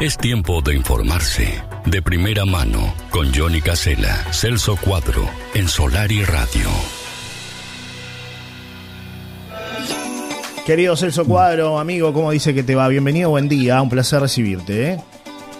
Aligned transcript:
Es 0.00 0.16
tiempo 0.16 0.62
de 0.62 0.74
informarse. 0.74 1.62
De 1.84 2.00
primera 2.00 2.46
mano, 2.46 2.94
con 3.10 3.34
Johnny 3.34 3.60
Casela, 3.60 4.24
Celso 4.32 4.76
Cuadro, 4.76 5.28
en 5.52 5.68
Solar 5.68 6.10
y 6.10 6.24
Radio. 6.24 6.70
Querido 10.64 10.96
Celso 10.96 11.26
Cuadro, 11.26 11.78
amigo, 11.78 12.14
¿cómo 12.14 12.30
dice 12.30 12.54
que 12.54 12.62
te 12.62 12.74
va? 12.74 12.88
Bienvenido, 12.88 13.28
buen 13.28 13.46
día, 13.50 13.82
un 13.82 13.90
placer 13.90 14.22
recibirte. 14.22 14.92
¿eh? 14.92 15.00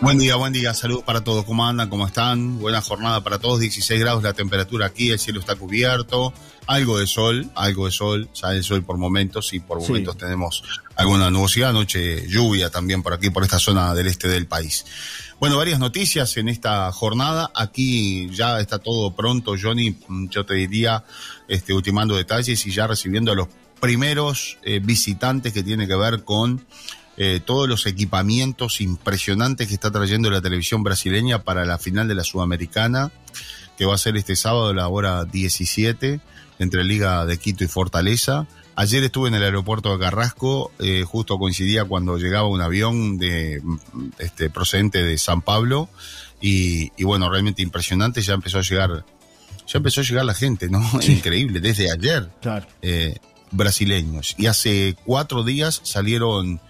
Buen 0.03 0.17
día, 0.17 0.37
buen 0.37 0.55
día, 0.55 0.73
saludos 0.73 1.05
para 1.05 1.23
todos, 1.23 1.45
¿cómo 1.45 1.67
andan? 1.67 1.91
¿Cómo 1.91 2.07
están? 2.07 2.59
Buena 2.59 2.81
jornada 2.81 3.23
para 3.23 3.39
todos, 3.39 3.61
16 3.61 4.01
grados 4.01 4.23
la 4.23 4.33
temperatura 4.33 4.87
aquí, 4.87 5.11
el 5.11 5.19
cielo 5.19 5.41
está 5.41 5.57
cubierto, 5.57 6.33
algo 6.67 6.99
de 6.99 7.07
sol, 7.07 7.51
algo 7.55 7.85
de 7.85 7.93
sol, 7.93 8.31
sale 8.33 8.57
el 8.57 8.65
sol 8.65 8.83
por 8.83 8.97
momentos 8.97 9.53
y 9.53 9.61
por 9.61 9.79
momentos 9.79 10.17
tenemos 10.17 10.63
alguna 10.97 11.31
nubosidad, 11.31 11.75
noche 11.75 12.27
lluvia 12.27 12.71
también 12.71 13.03
por 13.03 13.13
aquí, 13.13 13.29
por 13.29 13.43
esta 13.43 13.59
zona 13.59 13.93
del 13.93 14.07
este 14.07 14.27
del 14.27 14.47
país. 14.47 14.87
Bueno, 15.39 15.59
varias 15.59 15.79
noticias 15.79 16.35
en 16.39 16.49
esta 16.49 16.91
jornada. 16.93 17.51
Aquí 17.55 18.31
ya 18.31 18.59
está 18.61 18.79
todo 18.79 19.15
pronto, 19.15 19.55
Johnny. 19.61 19.99
Yo 20.31 20.45
te 20.45 20.55
diría, 20.55 21.05
este, 21.49 21.73
ultimando 21.75 22.17
detalles 22.17 22.67
y 22.67 22.71
ya 22.71 22.87
recibiendo 22.87 23.33
a 23.33 23.35
los 23.35 23.49
primeros 23.81 24.59
eh, 24.63 24.81
visitantes 24.81 25.53
que 25.53 25.63
tiene 25.63 25.89
que 25.89 25.97
ver 25.97 26.25
con 26.25 26.65
eh, 27.23 27.39
todos 27.45 27.69
los 27.69 27.85
equipamientos 27.85 28.81
impresionantes 28.81 29.69
que 29.69 29.75
está 29.75 29.91
trayendo 29.91 30.31
la 30.31 30.41
televisión 30.41 30.83
brasileña 30.83 31.43
para 31.43 31.67
la 31.67 31.77
final 31.77 32.09
de 32.09 32.15
la 32.15 32.25
Sudamericana, 32.25 33.13
que 33.77 33.85
va 33.85 33.95
a 33.95 33.99
ser 33.99 34.17
este 34.17 34.37
sábado 34.37 34.69
a 34.69 34.75
la 34.75 34.89
hora 34.89 35.27
17 35.27 36.19
entre 36.61 36.83
Liga 36.83 37.27
de 37.27 37.37
Quito 37.37 37.63
y 37.63 37.67
Fortaleza. 37.67 38.47
Ayer 38.75 39.05
estuve 39.05 39.29
en 39.29 39.35
el 39.35 39.43
aeropuerto 39.43 39.93
de 39.93 40.03
Carrasco, 40.03 40.73
eh, 40.79 41.05
justo 41.07 41.37
coincidía 41.37 41.85
cuando 41.85 42.17
llegaba 42.17 42.49
un 42.49 42.63
avión 42.63 43.19
de 43.19 43.61
este 44.19 44.49
procedente 44.49 45.03
de 45.03 45.19
San 45.19 45.43
Pablo 45.43 45.91
y, 46.41 46.91
y 46.97 47.05
bueno, 47.05 47.29
realmente 47.29 47.61
impresionante, 47.61 48.23
ya 48.23 48.33
empezó 48.33 48.61
a 48.61 48.63
llegar 48.63 49.05
ya 49.69 49.77
empezó 49.77 50.01
a 50.01 50.05
llegar 50.05 50.25
la 50.25 50.33
gente, 50.33 50.71
¿no? 50.71 50.81
Increíble, 51.07 51.61
desde 51.61 51.93
ayer. 51.93 52.31
Claro. 52.41 52.67
Eh, 52.81 53.19
brasileños. 53.51 54.35
Y 54.39 54.47
hace 54.47 54.97
cuatro 55.05 55.45
días 55.45 55.83
salieron 55.85 56.63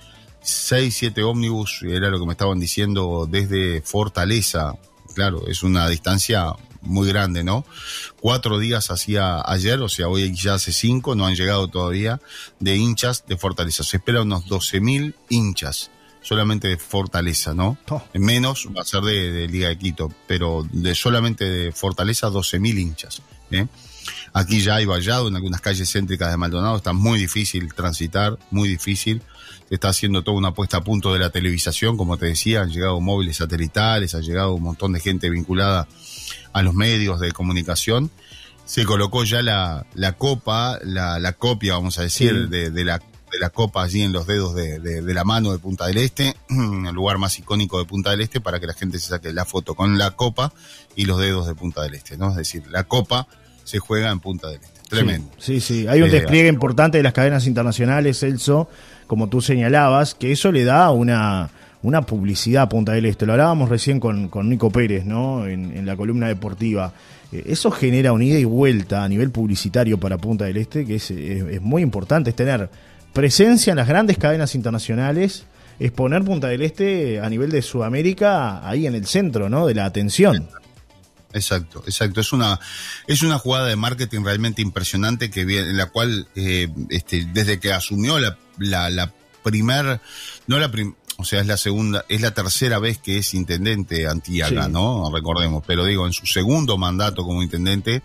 seis, 0.42 0.96
siete 0.96 1.22
ómnibus, 1.22 1.82
era 1.82 2.10
lo 2.10 2.18
que 2.18 2.26
me 2.26 2.32
estaban 2.32 2.60
diciendo, 2.60 3.26
desde 3.30 3.82
Fortaleza. 3.82 4.74
Claro, 5.14 5.46
es 5.48 5.62
una 5.62 5.88
distancia 5.88 6.54
muy 6.82 7.08
grande, 7.08 7.44
¿no? 7.44 7.64
Cuatro 8.20 8.58
días 8.58 8.90
hacía 8.90 9.42
ayer, 9.44 9.80
o 9.80 9.88
sea, 9.88 10.08
hoy 10.08 10.34
ya 10.34 10.54
hace 10.54 10.72
cinco, 10.72 11.14
no 11.14 11.26
han 11.26 11.34
llegado 11.34 11.68
todavía, 11.68 12.20
de 12.58 12.76
hinchas 12.76 13.24
de 13.26 13.36
Fortaleza. 13.36 13.82
Se 13.82 13.98
espera 13.98 14.22
unos 14.22 14.46
12.000 14.46 15.14
hinchas 15.28 15.90
solamente 16.22 16.68
de 16.68 16.76
Fortaleza, 16.76 17.54
¿no? 17.54 17.78
Oh. 17.88 18.02
Menos 18.14 18.68
va 18.76 18.82
a 18.82 18.84
ser 18.84 19.02
de, 19.02 19.32
de, 19.32 19.48
Liga 19.48 19.68
de 19.68 19.78
Quito, 19.78 20.12
pero 20.26 20.66
de 20.72 20.94
solamente 20.94 21.44
de 21.44 21.72
Fortaleza 21.72 22.28
12.000 22.28 22.78
hinchas. 22.78 23.22
¿eh? 23.50 23.66
Aquí 24.32 24.60
ya 24.60 24.76
hay 24.76 24.84
vallado 24.84 25.28
en 25.28 25.36
algunas 25.36 25.60
calles 25.60 25.90
céntricas 25.90 26.30
de 26.30 26.36
Maldonado, 26.36 26.76
está 26.76 26.92
muy 26.92 27.18
difícil 27.18 27.72
transitar, 27.74 28.38
muy 28.50 28.68
difícil. 28.68 29.22
Se 29.68 29.74
está 29.74 29.88
haciendo 29.88 30.22
toda 30.22 30.36
una 30.36 30.52
puesta 30.52 30.78
a 30.78 30.84
punto 30.84 31.12
de 31.12 31.20
la 31.20 31.30
televisación, 31.30 31.96
como 31.96 32.16
te 32.16 32.26
decía, 32.26 32.62
han 32.62 32.70
llegado 32.70 33.00
móviles 33.00 33.36
satelitales, 33.36 34.14
ha 34.14 34.20
llegado 34.20 34.54
un 34.54 34.62
montón 34.62 34.92
de 34.92 35.00
gente 35.00 35.30
vinculada 35.30 35.86
a 36.52 36.62
los 36.62 36.74
medios 36.74 37.20
de 37.20 37.30
comunicación. 37.32 38.10
Se 38.64 38.84
colocó 38.84 39.24
ya 39.24 39.42
la, 39.42 39.86
la 39.94 40.12
copa, 40.12 40.78
la, 40.84 41.18
la 41.18 41.32
copia, 41.32 41.74
vamos 41.74 41.98
a 41.98 42.02
decir, 42.02 42.30
Sí. 42.44 42.50
de, 42.50 42.70
de 42.70 42.84
la, 42.84 43.00
de 43.30 43.38
la 43.38 43.50
copa 43.50 43.82
allí 43.82 44.02
en 44.02 44.12
los 44.12 44.26
dedos 44.26 44.54
de, 44.54 44.78
de- 44.80 45.02
de 45.02 45.14
la 45.14 45.24
mano 45.24 45.52
de 45.52 45.58
Punta 45.58 45.86
del 45.86 45.98
Este, 45.98 46.34
el 46.48 46.94
lugar 46.94 47.18
más 47.18 47.38
icónico 47.38 47.78
de 47.78 47.84
Punta 47.84 48.10
del 48.10 48.20
Este, 48.20 48.40
para 48.40 48.60
que 48.60 48.66
la 48.66 48.74
gente 48.74 48.98
se 48.98 49.08
saque 49.08 49.32
la 49.32 49.44
foto 49.44 49.74
con 49.74 49.98
la 49.98 50.12
copa 50.12 50.52
y 50.96 51.04
los 51.04 51.18
dedos 51.18 51.46
de 51.46 51.54
Punta 51.54 51.82
del 51.82 51.94
Este, 51.94 52.16
¿no? 52.16 52.30
Es 52.30 52.36
decir, 52.36 52.64
la 52.70 52.84
copa 52.84 53.26
se 53.64 53.78
juega 53.78 54.10
en 54.10 54.20
Punta 54.20 54.48
del 54.48 54.60
Este. 54.60 54.80
Tremendo. 54.88 55.30
Sí, 55.38 55.60
sí, 55.60 55.82
sí. 55.82 55.86
hay 55.86 56.02
un 56.02 56.08
Eh, 56.08 56.12
despliegue 56.12 56.48
importante 56.48 56.98
de 56.98 57.04
las 57.04 57.12
cadenas 57.12 57.46
internacionales, 57.46 58.18
Celso, 58.18 58.68
como 59.06 59.28
tú 59.28 59.40
señalabas, 59.40 60.14
que 60.14 60.32
eso 60.32 60.50
le 60.50 60.64
da 60.64 60.90
una, 60.90 61.50
una 61.82 62.02
publicidad 62.02 62.62
a 62.64 62.68
Punta 62.68 62.92
del 62.92 63.06
Este. 63.06 63.24
Lo 63.26 63.32
hablábamos 63.32 63.68
recién 63.68 64.00
con, 64.00 64.28
con 64.28 64.48
Nico 64.48 64.70
Pérez, 64.70 65.04
¿no? 65.04 65.46
En, 65.46 65.76
en 65.76 65.86
la 65.86 65.96
columna 65.96 66.26
deportiva. 66.26 66.92
Eh, 67.30 67.44
Eso 67.46 67.70
genera 67.70 68.12
una 68.12 68.24
ida 68.24 68.38
y 68.40 68.44
vuelta 68.44 69.04
a 69.04 69.08
nivel 69.08 69.30
publicitario 69.30 69.98
para 70.00 70.18
Punta 70.18 70.46
del 70.46 70.56
Este, 70.56 70.84
que 70.84 70.96
es, 70.96 71.08
es- 71.12 71.44
es 71.44 71.60
muy 71.62 71.82
importante, 71.82 72.30
es 72.30 72.36
tener 72.36 72.68
presencia 73.12 73.70
en 73.72 73.76
las 73.76 73.88
grandes 73.88 74.18
cadenas 74.18 74.54
internacionales, 74.54 75.44
es 75.78 75.90
poner 75.92 76.22
Punta 76.24 76.48
del 76.48 76.62
Este 76.62 77.20
a 77.20 77.28
nivel 77.28 77.50
de 77.50 77.62
Sudamérica 77.62 78.66
ahí 78.68 78.86
en 78.86 78.94
el 78.94 79.06
centro, 79.06 79.48
¿no? 79.48 79.66
De 79.66 79.74
la 79.74 79.86
atención. 79.86 80.48
Exacto, 81.32 81.82
exacto. 81.86 82.20
Es 82.20 82.32
una, 82.32 82.58
es 83.06 83.22
una 83.22 83.38
jugada 83.38 83.66
de 83.66 83.76
marketing 83.76 84.24
realmente 84.24 84.62
impresionante 84.62 85.30
que 85.30 85.42
en 85.42 85.76
la 85.76 85.86
cual, 85.86 86.26
eh, 86.34 86.68
este, 86.90 87.24
desde 87.32 87.60
que 87.60 87.72
asumió 87.72 88.18
la, 88.18 88.36
la, 88.58 88.90
la 88.90 89.12
primer, 89.42 90.00
no 90.48 90.58
la 90.58 90.70
prim- 90.70 90.94
o 91.16 91.24
sea, 91.24 91.40
es 91.40 91.46
la 91.46 91.56
segunda, 91.56 92.04
es 92.08 92.20
la 92.20 92.32
tercera 92.32 92.78
vez 92.78 92.98
que 92.98 93.18
es 93.18 93.34
intendente 93.34 94.06
Antiaga, 94.08 94.64
Sí. 94.66 94.72
¿no? 94.72 95.10
Recordemos, 95.14 95.62
pero 95.66 95.84
digo, 95.84 96.06
en 96.06 96.12
su 96.12 96.26
segundo 96.26 96.78
mandato 96.78 97.24
como 97.24 97.42
intendente, 97.42 98.02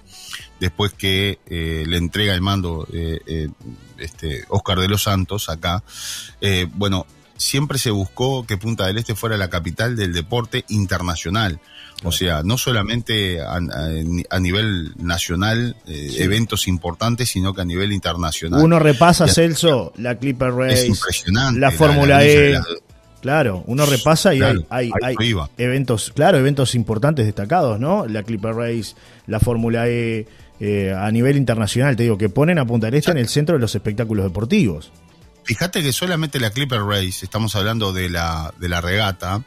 después 0.60 0.94
que 0.94 1.40
eh, 1.48 1.84
le 1.88 1.98
entrega 1.98 2.34
el 2.34 2.42
mando 2.42 2.86
eh, 2.94 3.48
este 4.00 4.44
Oscar 4.50 4.80
de 4.80 4.88
los 4.88 5.04
Santos 5.04 5.50
acá, 5.50 5.84
eh, 6.42 6.68
bueno, 6.74 7.06
siempre 7.38 7.78
se 7.78 7.92
buscó 7.92 8.46
que 8.46 8.58
Punta 8.58 8.86
del 8.88 8.98
Este 8.98 9.14
fuera 9.16 9.38
la 9.38 9.50
capital 9.50 9.96
del 9.96 10.14
deporte 10.14 10.64
internacional. 10.70 11.60
O 12.04 12.12
sea, 12.12 12.44
no 12.44 12.58
solamente 12.58 13.42
a, 13.42 13.54
a- 13.56 13.60
a 14.30 14.40
nivel 14.40 14.94
nacional, 14.98 15.76
eh, 15.88 16.10
Sí. 16.12 16.22
eventos 16.22 16.68
importantes, 16.68 17.30
sino 17.30 17.54
que 17.54 17.62
a 17.62 17.66
nivel 17.66 17.94
internacional. 17.94 18.62
Uno 18.62 18.80
repasa, 18.80 19.28
Celso, 19.28 19.94
la 19.98 20.16
Clipper 20.16 20.52
Race, 20.54 20.88
impresionante. 20.88 21.60
la 21.60 21.72
Fórmula 21.72 22.18
la- 22.18 22.26
E. 22.26 22.50
la- 22.52 22.66
Claro, 23.22 23.64
uno 23.66 23.88
repasa 23.88 24.36
y 24.36 24.38
Claro, 24.38 24.64
hay, 24.70 24.92
hay, 25.02 25.16
eventos, 25.58 26.12
claro, 26.14 26.38
eventos 26.38 26.76
importantes 26.76 27.26
destacados, 27.26 27.80
¿no? 27.80 28.06
La 28.06 28.22
Clipper 28.22 28.54
Race, 28.54 28.94
la 29.26 29.40
Fórmula 29.40 29.88
E, 29.90 30.28
eh, 30.60 30.94
a 30.98 31.10
nivel 31.12 31.38
internacional, 31.38 31.96
te 31.96 32.04
digo, 32.04 32.18
que 32.18 32.30
ponen 32.30 32.60
a 32.60 32.66
Punta 32.66 32.88
del 32.88 32.96
Este 32.96 33.12
en 33.12 33.18
el 33.18 33.28
centro 33.28 33.56
de 33.56 33.62
los 33.62 33.76
espectáculos 33.76 34.26
deportivos. 34.26 34.92
Fíjate 35.44 35.84
que 35.84 35.94
solamente 35.94 36.40
la 36.40 36.50
Clipper 36.50 36.82
Race, 36.82 37.24
estamos 37.24 37.56
hablando 37.56 37.94
de 37.94 38.10
la, 38.10 38.54
de 38.58 38.70
la 38.70 38.82
regata, 38.82 39.44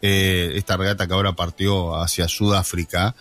eh, 0.00 0.52
esta 0.54 0.76
regata 0.76 1.06
que 1.06 1.14
ahora 1.14 1.34
partió 1.34 1.96
hacia 1.96 2.28
Sudáfrica, 2.28 3.14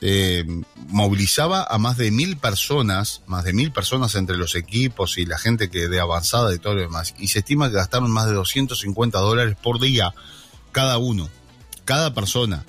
eh, 0.00 0.44
movilizaba 0.86 1.66
a 1.68 1.78
más 1.78 1.96
de 1.96 2.10
mil 2.10 2.36
personas, 2.36 3.22
más 3.26 3.44
de 3.44 3.52
mil 3.52 3.72
personas 3.72 4.14
entre 4.14 4.36
los 4.36 4.54
equipos 4.54 5.18
y 5.18 5.26
la 5.26 5.38
gente 5.38 5.70
que 5.70 5.88
de 5.88 6.00
avanzada 6.00 6.54
y 6.54 6.58
todo 6.58 6.74
lo 6.74 6.82
demás. 6.82 7.14
Y 7.18 7.28
se 7.28 7.40
estima 7.40 7.68
que 7.68 7.76
gastaron 7.76 8.10
más 8.10 8.26
de 8.26 8.34
250 8.34 9.18
dólares 9.18 9.56
por 9.60 9.80
día 9.80 10.14
cada 10.70 10.98
uno, 10.98 11.28
cada 11.88 12.12
persona. 12.12 12.66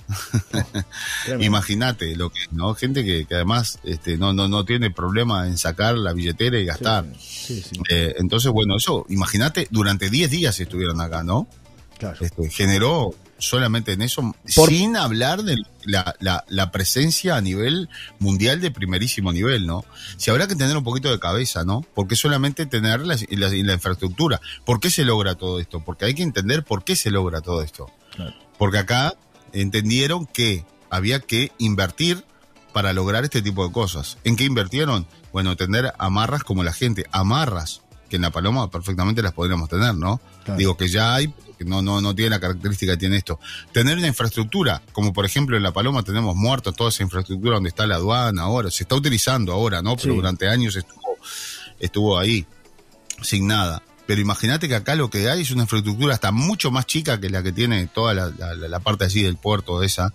Imagínate 1.40 2.16
lo 2.16 2.30
que, 2.30 2.40
¿no? 2.52 2.74
Gente 2.74 3.04
que, 3.04 3.26
que 3.26 3.34
además 3.34 3.78
este, 3.84 4.16
no, 4.16 4.32
no, 4.32 4.48
no 4.48 4.64
tiene 4.64 4.90
problema 4.90 5.46
en 5.46 5.58
sacar 5.58 5.96
la 5.98 6.14
billetera 6.14 6.58
y 6.58 6.64
gastar. 6.64 7.04
Sí, 7.18 7.60
sí, 7.62 7.80
Eh, 7.90 8.14
entonces, 8.18 8.50
bueno, 8.50 8.76
eso, 8.78 9.04
imagínate, 9.10 9.68
durante 9.70 10.08
10 10.08 10.30
días 10.30 10.58
estuvieron 10.58 11.00
acá, 11.02 11.22
¿no? 11.22 11.46
claro. 11.98 12.16
Este, 12.24 12.48
generó 12.48 13.10
solamente 13.36 13.92
en 13.92 14.00
eso, 14.00 14.34
Por- 14.54 14.70
sin 14.70 14.96
hablar 14.96 15.42
de 15.42 15.56
la, 15.84 16.14
la, 16.20 16.44
la 16.48 16.70
presencia 16.70 17.36
a 17.36 17.42
nivel 17.42 17.90
mundial 18.18 18.62
de 18.62 18.70
primerísimo 18.70 19.32
nivel, 19.34 19.66
¿no? 19.66 19.84
Si 20.16 20.30
habrá 20.30 20.46
que 20.48 20.56
tener 20.56 20.74
un 20.78 20.84
poquito 20.84 21.10
de 21.10 21.18
cabeza, 21.20 21.62
¿no? 21.64 21.84
Porque 21.94 22.16
solamente 22.16 22.64
tener 22.64 23.00
la, 23.00 23.16
la, 23.30 23.48
la 23.50 23.72
infraestructura. 23.74 24.40
¿Por 24.64 24.80
qué 24.80 24.88
se 24.90 25.04
logra 25.04 25.34
todo 25.34 25.60
esto? 25.60 25.84
Porque 25.84 26.06
hay 26.06 26.14
que 26.14 26.22
entender 26.22 26.64
por 26.64 26.84
qué 26.84 26.96
se 26.96 27.10
logra 27.10 27.42
todo 27.42 27.62
esto. 27.62 27.90
Claro. 28.16 28.34
Porque 28.60 28.76
acá 28.76 29.14
entendieron 29.54 30.26
que 30.26 30.66
había 30.90 31.18
que 31.20 31.50
invertir 31.56 32.26
para 32.74 32.92
lograr 32.92 33.24
este 33.24 33.40
tipo 33.40 33.66
de 33.66 33.72
cosas. 33.72 34.18
¿En 34.22 34.36
qué 34.36 34.44
invirtieron? 34.44 35.06
Bueno, 35.32 35.56
tener 35.56 35.94
amarras 35.98 36.44
como 36.44 36.62
la 36.62 36.74
gente, 36.74 37.06
amarras, 37.10 37.80
que 38.10 38.16
en 38.16 38.22
la 38.22 38.30
Paloma 38.30 38.70
perfectamente 38.70 39.22
las 39.22 39.32
podríamos 39.32 39.70
tener, 39.70 39.94
¿no? 39.94 40.20
Claro. 40.44 40.58
Digo 40.58 40.76
que 40.76 40.88
ya 40.88 41.14
hay, 41.14 41.32
que 41.58 41.64
no, 41.64 41.80
no, 41.80 42.02
no 42.02 42.14
tiene 42.14 42.28
la 42.30 42.38
característica 42.40 42.92
que 42.92 42.98
tiene 42.98 43.16
esto. 43.16 43.40
Tener 43.72 43.96
una 43.96 44.08
infraestructura, 44.08 44.82
como 44.92 45.14
por 45.14 45.24
ejemplo 45.24 45.56
en 45.56 45.62
La 45.62 45.72
Paloma 45.72 46.02
tenemos 46.02 46.36
muertos 46.36 46.76
toda 46.76 46.90
esa 46.90 47.02
infraestructura 47.02 47.54
donde 47.54 47.70
está 47.70 47.86
la 47.86 47.94
aduana 47.94 48.42
ahora, 48.42 48.70
se 48.70 48.82
está 48.84 48.94
utilizando 48.94 49.54
ahora, 49.54 49.80
¿no? 49.80 49.96
Pero 49.96 50.12
Sí. 50.12 50.16
durante 50.16 50.48
años 50.48 50.76
estuvo, 50.76 51.16
estuvo 51.78 52.18
ahí, 52.18 52.46
sin 53.22 53.46
nada. 53.46 53.82
Pero 54.10 54.22
imagínate 54.22 54.66
que 54.66 54.74
acá 54.74 54.96
lo 54.96 55.08
que 55.08 55.30
hay 55.30 55.42
es 55.42 55.52
una 55.52 55.62
infraestructura 55.62 56.14
hasta 56.14 56.32
mucho 56.32 56.72
más 56.72 56.84
chica 56.84 57.20
que 57.20 57.30
la 57.30 57.44
que 57.44 57.52
tiene 57.52 57.86
toda 57.86 58.12
la, 58.12 58.80
parte 58.80 59.04
así 59.04 59.22
del 59.22 59.36
puerto 59.36 59.84
esa. 59.84 60.12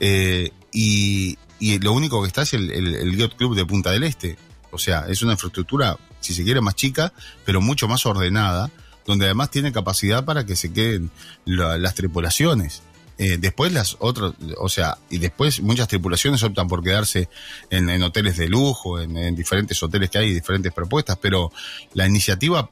Eh, 0.00 0.52
y, 0.72 1.36
lo 1.60 1.92
único 1.92 2.22
que 2.22 2.28
está 2.28 2.44
es 2.44 2.54
el, 2.54 2.70
el, 2.70 3.14
Yacht 3.14 3.36
Club 3.36 3.54
de 3.54 3.66
Punta 3.66 3.90
del 3.90 4.04
Este. 4.04 4.38
O 4.70 4.78
sea, 4.78 5.04
es 5.10 5.20
una 5.20 5.32
infraestructura, 5.32 5.98
si 6.18 6.32
se 6.32 6.44
quiere, 6.44 6.62
más 6.62 6.76
chica, 6.76 7.12
pero 7.44 7.60
mucho 7.60 7.88
más 7.88 8.06
ordenada 8.06 8.70
donde 9.04 9.26
además 9.26 9.50
tiene 9.50 9.70
capacidad 9.70 10.24
para 10.24 10.46
que 10.46 10.56
se 10.56 10.72
queden 10.72 11.10
las 11.44 11.94
tripulaciones. 11.94 12.80
Eh, 13.18 13.36
después 13.38 13.70
las 13.70 13.98
otras, 13.98 14.32
o 14.56 14.70
sea, 14.70 14.96
y 15.10 15.18
después 15.18 15.60
muchas 15.60 15.88
tripulaciones 15.88 16.42
optan 16.42 16.68
por 16.68 16.82
quedarse 16.82 17.28
en, 17.68 18.02
hoteles 18.02 18.38
de 18.38 18.48
lujo, 18.48 18.98
en, 18.98 19.36
diferentes 19.36 19.82
hoteles 19.82 20.08
que 20.08 20.16
hay, 20.16 20.32
diferentes 20.32 20.72
propuestas, 20.72 21.18
pero 21.20 21.52
la 21.92 22.06
iniciativa 22.06 22.70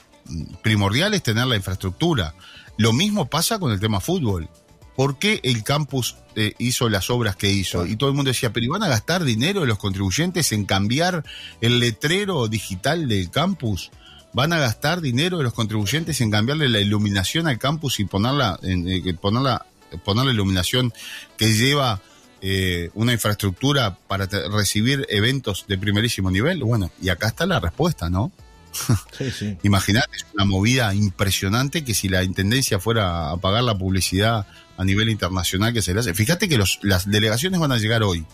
primordial 0.62 1.14
es 1.14 1.22
tener 1.22 1.46
la 1.46 1.56
infraestructura. 1.56 2.34
Lo 2.76 2.92
mismo 2.92 3.26
pasa 3.26 3.58
con 3.58 3.72
el 3.72 3.80
tema 3.80 4.00
fútbol. 4.00 4.48
¿Por 4.96 5.18
qué 5.18 5.40
el 5.42 5.64
campus 5.64 6.16
eh, 6.36 6.54
hizo 6.58 6.88
las 6.88 7.10
obras 7.10 7.36
que 7.36 7.50
hizo? 7.50 7.84
Y 7.84 7.96
todo 7.96 8.10
el 8.10 8.16
mundo 8.16 8.30
decía, 8.30 8.52
pero 8.52 8.70
¿van 8.70 8.84
a 8.84 8.88
gastar 8.88 9.24
dinero 9.24 9.60
de 9.62 9.66
los 9.66 9.78
contribuyentes 9.78 10.52
en 10.52 10.66
cambiar 10.66 11.24
el 11.60 11.80
letrero 11.80 12.46
digital 12.46 13.08
del 13.08 13.30
campus? 13.30 13.90
¿Van 14.32 14.52
a 14.52 14.58
gastar 14.58 15.00
dinero 15.00 15.38
de 15.38 15.44
los 15.44 15.52
contribuyentes 15.52 16.20
en 16.20 16.30
cambiarle 16.30 16.68
la 16.68 16.80
iluminación 16.80 17.48
al 17.48 17.58
campus 17.58 17.98
y 18.00 18.04
ponerla, 18.04 18.58
en, 18.62 18.88
eh, 18.88 19.14
ponerla 19.20 19.66
poner 19.98 20.26
la 20.26 20.32
iluminación 20.32 20.92
que 21.36 21.52
lleva 21.52 22.00
eh, 22.40 22.90
una 22.94 23.12
infraestructura 23.12 23.96
para 24.06 24.26
recibir 24.26 25.06
eventos 25.08 25.64
de 25.68 25.78
primerísimo 25.78 26.30
nivel. 26.30 26.62
Bueno, 26.62 26.90
y 27.00 27.08
acá 27.08 27.28
está 27.28 27.46
la 27.46 27.60
respuesta, 27.60 28.10
¿no? 28.10 28.32
Sí, 29.18 29.30
sí. 29.30 29.56
Imagínate, 29.62 30.16
es 30.16 30.26
una 30.34 30.44
movida 30.44 30.92
impresionante 30.94 31.84
que 31.84 31.94
si 31.94 32.08
la 32.08 32.24
intendencia 32.24 32.80
fuera 32.80 33.30
a 33.30 33.36
pagar 33.36 33.62
la 33.62 33.78
publicidad 33.78 34.46
a 34.76 34.84
nivel 34.84 35.08
internacional 35.08 35.72
que 35.72 35.82
se 35.82 35.94
le 35.94 36.00
hace. 36.00 36.14
Fíjate 36.14 36.48
que 36.48 36.58
los, 36.58 36.80
las 36.82 37.08
delegaciones 37.08 37.60
van 37.60 37.70
a 37.72 37.78
llegar 37.78 38.02
hoy. 38.02 38.26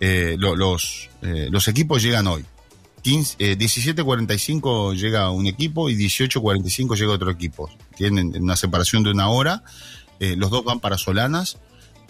Eh, 0.00 0.36
los, 0.38 1.08
eh, 1.22 1.48
los 1.50 1.68
equipos 1.68 2.02
llegan 2.02 2.26
hoy. 2.26 2.44
17.45 3.02 4.94
llega 4.94 5.30
un 5.30 5.46
equipo 5.46 5.88
y 5.88 5.96
18.45 5.96 6.96
llega 6.96 7.12
otro 7.12 7.30
equipo. 7.30 7.70
Tienen 7.96 8.36
una 8.42 8.56
separación 8.56 9.02
de 9.02 9.10
una 9.10 9.30
hora 9.30 9.62
eh, 10.20 10.36
los 10.36 10.50
dos 10.50 10.62
van 10.64 10.80
para 10.80 10.98
Solanas 10.98 11.56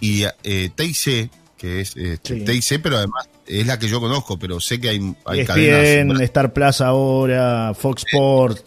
y 0.00 0.24
eh, 0.42 0.70
TIC, 0.74 1.30
que 1.56 1.80
es 1.80 1.96
eh, 1.96 2.18
TIC, 2.18 2.82
pero 2.82 2.98
además 2.98 3.28
es 3.50 3.66
la 3.66 3.78
que 3.78 3.88
yo 3.88 4.00
conozco, 4.00 4.38
pero 4.38 4.60
sé 4.60 4.80
que 4.80 4.90
hay, 4.90 5.14
hay 5.24 5.44
cadenas. 5.44 6.20
Star 6.20 6.52
Plaza 6.52 6.86
ahora, 6.86 7.72
Fox 7.74 8.04
Sports. 8.06 8.64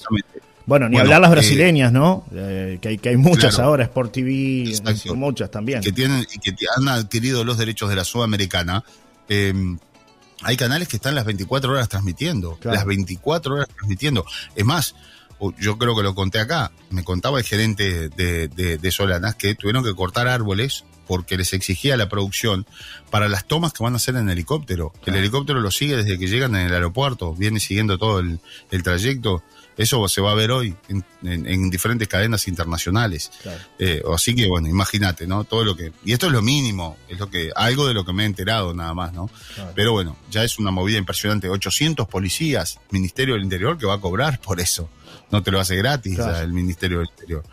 Bueno, 0.65 0.87
ni 0.89 0.97
hablar 0.97 1.21
las 1.21 1.29
eh, 1.29 1.33
brasileñas, 1.33 1.91
¿no? 1.91 2.25
que, 2.31 2.79
hay, 2.83 2.97
que 2.97 3.09
hay 3.09 3.17
muchas 3.17 3.59
ahora, 3.59 3.83
Sport 3.83 4.13
TV, 4.13 4.73
muchas 5.15 5.51
también. 5.51 5.81
Que 5.81 5.91
tienen 5.91 6.25
y 6.33 6.39
que 6.39 6.53
han 6.77 6.87
adquirido 6.87 7.43
los 7.43 7.57
derechos 7.57 7.89
de 7.89 7.95
la 7.95 8.03
Sudamericana. 8.03 8.83
Em, 9.27 9.77
hay 10.41 10.57
canales 10.57 10.87
que 10.87 10.97
están 10.97 11.15
las 11.15 11.25
24 11.25 11.71
horas 11.71 11.89
transmitiendo, 11.89 12.57
las 12.63 12.85
24 12.85 13.55
horas 13.55 13.67
transmitiendo. 13.75 14.25
Es 14.55 14.65
más, 14.65 14.95
yo 15.51 15.77
creo 15.77 15.95
que 15.95 16.03
lo 16.03 16.15
conté 16.15 16.39
acá, 16.39 16.71
me 16.89 17.03
contaba 17.03 17.39
el 17.39 17.43
gerente 17.43 18.09
de, 18.09 18.47
de, 18.47 18.91
Solanas 18.91 19.35
que 19.35 19.55
tuvieron 19.55 19.83
que 19.83 19.95
cortar 19.95 20.27
árboles 20.27 20.85
porque 21.07 21.37
les 21.37 21.53
exigía 21.53 21.97
la 21.97 22.09
producción 22.09 22.65
para 23.09 23.27
las 23.27 23.45
tomas 23.45 23.73
que 23.73 23.83
van 23.83 23.93
a 23.93 23.97
hacer 23.97 24.15
en 24.15 24.29
helicóptero. 24.29 24.93
El 25.05 25.15
helicóptero 25.15 25.59
lo 25.59 25.71
sigue 25.71 25.97
desde 25.97 26.17
que 26.17 26.27
llegan 26.27 26.55
en 26.55 26.67
el 26.67 26.73
aeropuerto, 26.73 27.33
viene 27.33 27.59
siguiendo 27.59 27.97
todo 27.97 28.19
el, 28.19 28.39
trayecto. 28.83 29.43
Eso 29.75 30.07
se 30.07 30.21
va 30.21 30.31
a 30.31 30.35
ver 30.35 30.51
hoy 30.51 30.75
en, 31.23 31.69
diferentes 31.71 32.07
cadenas 32.07 32.47
internacionales. 32.47 33.31
Eh, 33.79 34.03
así 34.13 34.35
que, 34.35 34.47
bueno, 34.47 34.67
imagínate, 34.67 35.25
¿no? 35.25 35.43
Todo 35.45 35.65
lo 35.65 35.75
que. 35.75 35.91
Y 36.05 36.13
esto 36.13 36.27
es 36.27 36.31
lo 36.31 36.43
mínimo, 36.43 36.97
es 37.09 37.19
lo 37.19 37.29
que. 37.29 37.49
Algo 37.55 37.87
de 37.87 37.95
lo 37.95 38.05
que 38.05 38.13
me 38.13 38.23
he 38.23 38.25
enterado 38.27 38.73
nada 38.75 38.93
más, 38.93 39.13
¿no? 39.13 39.31
Pero 39.73 39.91
bueno, 39.91 40.15
ya 40.29 40.43
es 40.43 40.59
una 40.59 40.69
movida 40.69 40.99
impresionante. 40.99 41.49
800 41.49 42.07
policías, 42.07 42.79
Ministerio 42.91 43.33
del 43.33 43.43
Interior, 43.43 43.77
que 43.77 43.87
va 43.87 43.95
a 43.95 43.99
cobrar 43.99 44.39
por 44.39 44.59
eso 44.59 44.89
no 45.33 45.41
te 45.41 45.49
lo 45.49 45.59
hace 45.59 45.75
gratis 45.75 46.19
el 46.19 46.53
Ministerio 46.53 46.99
del 46.99 47.07
Interior. 47.09 47.43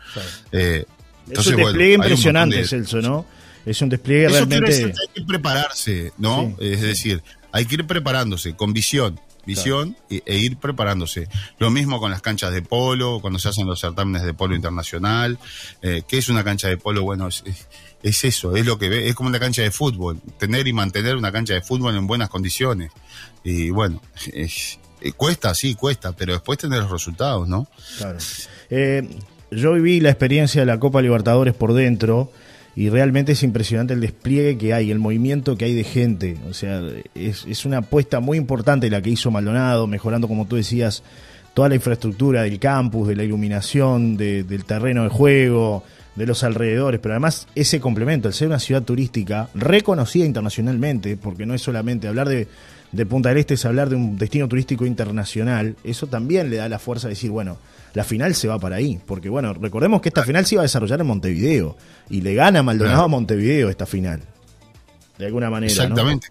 Eh, 0.51 0.85
es 1.29 1.47
un 1.47 1.55
despliegue 1.55 1.93
impresionante, 1.95 2.63
Celso, 2.63 3.01
¿no? 3.01 3.25
Es 3.65 3.81
un 3.81 3.89
despliegue 3.89 4.29
realmente. 4.29 4.83
hay 4.83 5.07
que 5.15 5.23
prepararse, 5.23 6.13
¿no? 6.19 6.55
Es 6.59 6.81
decir, 6.81 7.23
hay 7.51 7.65
que 7.65 7.75
ir 7.75 7.87
preparándose 7.87 8.55
con 8.55 8.71
visión, 8.71 9.19
visión 9.47 9.97
e, 10.11 10.37
ir 10.37 10.57
preparándose. 10.57 11.27
Lo 11.57 11.71
mismo 11.71 11.99
con 11.99 12.11
las 12.11 12.21
canchas 12.21 12.53
de 12.53 12.61
polo, 12.61 13.19
cuando 13.19 13.39
se 13.39 13.49
hacen 13.49 13.65
los 13.65 13.79
certámenes 13.79 14.21
de 14.21 14.35
polo 14.35 14.55
internacional. 14.55 15.39
Eh, 15.81 16.03
¿Qué 16.07 16.19
es 16.19 16.29
una 16.29 16.43
cancha 16.43 16.67
de 16.67 16.77
polo? 16.77 17.01
Bueno, 17.01 17.29
es, 17.29 17.43
es, 18.03 18.23
eso, 18.23 18.55
es 18.55 18.63
lo 18.63 18.77
que 18.77 18.89
ve, 18.89 19.09
es 19.09 19.15
como 19.15 19.29
una 19.29 19.39
cancha 19.39 19.63
de 19.63 19.71
fútbol, 19.71 20.21
tener 20.37 20.67
y 20.67 20.73
mantener 20.73 21.15
una 21.15 21.31
cancha 21.31 21.55
de 21.55 21.61
fútbol 21.61 21.95
en 21.95 22.05
buenas 22.05 22.29
condiciones. 22.29 22.91
Y 23.43 23.71
bueno, 23.71 24.01
es, 24.33 24.77
eh, 25.01 25.11
cuesta, 25.13 25.53
sí, 25.53 25.75
cuesta, 25.75 26.13
pero 26.13 26.33
después 26.33 26.59
tener 26.59 26.79
los 26.79 26.91
resultados, 26.91 27.47
¿no? 27.47 27.67
Claro. 27.97 28.17
Eh, 28.69 29.07
yo 29.51 29.73
viví 29.73 29.99
la 29.99 30.09
experiencia 30.09 30.61
de 30.61 30.65
la 30.65 30.79
Copa 30.79 31.01
Libertadores 31.01 31.53
por 31.53 31.73
dentro 31.73 32.31
y 32.75 32.89
realmente 32.89 33.33
es 33.33 33.43
impresionante 33.43 33.93
el 33.93 33.99
despliegue 33.99 34.57
que 34.57 34.73
hay, 34.73 34.91
el 34.91 34.99
movimiento 34.99 35.57
que 35.57 35.65
hay 35.65 35.73
de 35.73 35.83
gente. 35.83 36.37
O 36.49 36.53
sea, 36.53 36.81
es, 37.15 37.65
una 37.65 37.79
apuesta 37.79 38.19
muy 38.21 38.37
importante 38.37 38.89
la 38.89 39.01
que 39.01 39.09
hizo 39.09 39.29
Maldonado, 39.29 39.87
mejorando, 39.87 40.27
como 40.27 40.45
tú 40.45 40.55
decías, 40.55 41.03
toda 41.53 41.67
la 41.67 41.75
infraestructura 41.75 42.43
del 42.43 42.59
campus, 42.59 43.09
de 43.09 43.15
la 43.15 43.23
iluminación, 43.23 44.15
del 44.15 44.63
terreno 44.65 45.03
de 45.03 45.09
juego, 45.09 45.83
de 46.15 46.25
los 46.25 46.43
alrededores, 46.43 46.99
pero 46.99 47.13
además 47.13 47.47
ese 47.55 47.79
complemento, 47.79 48.27
el 48.27 48.33
ser 48.33 48.47
una 48.47 48.59
ciudad 48.59 48.83
turística 48.83 49.49
reconocida 49.53 50.25
internacionalmente, 50.25 51.17
porque 51.17 51.45
no 51.45 51.53
es 51.53 51.61
solamente 51.61 52.07
hablar 52.07 52.27
de 52.27 52.47
de 52.91 53.05
Punta 53.05 53.29
del 53.29 53.37
Este 53.37 53.53
es 53.53 53.65
hablar 53.65 53.89
de 53.89 53.95
un 53.95 54.17
destino 54.17 54.47
turístico 54.47 54.85
internacional, 54.85 55.75
eso 55.83 56.07
también 56.07 56.49
le 56.49 56.57
da 56.57 56.69
la 56.69 56.79
fuerza 56.79 57.07
de 57.07 57.13
decir, 57.13 57.31
bueno, 57.31 57.57
la 57.93 58.03
final 58.03 58.35
se 58.35 58.47
va 58.47 58.59
para 58.59 58.77
ahí. 58.77 58.99
Porque, 59.05 59.29
bueno, 59.29 59.53
recordemos 59.53 60.01
que 60.01 60.09
esta 60.09 60.23
final 60.23 60.45
se 60.45 60.55
iba 60.55 60.61
a 60.61 60.63
desarrollar 60.63 61.01
en 61.01 61.07
Montevideo 61.07 61.77
y 62.09 62.21
le 62.21 62.35
gana 62.35 62.63
Maldonado 62.63 63.03
a 63.03 63.07
Montevideo 63.07 63.69
esta 63.69 63.85
final. 63.85 64.21
De 65.17 65.27
alguna 65.27 65.49
manera. 65.49 65.71
Exactamente, 65.71 66.27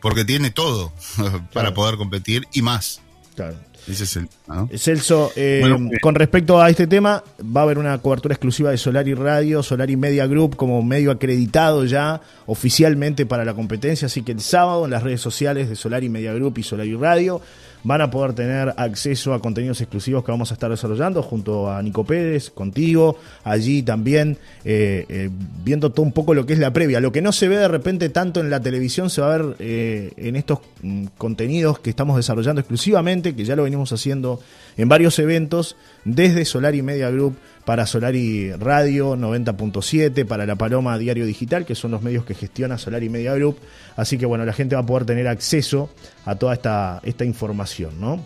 porque, 0.00 0.24
tiene 0.24 0.50
todo 0.50 0.92
para 1.52 1.74
poder 1.74 1.96
competir 1.96 2.46
y 2.52 2.62
más. 2.62 3.00
Claro. 3.36 3.56
Ese 3.88 4.04
es 4.04 4.16
el. 4.16 4.28
Celso, 4.78 5.32
eh, 5.34 5.62
eh, 5.64 5.98
con 6.00 6.14
respecto 6.14 6.60
a 6.60 6.68
este 6.68 6.86
tema, 6.86 7.22
va 7.40 7.62
a 7.62 7.64
haber 7.64 7.78
una 7.78 7.96
cobertura 7.98 8.34
exclusiva 8.34 8.70
de 8.70 8.76
Solari 8.76 9.14
Radio, 9.14 9.62
Solari 9.62 9.96
Media 9.96 10.26
Group 10.26 10.56
como 10.56 10.82
medio 10.82 11.10
acreditado 11.10 11.84
ya 11.84 12.20
oficialmente 12.46 13.24
para 13.24 13.44
la 13.44 13.54
competencia. 13.54 14.06
Así 14.06 14.22
que 14.22 14.32
el 14.32 14.40
sábado 14.40 14.84
en 14.84 14.90
las 14.90 15.02
redes 15.02 15.20
sociales 15.20 15.68
de 15.68 15.76
Solari 15.76 16.08
Media 16.08 16.32
Group 16.34 16.58
y 16.58 16.62
Solari 16.62 16.94
Radio 16.94 17.40
van 17.84 18.00
a 18.00 18.10
poder 18.10 18.32
tener 18.32 18.74
acceso 18.76 19.34
a 19.34 19.40
contenidos 19.40 19.80
exclusivos 19.80 20.24
que 20.24 20.30
vamos 20.30 20.50
a 20.50 20.54
estar 20.54 20.70
desarrollando 20.70 21.22
junto 21.22 21.70
a 21.70 21.82
Nico 21.82 22.04
Pérez, 22.04 22.50
contigo, 22.50 23.18
allí 23.44 23.82
también, 23.82 24.38
eh, 24.64 25.04
eh, 25.08 25.30
viendo 25.64 25.90
todo 25.90 26.04
un 26.04 26.12
poco 26.12 26.34
lo 26.34 26.46
que 26.46 26.52
es 26.54 26.58
la 26.58 26.72
previa. 26.72 27.00
Lo 27.00 27.12
que 27.12 27.22
no 27.22 27.32
se 27.32 27.48
ve 27.48 27.56
de 27.56 27.68
repente 27.68 28.08
tanto 28.08 28.40
en 28.40 28.50
la 28.50 28.60
televisión 28.60 29.10
se 29.10 29.20
va 29.20 29.34
a 29.34 29.38
ver 29.38 29.56
eh, 29.58 30.12
en 30.16 30.36
estos 30.36 30.60
mm, 30.82 31.06
contenidos 31.16 31.78
que 31.78 31.90
estamos 31.90 32.16
desarrollando 32.16 32.60
exclusivamente, 32.60 33.34
que 33.34 33.44
ya 33.44 33.56
lo 33.56 33.64
venimos 33.64 33.92
haciendo 33.92 34.40
en 34.76 34.88
varios 34.88 35.18
eventos, 35.18 35.76
desde 36.04 36.44
Solari 36.44 36.82
Media 36.82 37.10
Group 37.10 37.36
para 37.68 37.84
Solari 37.84 38.50
Radio 38.52 39.14
90.7, 39.14 40.26
para 40.26 40.46
La 40.46 40.56
Paloma 40.56 40.96
Diario 40.96 41.26
Digital, 41.26 41.66
que 41.66 41.74
son 41.74 41.90
los 41.90 42.00
medios 42.00 42.24
que 42.24 42.34
gestiona 42.34 42.78
Solari 42.78 43.10
Media 43.10 43.34
Group. 43.34 43.58
Así 43.94 44.16
que 44.16 44.24
bueno, 44.24 44.46
la 44.46 44.54
gente 44.54 44.74
va 44.74 44.80
a 44.80 44.86
poder 44.86 45.04
tener 45.04 45.28
acceso 45.28 45.92
a 46.24 46.36
toda 46.36 46.54
esta, 46.54 47.02
esta 47.04 47.26
información, 47.26 48.00
¿no? 48.00 48.24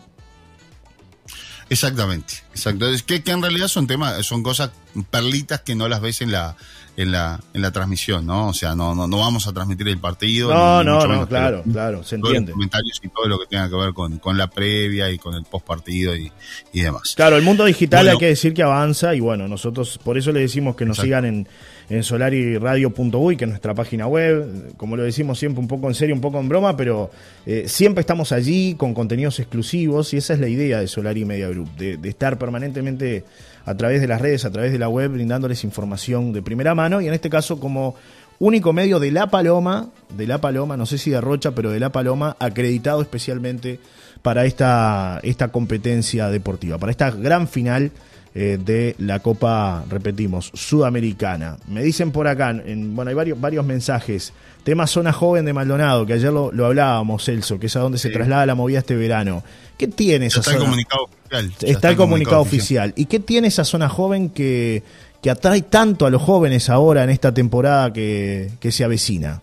Exactamente, 1.68 2.34
exacto. 2.52 2.88
Es 2.88 3.02
que, 3.02 3.24
que 3.24 3.32
en 3.32 3.42
realidad 3.42 3.66
son 3.66 3.88
temas, 3.88 4.24
son 4.24 4.44
cosas 4.44 4.70
perlitas 5.10 5.62
que 5.62 5.74
no 5.74 5.88
las 5.88 6.00
ves 6.00 6.22
en 6.22 6.30
la, 6.30 6.56
en 6.96 7.10
la, 7.10 7.40
en 7.54 7.62
la 7.62 7.70
transmisión, 7.70 8.26
¿no? 8.26 8.48
O 8.48 8.52
sea, 8.52 8.74
no, 8.74 8.94
no, 8.94 9.06
no 9.06 9.18
vamos 9.18 9.46
a 9.46 9.52
transmitir 9.52 9.88
el 9.88 9.98
partido. 9.98 10.52
No, 10.52 10.84
no, 10.84 11.06
no, 11.06 11.26
claro, 11.26 11.62
claro, 11.70 12.04
se 12.04 12.16
entiende. 12.16 12.50
Los 12.50 12.56
comentarios 12.56 13.00
y 13.02 13.08
todo 13.08 13.28
lo 13.28 13.38
que 13.38 13.46
tenga 13.46 13.68
que 13.68 13.76
ver 13.76 13.92
con, 13.94 14.18
con 14.18 14.36
la 14.36 14.48
previa 14.48 15.10
y 15.10 15.18
con 15.18 15.34
el 15.34 15.44
post 15.44 15.66
partido 15.66 16.14
y, 16.14 16.30
y 16.72 16.80
demás. 16.80 17.14
Claro, 17.16 17.36
el 17.36 17.42
mundo 17.42 17.64
digital 17.64 18.08
hay 18.08 18.18
que 18.18 18.28
decir 18.28 18.52
que 18.52 18.62
avanza 18.62 19.14
y 19.14 19.20
bueno, 19.20 19.48
nosotros 19.48 19.98
por 20.02 20.18
eso 20.18 20.32
le 20.32 20.40
decimos 20.40 20.76
que 20.76 20.84
nos 20.84 20.98
sigan 20.98 21.24
en, 21.24 21.48
en 21.92 22.02
solariradio.uy, 22.02 23.36
que 23.36 23.44
es 23.44 23.50
nuestra 23.50 23.74
página 23.74 24.06
web, 24.06 24.74
como 24.76 24.96
lo 24.96 25.02
decimos 25.02 25.38
siempre 25.38 25.60
un 25.60 25.68
poco 25.68 25.88
en 25.88 25.94
serio, 25.94 26.14
un 26.14 26.20
poco 26.20 26.40
en 26.40 26.48
broma, 26.48 26.76
pero 26.76 27.10
eh, 27.44 27.64
siempre 27.66 28.00
estamos 28.00 28.32
allí 28.32 28.74
con 28.76 28.94
contenidos 28.94 29.38
exclusivos 29.40 30.14
y 30.14 30.16
esa 30.16 30.34
es 30.34 30.40
la 30.40 30.48
idea 30.48 30.80
de 30.80 30.88
Solari 30.88 31.24
Media 31.24 31.48
Group, 31.48 31.76
de, 31.76 31.98
de 31.98 32.08
estar 32.08 32.38
permanentemente 32.38 33.24
a 33.64 33.76
través 33.76 34.00
de 34.00 34.08
las 34.08 34.20
redes, 34.20 34.44
a 34.44 34.50
través 34.50 34.72
de 34.72 34.78
la 34.78 34.88
web, 34.88 35.10
brindándoles 35.10 35.64
información 35.64 36.32
de 36.32 36.42
primera 36.42 36.74
mano 36.74 37.00
y 37.00 37.08
en 37.08 37.14
este 37.14 37.30
caso 37.30 37.60
como 37.60 37.94
único 38.38 38.72
medio 38.72 38.98
de 38.98 39.10
La 39.10 39.28
Paloma, 39.28 39.90
de 40.16 40.26
La 40.26 40.38
Paloma, 40.38 40.76
no 40.76 40.86
sé 40.86 40.98
si 40.98 41.10
de 41.10 41.20
Rocha, 41.20 41.52
pero 41.52 41.70
de 41.70 41.78
La 41.78 41.92
Paloma, 41.92 42.36
acreditado 42.40 43.02
especialmente 43.02 43.78
para 44.22 44.46
esta, 44.46 45.20
esta 45.22 45.48
competencia 45.48 46.28
deportiva, 46.28 46.78
para 46.78 46.90
esta 46.90 47.10
gran 47.10 47.46
final 47.46 47.92
eh, 48.34 48.58
de 48.58 48.94
la 48.98 49.18
Copa, 49.18 49.84
repetimos, 49.90 50.50
Sudamericana. 50.54 51.58
Me 51.68 51.82
dicen 51.82 52.12
por 52.12 52.26
acá, 52.26 52.50
en, 52.50 52.96
bueno, 52.96 53.10
hay 53.10 53.14
varios, 53.14 53.40
varios 53.40 53.64
mensajes. 53.66 54.32
Tema 54.64 54.86
zona 54.86 55.12
joven 55.12 55.44
de 55.44 55.52
Maldonado, 55.52 56.06
que 56.06 56.14
ayer 56.14 56.32
lo, 56.32 56.50
hablábamos, 56.64 57.24
Celso, 57.24 57.58
que 57.58 57.66
es 57.66 57.76
a 57.76 57.80
donde 57.80 57.98
se 57.98 58.08
traslada 58.08 58.46
la 58.46 58.54
movida 58.54 58.78
este 58.78 58.94
verano. 58.94 59.42
¿Qué 59.76 59.86
tiene 59.88 60.26
esa 60.26 60.40
está 60.40 60.52
zona? 60.52 60.64
El 60.64 60.70
comunicado 60.70 61.04
oficial. 61.04 61.52
Está, 61.60 61.90
el 61.90 61.96
comunicado, 61.96 62.40
oficial. 62.40 62.92
¿Y 62.96 63.04
qué 63.04 63.20
tiene 63.20 63.48
esa 63.48 63.64
zona 63.64 63.88
joven 63.88 64.30
que, 64.30 64.82
que 65.20 65.30
atrae 65.30 65.62
tanto 65.62 66.06
a 66.06 66.10
los 66.10 66.22
jóvenes 66.22 66.70
ahora 66.70 67.04
en 67.04 67.10
esta 67.10 67.34
temporada 67.34 67.92
que, 67.92 68.50
se 68.70 68.84
avecina? 68.84 69.42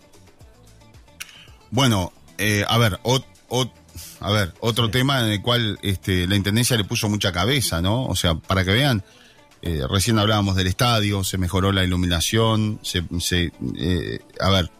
Bueno, 1.70 2.12
eh, 2.38 2.64
a 2.66 2.76
ver, 2.78 2.98
a 4.20 4.30
ver, 4.30 4.54
otro 4.60 4.90
tema 4.90 5.20
en 5.20 5.32
el 5.32 5.42
cual 5.42 5.78
este, 5.82 6.26
la 6.26 6.36
Intendencia 6.36 6.76
le 6.76 6.84
puso 6.84 7.08
mucha 7.08 7.32
cabeza, 7.32 7.80
¿no? 7.80 8.04
O 8.04 8.14
sea, 8.14 8.34
para 8.34 8.64
que 8.64 8.72
vean, 8.72 9.02
eh, 9.62 9.82
recién 9.88 10.18
hablábamos 10.18 10.56
del 10.56 10.66
estadio, 10.66 11.24
se 11.24 11.38
mejoró 11.38 11.72
la 11.72 11.84
iluminación, 11.84 12.80
se, 12.82 13.02
eh, 13.76 14.18
a 14.38 14.50
ver, 14.50 14.70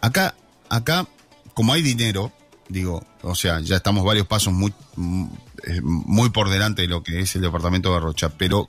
acá, 0.00 0.34
acá, 0.68 1.06
como 1.54 1.72
hay 1.72 1.82
dinero, 1.82 2.32
digo, 2.68 3.04
o 3.22 3.34
sea, 3.36 3.60
ya 3.60 3.76
estamos 3.76 4.04
varios 4.04 4.26
pasos 4.26 4.52
muy, 4.52 4.74
eh, 5.64 5.80
muy 5.82 6.30
por 6.30 6.50
delante 6.50 6.82
de 6.82 6.88
lo 6.88 7.04
que 7.04 7.20
es 7.20 7.36
el 7.36 7.42
departamento 7.42 7.94
de 7.94 8.00
Rocha, 8.00 8.30
pero 8.30 8.66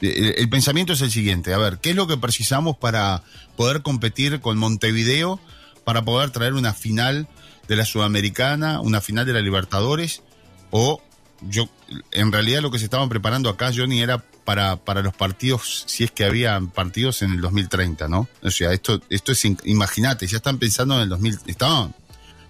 el, 0.00 0.48
pensamiento 0.48 0.94
es 0.94 1.02
el 1.02 1.10
siguiente, 1.10 1.52
a 1.52 1.58
ver, 1.58 1.78
¿qué 1.78 1.90
es 1.90 1.96
lo 1.96 2.06
que 2.06 2.16
precisamos 2.16 2.78
para 2.78 3.22
poder 3.56 3.82
competir 3.82 4.40
con 4.40 4.56
Montevideo, 4.56 5.38
para 5.84 6.02
poder 6.02 6.30
traer 6.30 6.54
una 6.54 6.72
final 6.72 7.28
de 7.68 7.76
la 7.76 7.84
Sudamericana, 7.84 8.80
una 8.80 9.00
final 9.00 9.26
de 9.26 9.34
la 9.34 9.40
Libertadores, 9.40 10.22
o 10.70 11.00
yo, 11.42 11.68
en 12.10 12.32
realidad 12.32 12.62
lo 12.62 12.70
que 12.70 12.78
se 12.78 12.84
estaban 12.86 13.08
preparando 13.08 13.48
acá, 13.48 13.70
Johnny, 13.74 14.00
era 14.00 14.18
para, 14.44 14.76
para 14.76 15.02
los 15.02 15.14
partidos, 15.14 15.84
si 15.86 16.04
es 16.04 16.10
que 16.10 16.24
había 16.24 16.60
partidos 16.60 17.22
en 17.22 17.32
el 17.32 17.40
2030, 17.40 18.08
¿no? 18.08 18.28
O 18.42 18.50
sea, 18.50 18.72
esto, 18.72 19.00
esto 19.10 19.32
es, 19.32 19.44
imagínate, 19.64 20.26
ya 20.26 20.38
están 20.38 20.58
pensando 20.58 20.96
en 20.96 21.02
el 21.02 21.08
2000, 21.10 21.40
estaban, 21.46 21.94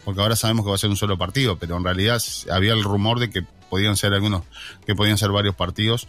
porque 0.04 0.20
ahora 0.20 0.36
sabemos 0.36 0.64
que 0.64 0.70
va 0.70 0.76
a 0.76 0.78
ser 0.78 0.90
un 0.90 0.96
solo 0.96 1.18
partido, 1.18 1.58
pero 1.58 1.76
en 1.76 1.84
realidad 1.84 2.22
había 2.50 2.72
el 2.72 2.84
rumor 2.84 3.18
de 3.18 3.30
que 3.30 3.42
podían 3.68 3.96
ser 3.96 4.14
algunos, 4.14 4.44
que 4.86 4.94
podían 4.94 5.18
ser 5.18 5.30
varios 5.30 5.54
partidos, 5.54 6.06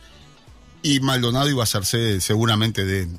y 0.82 1.00
Maldonado 1.02 1.50
iba 1.50 1.62
a 1.62 1.66
hacerse 1.66 2.22
seguramente 2.22 2.86
de, 2.86 3.10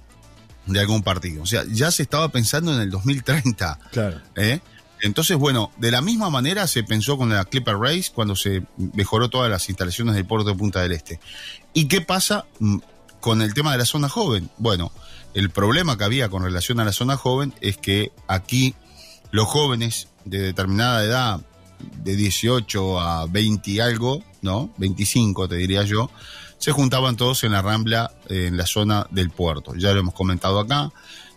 de 0.67 0.81
algún 0.81 1.03
partido. 1.03 1.43
O 1.43 1.47
sea, 1.47 1.65
ya 1.69 1.91
se 1.91 2.03
estaba 2.03 2.31
pensando 2.31 2.73
en 2.75 2.81
el 2.81 2.91
2030. 2.91 3.79
Claro. 3.91 4.21
¿eh? 4.37 4.61
Entonces, 5.03 5.37
bueno, 5.37 5.71
de 5.79 5.91
la 5.91 6.01
misma 6.01 6.31
manera 6.31 6.67
se 6.67 6.83
pensó 6.83 7.17
con 7.17 7.31
la 7.31 7.45
Clipper 7.45 7.77
Race 7.77 8.11
cuando 8.15 8.37
se 8.37 8.63
mejoró 8.95 9.31
todas 9.31 9.51
las 9.51 9.69
instalaciones 9.69 10.15
del 10.15 10.27
puerto 10.27 10.51
de 10.51 10.57
Punta 10.57 10.83
del 10.83 10.93
Este. 10.93 11.21
¿Y 11.73 11.87
qué 11.87 12.01
pasa 12.01 12.47
mm, 12.59 12.79
con 13.21 13.43
el 13.43 13.55
tema 13.55 13.73
de 13.73 13.79
la 13.79 13.87
zona 13.87 14.09
joven? 14.09 14.51
Bueno, 14.59 14.93
el 15.35 15.51
problema 15.51 15.97
que 15.97 16.05
había 16.05 16.29
con 16.29 16.43
relación 16.43 16.81
a 16.81 16.85
la 16.85 16.93
zona 16.93 17.17
joven 17.17 17.55
es 17.61 17.77
que 17.77 18.13
aquí 18.27 18.75
los 19.31 19.47
jóvenes 19.47 20.09
de 20.25 20.41
determinada 20.41 21.05
edad, 21.05 21.41
de 21.79 22.17
18 22.17 23.01
a 23.01 23.27
20 23.27 23.71
y 23.71 23.81
algo, 23.81 24.23
¿no? 24.43 24.71
25 24.77 25.49
te 25.49 25.57
diría 25.57 25.83
yo, 25.85 26.11
se 26.59 26.73
juntaban 26.73 27.17
todos 27.17 27.43
en 27.45 27.53
la 27.53 27.63
rambla, 27.63 28.13
en 28.29 28.57
la 28.59 28.67
zona 28.67 29.07
del 29.11 29.31
puerto. 29.31 29.75
Ya 29.77 29.93
lo 29.93 30.01
hemos 30.01 30.15
comentado 30.15 30.59
acá 30.59 30.93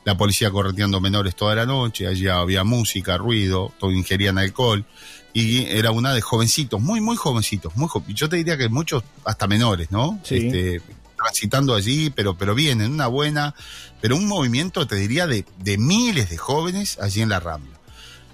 la 0.06 0.18
policía 0.18 0.52
correteando 0.52 1.00
menores 1.00 1.36
toda 1.36 1.56
la 1.56 1.66
noche, 1.66 2.08
allí 2.08 2.28
había 2.28 2.64
música, 2.64 3.18
ruido, 3.18 3.72
todo 3.80 3.92
ingerían 3.92 4.38
alcohol, 4.38 4.86
y 5.34 5.66
era 5.66 5.92
una 5.92 6.14
de 6.14 6.22
jovencitos, 6.22 6.80
muy, 6.82 7.02
muy 7.02 7.16
jovencitos, 7.16 7.76
muy 7.76 7.90
yo 8.10 8.30
te 8.30 8.38
diría 8.38 8.58
que 8.58 8.70
muchos 8.70 9.04
hasta 9.26 9.48
menores, 9.48 9.92
¿no? 9.92 10.20
Este, 10.30 10.82
transitando 11.16 11.74
allí, 11.74 12.10
pero, 12.10 12.38
pero 12.38 12.54
bien, 12.54 12.82
en 12.82 12.92
una 12.92 13.08
buena, 13.08 13.56
pero 14.02 14.16
un 14.16 14.28
movimiento, 14.28 14.86
te 14.86 14.96
diría, 14.96 15.26
de, 15.26 15.46
de 15.60 15.78
miles 15.78 16.30
de 16.30 16.38
jóvenes 16.38 17.00
allí 17.00 17.22
en 17.22 17.30
la 17.30 17.40
Rambla. 17.40 17.80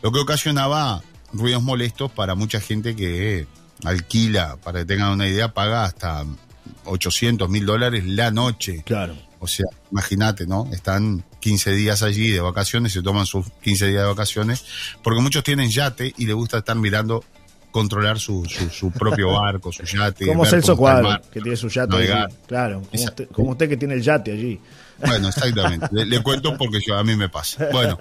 Lo 0.01 0.11
que 0.11 0.19
ocasionaba 0.19 1.03
ruidos 1.31 1.61
molestos 1.61 2.11
para 2.11 2.35
mucha 2.35 2.59
gente 2.59 2.95
que 2.95 3.47
alquila, 3.83 4.57
para 4.57 4.79
que 4.79 4.85
tengan 4.85 5.11
una 5.11 5.27
idea, 5.27 5.53
paga 5.53 5.83
hasta 5.83 6.25
800 6.85 7.49
mil 7.49 7.65
dólares 7.65 8.05
la 8.05 8.31
noche. 8.31 8.83
Claro. 8.85 9.15
O 9.39 9.47
sea, 9.47 9.67
imagínate, 9.91 10.47
¿no? 10.47 10.67
Están 10.71 11.23
15 11.39 11.71
días 11.73 12.03
allí 12.03 12.29
de 12.29 12.41
vacaciones, 12.41 12.93
se 12.93 13.01
toman 13.01 13.25
sus 13.25 13.45
15 13.61 13.87
días 13.87 14.01
de 14.01 14.07
vacaciones, 14.07 14.65
porque 15.03 15.21
muchos 15.21 15.43
tienen 15.43 15.69
yate 15.69 16.13
y 16.17 16.25
les 16.25 16.35
gusta 16.35 16.59
estar 16.59 16.75
mirando, 16.75 17.23
controlar 17.71 18.19
su, 18.19 18.45
su, 18.45 18.91
propio 18.91 19.31
barco, 19.39 19.71
su 19.71 19.83
yate. 19.83 20.27
Como 20.27 20.45
Celso 20.45 20.75
Cuadro, 20.75 21.21
que 21.31 21.41
tiene 21.41 21.55
su 21.55 21.69
yate 21.69 21.95
allí. 21.95 22.33
Claro, 22.47 22.81
como 23.33 23.51
usted, 23.51 23.69
que 23.69 23.77
tiene 23.77 23.95
el 23.95 24.01
yate 24.01 24.31
allí. 24.31 24.59
Bueno, 24.99 25.27
exactamente. 25.29 25.87
le, 25.91 26.23
cuento 26.23 26.57
porque 26.57 26.79
yo, 26.85 26.97
a 26.97 27.03
mí 27.03 27.15
me 27.15 27.29
pasa. 27.29 27.67
Bueno, 27.71 27.97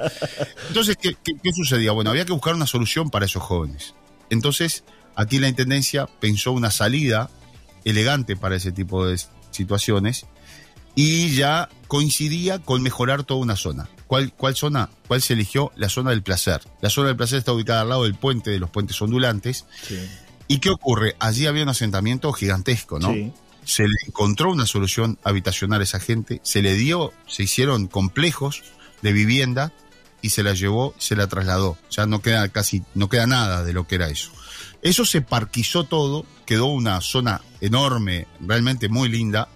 entonces, 0.68 0.96
¿qué, 0.96 1.16
¿qué, 1.22 1.52
sucedía? 1.52 1.92
Bueno, 1.92 2.10
había 2.10 2.24
que 2.24 2.32
buscar 2.32 2.54
una 2.54 2.66
solución 2.66 3.10
para 3.10 3.26
esos 3.26 3.42
jóvenes. 3.42 3.94
Entonces, 4.30 4.84
aquí 5.14 5.38
la 5.38 5.48
Intendencia 5.48 6.06
pensó 6.20 6.52
una 6.52 6.70
salida 6.70 7.30
elegante 7.84 8.36
para 8.36 8.56
ese 8.56 8.72
tipo 8.72 9.06
de 9.06 9.18
situaciones 9.50 10.26
y 11.00 11.30
ya 11.30 11.68
coincidía 11.86 12.58
con 12.58 12.82
mejorar 12.82 13.22
toda 13.22 13.38
una 13.38 13.54
zona. 13.54 13.88
¿Cuál, 14.08 14.32
¿Cuál 14.32 14.56
zona? 14.56 14.90
¿Cuál 15.06 15.22
se 15.22 15.34
eligió? 15.34 15.70
La 15.76 15.88
zona 15.88 16.10
del 16.10 16.24
placer. 16.24 16.60
La 16.80 16.90
zona 16.90 17.06
del 17.06 17.16
placer 17.16 17.38
está 17.38 17.52
ubicada 17.52 17.82
al 17.82 17.90
lado 17.90 18.02
del 18.02 18.16
puente, 18.16 18.50
de 18.50 18.58
los 18.58 18.68
puentes 18.68 19.00
ondulantes. 19.00 19.64
¿Y 20.48 20.58
qué 20.58 20.70
ocurre? 20.70 21.14
Allí 21.20 21.46
había 21.46 21.62
un 21.62 21.68
asentamiento 21.68 22.32
gigantesco, 22.32 22.98
¿no? 22.98 23.14
Se 23.64 23.84
le 23.84 23.94
encontró 24.08 24.50
una 24.50 24.66
solución 24.66 25.20
habitacional 25.22 25.82
a 25.82 25.84
esa 25.84 26.00
gente, 26.00 26.40
se 26.42 26.62
le 26.62 26.74
dio, 26.74 27.12
se 27.28 27.44
hicieron 27.44 27.86
complejos 27.86 28.64
de 29.00 29.12
vivienda 29.12 29.72
y 30.20 30.30
se 30.30 30.42
la 30.42 30.52
llevó, 30.52 30.96
se 30.98 31.14
la 31.14 31.28
trasladó. 31.28 31.78
Ya 31.92 32.06
no 32.06 32.22
queda 32.22 32.48
casi, 32.48 32.82
no 32.96 33.08
queda 33.08 33.28
nada 33.28 33.62
de 33.62 33.72
lo 33.72 33.86
que 33.86 33.94
era 33.94 34.08
eso. 34.08 34.32
Eso 34.82 35.04
se 35.04 35.20
parquizó 35.20 35.84
todo, 35.84 36.26
quedó 36.44 36.66
una 36.66 37.00
zona 37.02 37.40
enorme, 37.60 38.26
realmente 38.40 38.88
muy 38.88 39.08
linda. 39.08 39.48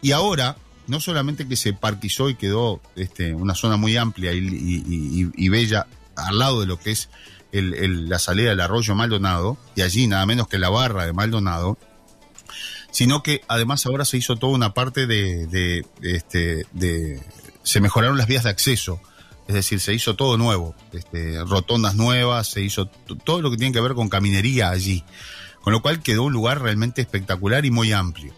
Y 0.00 0.12
ahora 0.12 0.56
no 0.88 1.00
solamente 1.00 1.46
que 1.46 1.56
se 1.56 1.72
parquizó 1.74 2.28
y 2.30 2.34
quedó 2.34 2.80
este, 2.96 3.34
una 3.34 3.54
zona 3.54 3.76
muy 3.76 3.96
amplia 3.96 4.32
y, 4.32 5.48
bella 5.48 5.86
al 6.16 6.38
lado 6.38 6.60
de 6.60 6.66
lo 6.66 6.78
que 6.78 6.90
es 6.90 7.08
la 7.52 8.18
salida 8.18 8.50
del 8.50 8.60
arroyo 8.60 8.94
Maldonado, 8.94 9.56
y 9.76 9.82
allí 9.82 10.06
nada 10.06 10.26
menos 10.26 10.48
que 10.48 10.58
la 10.58 10.68
barra 10.68 11.06
de 11.06 11.12
Maldonado, 11.12 11.78
sino 12.90 13.22
que 13.22 13.42
además 13.48 13.86
ahora 13.86 14.04
se 14.04 14.16
hizo 14.16 14.36
toda 14.36 14.54
una 14.54 14.74
parte 14.74 15.06
de, 15.06 15.84
este, 16.02 16.66
de 16.72 17.22
se 17.62 17.80
mejoraron 17.80 18.18
las 18.18 18.26
vías 18.26 18.44
de 18.44 18.50
acceso, 18.50 19.00
es 19.46 19.54
decir, 19.54 19.80
se 19.80 19.94
hizo 19.94 20.16
todo 20.16 20.36
nuevo, 20.36 20.74
este, 20.92 21.42
rotondas 21.44 21.94
nuevas, 21.94 22.48
se 22.48 22.62
hizo 22.62 22.86
todo 22.86 23.40
lo 23.40 23.50
que 23.50 23.56
tiene 23.56 23.72
que 23.72 23.80
ver 23.80 23.94
con 23.94 24.08
caminería 24.08 24.70
allí, 24.70 25.04
con 25.62 25.72
lo 25.72 25.80
cual 25.80 26.02
quedó 26.02 26.24
un 26.24 26.32
lugar 26.32 26.60
realmente 26.60 27.00
espectacular 27.00 27.64
y 27.64 27.70
muy 27.70 27.92
amplio. 27.92 28.34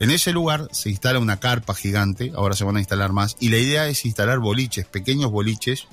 En 0.00 0.10
ese 0.10 0.32
lugar 0.32 0.68
se 0.72 0.90
instala 0.90 1.18
una 1.18 1.38
carpa 1.38 1.74
gigante, 1.74 2.32
ahora 2.34 2.56
se 2.56 2.64
van 2.64 2.76
a 2.76 2.80
instalar 2.80 3.12
más, 3.12 3.36
y 3.38 3.48
la 3.48 3.58
idea 3.58 3.86
es 3.86 4.04
instalar 4.04 4.40
boliches, 4.40 4.86
pequeños 4.86 5.30
boliches, 5.30 5.86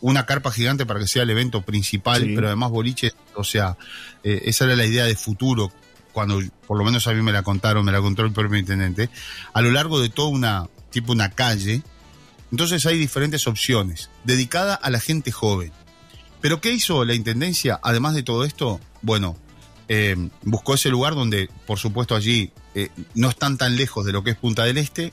una 0.00 0.26
carpa 0.26 0.52
gigante 0.52 0.84
para 0.84 1.00
que 1.00 1.06
sea 1.06 1.22
el 1.22 1.30
evento 1.30 1.62
principal, 1.62 2.22
pero 2.34 2.48
además 2.48 2.70
boliches, 2.70 3.14
o 3.34 3.44
sea, 3.44 3.76
eh, 4.24 4.42
esa 4.44 4.64
era 4.64 4.76
la 4.76 4.84
idea 4.84 5.04
de 5.04 5.16
futuro, 5.16 5.72
cuando 6.12 6.40
por 6.66 6.76
lo 6.76 6.84
menos 6.84 7.06
a 7.06 7.14
mí 7.14 7.22
me 7.22 7.32
la 7.32 7.42
contaron, 7.42 7.84
me 7.84 7.92
la 7.92 8.00
contó 8.00 8.22
el 8.22 8.32
propio 8.32 8.58
intendente, 8.58 9.08
a 9.52 9.62
lo 9.62 9.70
largo 9.70 10.00
de 10.00 10.10
toda 10.10 10.28
una, 10.28 10.66
tipo 10.90 11.12
una 11.12 11.30
calle, 11.30 11.82
entonces 12.50 12.84
hay 12.86 12.98
diferentes 12.98 13.46
opciones, 13.46 14.10
dedicada 14.24 14.74
a 14.74 14.90
la 14.90 15.00
gente 15.00 15.32
joven. 15.32 15.72
Pero 16.40 16.60
¿qué 16.60 16.72
hizo 16.72 17.04
la 17.04 17.14
Intendencia, 17.14 17.80
además 17.82 18.14
de 18.14 18.22
todo 18.22 18.44
esto? 18.44 18.80
Bueno, 19.02 19.36
eh, 19.88 20.16
buscó 20.42 20.74
ese 20.74 20.90
lugar 20.90 21.14
donde, 21.14 21.48
por 21.66 21.78
supuesto, 21.78 22.14
allí 22.14 22.52
eh, 22.74 22.90
no 23.14 23.28
están 23.28 23.56
tan 23.56 23.76
lejos 23.76 24.04
de 24.04 24.12
lo 24.12 24.24
que 24.24 24.30
es 24.30 24.36
Punta 24.36 24.64
del 24.64 24.78
Este, 24.78 25.12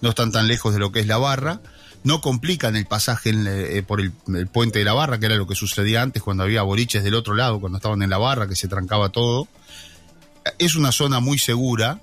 no 0.00 0.10
están 0.10 0.32
tan 0.32 0.48
lejos 0.48 0.74
de 0.74 0.80
lo 0.80 0.92
que 0.92 1.00
es 1.00 1.06
la 1.06 1.18
barra, 1.18 1.60
no 2.04 2.20
complican 2.20 2.76
el 2.76 2.86
pasaje 2.86 3.32
eh, 3.32 3.82
por 3.82 4.00
el, 4.00 4.12
puente 4.48 4.80
de 4.80 4.84
la 4.84 4.92
barra, 4.92 5.18
que 5.18 5.26
era 5.26 5.36
lo 5.36 5.46
que 5.46 5.54
sucedía 5.54 6.02
antes 6.02 6.22
cuando 6.22 6.42
había 6.42 6.62
boliches 6.62 7.04
del 7.04 7.14
otro 7.14 7.34
lado, 7.34 7.60
cuando 7.60 7.78
estaban 7.78 8.02
en 8.02 8.10
la 8.10 8.18
barra, 8.18 8.48
que 8.48 8.56
se 8.56 8.68
trancaba 8.68 9.10
todo. 9.10 9.48
Es 10.58 10.74
una 10.74 10.92
zona 10.92 11.20
muy 11.20 11.38
segura 11.38 12.00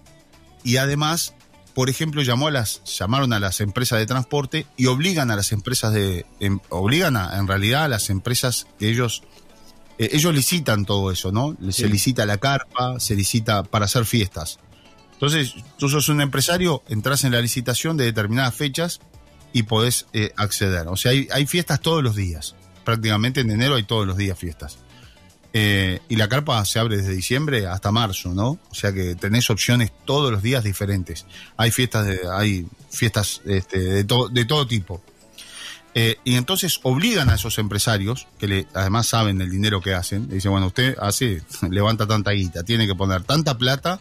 y 0.64 0.78
además, 0.78 1.34
por 1.76 1.90
ejemplo, 1.90 2.22
llamó 2.22 2.48
a 2.48 2.52
las, 2.52 2.82
llamaron 2.86 3.34
a 3.34 3.40
las 3.40 3.60
empresas 3.60 4.00
de 4.00 4.06
transporte 4.06 4.66
y 4.78 4.86
obligan 4.86 5.30
a 5.32 5.36
las 5.36 5.52
empresas 5.52 5.94
de, 5.94 6.26
em, 6.40 6.60
obligan 6.70 7.18
a, 7.18 7.38
en 7.38 7.48
realidad 7.48 7.84
a 7.84 7.88
las 7.90 8.10
empresas 8.10 8.68
que 8.80 8.90
ellos 8.90 9.24
eh, 10.00 10.10
ellos 10.14 10.34
licitan 10.34 10.86
todo 10.86 11.12
eso, 11.12 11.32
¿no? 11.32 11.56
Se 11.72 11.88
licita 11.88 12.26
la 12.26 12.38
carpa, 12.38 13.00
se 13.00 13.16
licita 13.16 13.64
para 13.64 13.86
hacer 13.86 14.06
fiestas. 14.06 14.58
Entonces, 15.14 15.54
tú 15.78 15.90
sos 15.90 16.08
un 16.08 16.22
empresario, 16.22 16.82
entras 16.88 17.26
en 17.26 17.34
la 17.34 17.42
licitación 17.42 17.98
de 17.98 18.06
determinadas 18.06 18.56
fechas 18.56 19.02
y 19.52 19.64
podés 19.64 20.06
eh, 20.14 20.32
acceder. 20.38 20.88
O 20.88 20.96
sea, 20.96 21.12
hay, 21.12 21.46
fiestas 21.46 21.82
todos 21.82 22.02
los 22.02 22.16
días. 22.16 22.56
Prácticamente 22.86 23.42
en 23.42 23.52
enero 23.52 23.76
hay 23.76 23.84
todos 23.84 24.08
los 24.08 24.16
días 24.16 24.40
fiestas. 24.40 24.80
Eh, 25.52 26.00
y 26.08 26.16
la 26.16 26.30
carpa 26.30 26.64
se 26.64 26.80
abre 26.80 26.96
desde 26.96 27.12
diciembre 27.12 27.68
hasta 27.68 27.92
marzo, 27.92 28.34
¿no? 28.34 28.60
O 28.70 28.76
sea 28.76 28.94
que 28.94 29.16
tenés 29.16 29.50
opciones 29.50 29.92
todos 30.06 30.32
los 30.32 30.42
días 30.42 30.64
diferentes. 30.64 31.26
Hay 31.58 31.72
fiestas 31.72 32.06
de, 32.06 32.22
hay 32.32 32.68
fiestas 32.90 33.42
este, 33.46 33.80
de, 33.80 34.04
de 34.04 34.46
todo 34.46 34.66
tipo. 34.66 35.02
Eh, 35.96 36.18
y 36.24 36.36
entonces 36.36 36.80
obligan 36.84 37.30
a 37.30 37.36
esos 37.36 37.58
empresarios, 37.58 38.28
que 38.38 38.48
le, 38.48 38.68
además 38.74 39.08
saben 39.08 39.42
el 39.42 39.50
dinero 39.50 39.82
que 39.82 39.94
hacen, 39.94 40.28
le 40.30 40.36
dicen, 40.36 40.52
bueno, 40.52 40.68
usted 40.68 40.96
hace, 41.02 41.42
levanta 41.70 42.08
tanta 42.08 42.32
guita, 42.32 42.64
tiene 42.64 42.88
que 42.88 42.96
poner 42.96 43.24
tanta 43.24 43.58
plata 43.58 44.00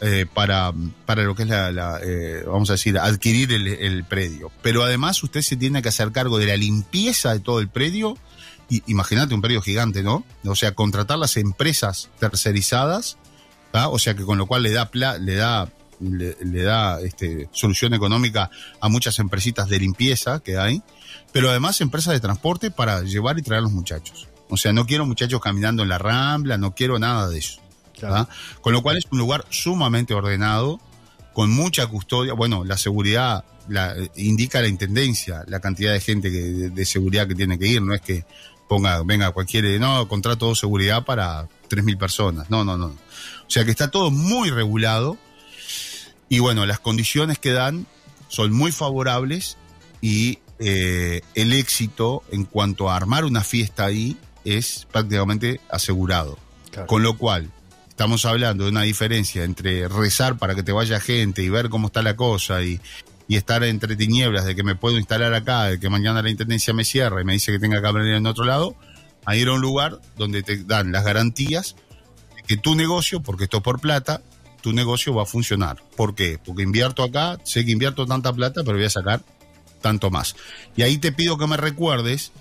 eh, 0.00 0.26
para, 0.32 0.74
para 1.06 1.22
lo 1.22 1.34
que 1.34 1.44
es 1.44 1.48
la, 1.48 2.00
eh, 2.02 2.44
vamos 2.46 2.68
a 2.68 2.74
decir, 2.74 2.98
adquirir 2.98 3.52
el, 3.52 4.04
predio. 4.04 4.50
Pero 4.62 4.84
además 4.84 5.22
usted 5.22 5.40
se 5.40 5.56
tiene 5.56 5.80
que 5.80 5.88
hacer 5.88 6.12
cargo 6.12 6.38
de 6.38 6.46
la 6.46 6.56
limpieza 6.56 7.32
de 7.32 7.40
todo 7.40 7.60
el 7.60 7.68
predio. 7.68 8.18
Y, 8.68 8.82
imagínate 8.88 9.34
un 9.34 9.40
predio 9.40 9.62
gigante, 9.62 10.02
¿no? 10.02 10.24
O 10.44 10.54
sea, 10.54 10.72
contratar 10.72 11.18
las 11.18 11.38
empresas 11.38 12.10
tercerizadas, 12.18 13.16
o 13.72 13.98
sea 13.98 14.14
que 14.14 14.24
con 14.24 14.38
lo 14.38 14.46
cual 14.46 14.62
le 14.62 14.72
da, 14.72 14.90
le 15.18 15.34
da 15.34 15.68
le, 16.00 16.62
da 16.62 17.00
este, 17.00 17.48
solución 17.52 17.94
económica 17.94 18.50
a 18.80 18.88
muchas 18.88 19.18
empresitas 19.18 19.68
de 19.68 19.78
limpieza 19.78 20.40
que 20.40 20.58
hay, 20.58 20.82
pero 21.32 21.50
además 21.50 21.80
empresas 21.80 22.14
de 22.14 22.20
transporte 22.20 22.70
para 22.70 23.02
llevar 23.02 23.38
y 23.38 23.42
traer 23.42 23.60
a 23.60 23.62
los 23.62 23.72
muchachos. 23.72 24.28
O 24.48 24.56
sea, 24.56 24.72
no 24.72 24.86
quiero 24.86 25.06
muchachos 25.06 25.40
caminando 25.40 25.82
en 25.82 25.88
la 25.88 25.98
rambla, 25.98 26.56
no 26.56 26.74
quiero 26.74 26.98
nada 26.98 27.28
de 27.28 27.38
eso. 27.38 27.60
Con 28.60 28.72
lo 28.72 28.82
cual 28.82 28.98
es 28.98 29.04
un 29.10 29.18
lugar 29.18 29.46
sumamente 29.50 30.14
ordenado, 30.14 30.80
con 31.32 31.50
mucha 31.50 31.86
custodia. 31.86 32.34
Bueno, 32.34 32.64
la 32.64 32.76
seguridad 32.76 33.44
la, 33.68 33.94
indica 34.16 34.60
la 34.60 34.68
intendencia, 34.68 35.44
la 35.46 35.60
cantidad 35.60 35.92
de 35.92 36.00
gente 36.00 36.30
que, 36.30 36.38
de, 36.70 36.84
seguridad 36.84 37.26
que 37.26 37.34
tiene 37.34 37.58
que 37.58 37.66
ir, 37.66 37.82
no 37.82 37.94
es 37.94 38.00
que 38.00 38.24
ponga, 38.68 39.02
venga 39.02 39.30
cualquier, 39.32 39.80
no, 39.80 40.06
contrato 40.08 40.48
de 40.48 40.54
seguridad 40.54 41.04
para 41.04 41.44
3.000 41.68 41.98
personas, 41.98 42.50
no, 42.50 42.64
no, 42.64 42.76
no. 42.76 42.86
O 42.86 43.50
sea 43.50 43.64
que 43.64 43.70
está 43.70 43.90
todo 43.90 44.10
muy 44.10 44.50
regulado 44.50 45.18
y 46.28 46.38
bueno, 46.40 46.66
las 46.66 46.80
condiciones 46.80 47.38
que 47.38 47.52
dan 47.52 47.86
son 48.28 48.52
muy 48.52 48.72
favorables 48.72 49.56
y 50.00 50.40
eh, 50.58 51.20
el 51.34 51.52
éxito 51.52 52.22
en 52.30 52.44
cuanto 52.44 52.90
a 52.90 52.96
armar 52.96 53.24
una 53.24 53.42
fiesta 53.42 53.84
ahí 53.84 54.16
es 54.44 54.86
prácticamente 54.90 55.60
asegurado. 55.70 56.38
Con 56.86 57.02
lo 57.02 57.16
cual, 57.16 57.50
estamos 57.88 58.26
hablando 58.26 58.64
de 58.64 58.70
una 58.70 58.82
diferencia 58.82 59.44
entre 59.44 59.88
rezar 59.88 60.36
para 60.36 60.54
que 60.54 60.62
te 60.62 60.72
vaya 60.72 61.00
gente 61.00 61.42
y 61.42 61.48
ver 61.48 61.70
cómo 61.70 61.86
está 61.86 62.02
la 62.02 62.16
cosa 62.16 62.62
y, 62.62 62.78
y 63.28 63.36
estar 63.36 63.64
entre 63.64 63.96
tinieblas 63.96 64.44
de 64.44 64.54
que 64.54 64.62
me 64.62 64.74
puedo 64.74 64.98
instalar 64.98 65.32
acá, 65.32 65.64
de 65.64 65.80
que 65.80 65.88
mañana 65.88 66.20
la 66.20 66.30
intendencia 66.30 66.74
me 66.74 66.84
cierra 66.84 67.22
y 67.22 67.24
me 67.24 67.32
dice 67.32 67.50
que 67.50 67.58
tenga 67.58 67.80
que 67.80 67.86
abrir 67.86 68.12
en 68.12 68.26
otro 68.26 68.44
lado, 68.44 68.76
a 69.24 69.36
ir 69.36 69.48
a 69.48 69.54
un 69.54 69.60
lugar 69.60 70.00
donde 70.16 70.42
te 70.42 70.64
dan 70.64 70.92
las 70.92 71.04
garantías 71.04 71.76
de 72.36 72.42
que 72.42 72.56
tu 72.58 72.74
negocio, 72.74 73.22
porque 73.22 73.44
esto 73.44 73.58
es 73.58 73.62
por 73.62 73.80
plata, 73.80 74.22
tu 74.60 74.72
negocio 74.72 75.14
va 75.14 75.22
a 75.22 75.26
funcionar. 75.26 75.82
¿Por 75.96 76.14
qué? 76.14 76.38
Porque 76.44 76.62
invierto 76.62 77.02
acá, 77.02 77.38
sé 77.44 77.64
que 77.64 77.72
invierto 77.72 78.06
tanta 78.06 78.32
plata, 78.32 78.62
pero 78.64 78.76
voy 78.76 78.86
a 78.86 78.90
sacar 78.90 79.22
tanto 79.80 80.10
más. 80.10 80.36
Y 80.76 80.82
ahí 80.82 80.98
te 80.98 81.12
pido 81.12 81.38
que 81.38 81.46
me 81.46 81.56
recuerdes 81.56 82.32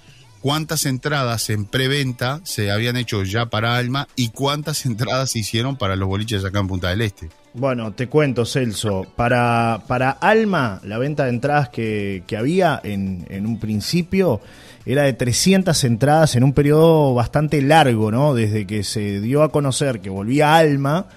cuántas 0.46 0.86
entradas 0.86 1.50
en 1.50 1.66
preventa 1.66 2.40
se 2.44 2.70
habían 2.70 2.98
hecho 2.98 3.24
ya 3.24 3.48
para 3.48 3.78
Alma 3.78 4.08
y 4.16 4.30
cuántas 4.30 4.86
entradas 4.86 5.32
se 5.32 5.40
hicieron 5.40 5.76
para 5.76 5.96
los 5.96 6.08
boliches 6.08 6.46
acá 6.46 6.60
en 6.60 6.68
Punta 6.68 6.90
del 6.90 7.02
Este. 7.02 7.30
Bueno, 7.56 7.94
te 7.94 8.08
cuento, 8.08 8.46
Celso. 8.46 9.08
Para, 9.16 9.82
para 9.88 10.12
Alma, 10.12 10.82
la 10.84 10.98
venta 10.98 11.24
de 11.24 11.30
entradas 11.30 11.70
que, 11.70 12.24
había 12.38 12.80
en, 12.84 13.26
en, 13.30 13.48
un 13.48 13.60
principio 13.60 14.42
era 14.86 15.04
de 15.04 15.14
300 15.14 15.84
entradas 15.86 16.36
en 16.36 16.44
un 16.44 16.54
periodo 16.54 17.14
bastante 17.14 17.62
largo, 17.62 18.12
¿no? 18.12 18.36
Desde 18.36 18.68
que 18.68 18.84
se 18.84 19.22
dio 19.22 19.42
a 19.42 19.52
conocer 19.52 20.02
que 20.02 20.10
volvía 20.10 20.58
Alma 20.58 21.08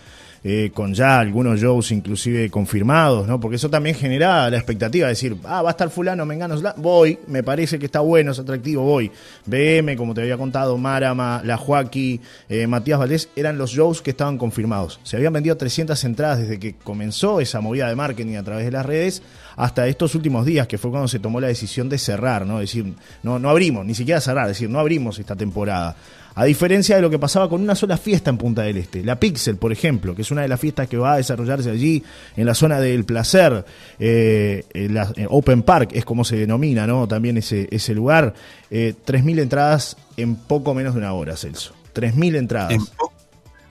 eh, 0.44 0.70
con 0.72 0.94
ya 0.94 1.18
algunos 1.18 1.60
shows 1.60 1.90
inclusive 1.92 2.50
confirmados, 2.50 3.26
¿no? 3.26 3.40
Porque 3.40 3.56
eso 3.56 3.68
también 3.68 3.96
genera 3.96 4.48
la 4.50 4.56
expectativa 4.56 5.06
de 5.06 5.12
decir, 5.12 5.36
ah, 5.44 5.62
va 5.62 5.70
a 5.70 5.72
estar 5.72 5.90
fulano, 5.90 6.24
mengano, 6.24 6.56
voy, 6.76 7.18
me 7.26 7.42
parece 7.42 7.78
que 7.78 7.86
está 7.86 8.00
bueno, 8.00 8.32
es 8.32 8.38
atractivo, 8.38 8.82
voy. 8.82 9.10
BM, 9.46 9.96
como 9.96 10.14
te 10.14 10.20
había 10.22 10.36
contado, 10.36 10.76
Marama, 10.78 11.42
La 11.44 11.56
Joaquí, 11.56 12.20
eh, 12.48 12.66
Matías 12.66 12.98
Valdés, 12.98 13.28
eran 13.36 13.58
los 13.58 13.70
shows 13.70 14.02
que 14.02 14.10
estaban 14.10 14.38
confirmados. 14.38 15.00
Se 15.02 15.16
habían 15.16 15.32
vendido 15.32 15.56
300 15.56 16.02
entradas 16.04 16.40
desde 16.40 16.58
que 16.58 16.74
comenzó 16.74 17.40
esa 17.40 17.60
movida 17.60 17.88
de 17.88 17.96
marketing 17.96 18.36
a 18.36 18.42
través 18.42 18.64
de 18.64 18.70
las 18.70 18.86
redes 18.86 19.22
hasta 19.56 19.88
estos 19.88 20.14
últimos 20.14 20.46
días, 20.46 20.68
que 20.68 20.78
fue 20.78 20.90
cuando 20.90 21.08
se 21.08 21.18
tomó 21.18 21.40
la 21.40 21.48
decisión 21.48 21.88
de 21.88 21.98
cerrar, 21.98 22.46
¿no? 22.46 22.60
Es 22.60 22.70
decir, 22.70 22.94
no, 23.24 23.40
no 23.40 23.50
abrimos, 23.50 23.84
ni 23.84 23.94
siquiera 23.94 24.20
cerrar, 24.20 24.44
es 24.44 24.50
decir, 24.50 24.70
no 24.70 24.78
abrimos 24.78 25.18
esta 25.18 25.34
temporada. 25.34 25.96
A 26.38 26.44
diferencia 26.44 26.94
de 26.94 27.02
lo 27.02 27.10
que 27.10 27.18
pasaba 27.18 27.48
con 27.48 27.60
una 27.60 27.74
sola 27.74 27.96
fiesta 27.96 28.30
en 28.30 28.38
Punta 28.38 28.62
del 28.62 28.76
Este, 28.76 29.02
la 29.02 29.18
Pixel, 29.18 29.56
por 29.56 29.72
ejemplo, 29.72 30.14
que 30.14 30.22
es 30.22 30.30
una 30.30 30.42
de 30.42 30.46
las 30.46 30.60
fiestas 30.60 30.86
que 30.86 30.96
va 30.96 31.14
a 31.14 31.16
desarrollarse 31.16 31.68
allí 31.68 32.04
en 32.36 32.46
la 32.46 32.54
zona 32.54 32.78
del 32.78 33.04
placer, 33.04 33.64
eh, 33.98 34.64
la, 34.72 35.12
Open 35.30 35.64
Park 35.64 35.90
es 35.94 36.04
como 36.04 36.24
se 36.24 36.36
denomina, 36.36 36.86
¿no? 36.86 37.08
También 37.08 37.38
ese, 37.38 37.66
ese 37.72 37.92
lugar, 37.92 38.34
eh, 38.70 38.94
3.000 39.04 39.40
entradas 39.40 39.96
en 40.16 40.36
poco 40.36 40.74
menos 40.74 40.94
de 40.94 41.00
una 41.00 41.12
hora, 41.12 41.36
Celso. 41.36 41.74
3.000 41.92 42.36
entradas. 42.36 42.70
En 42.70 42.82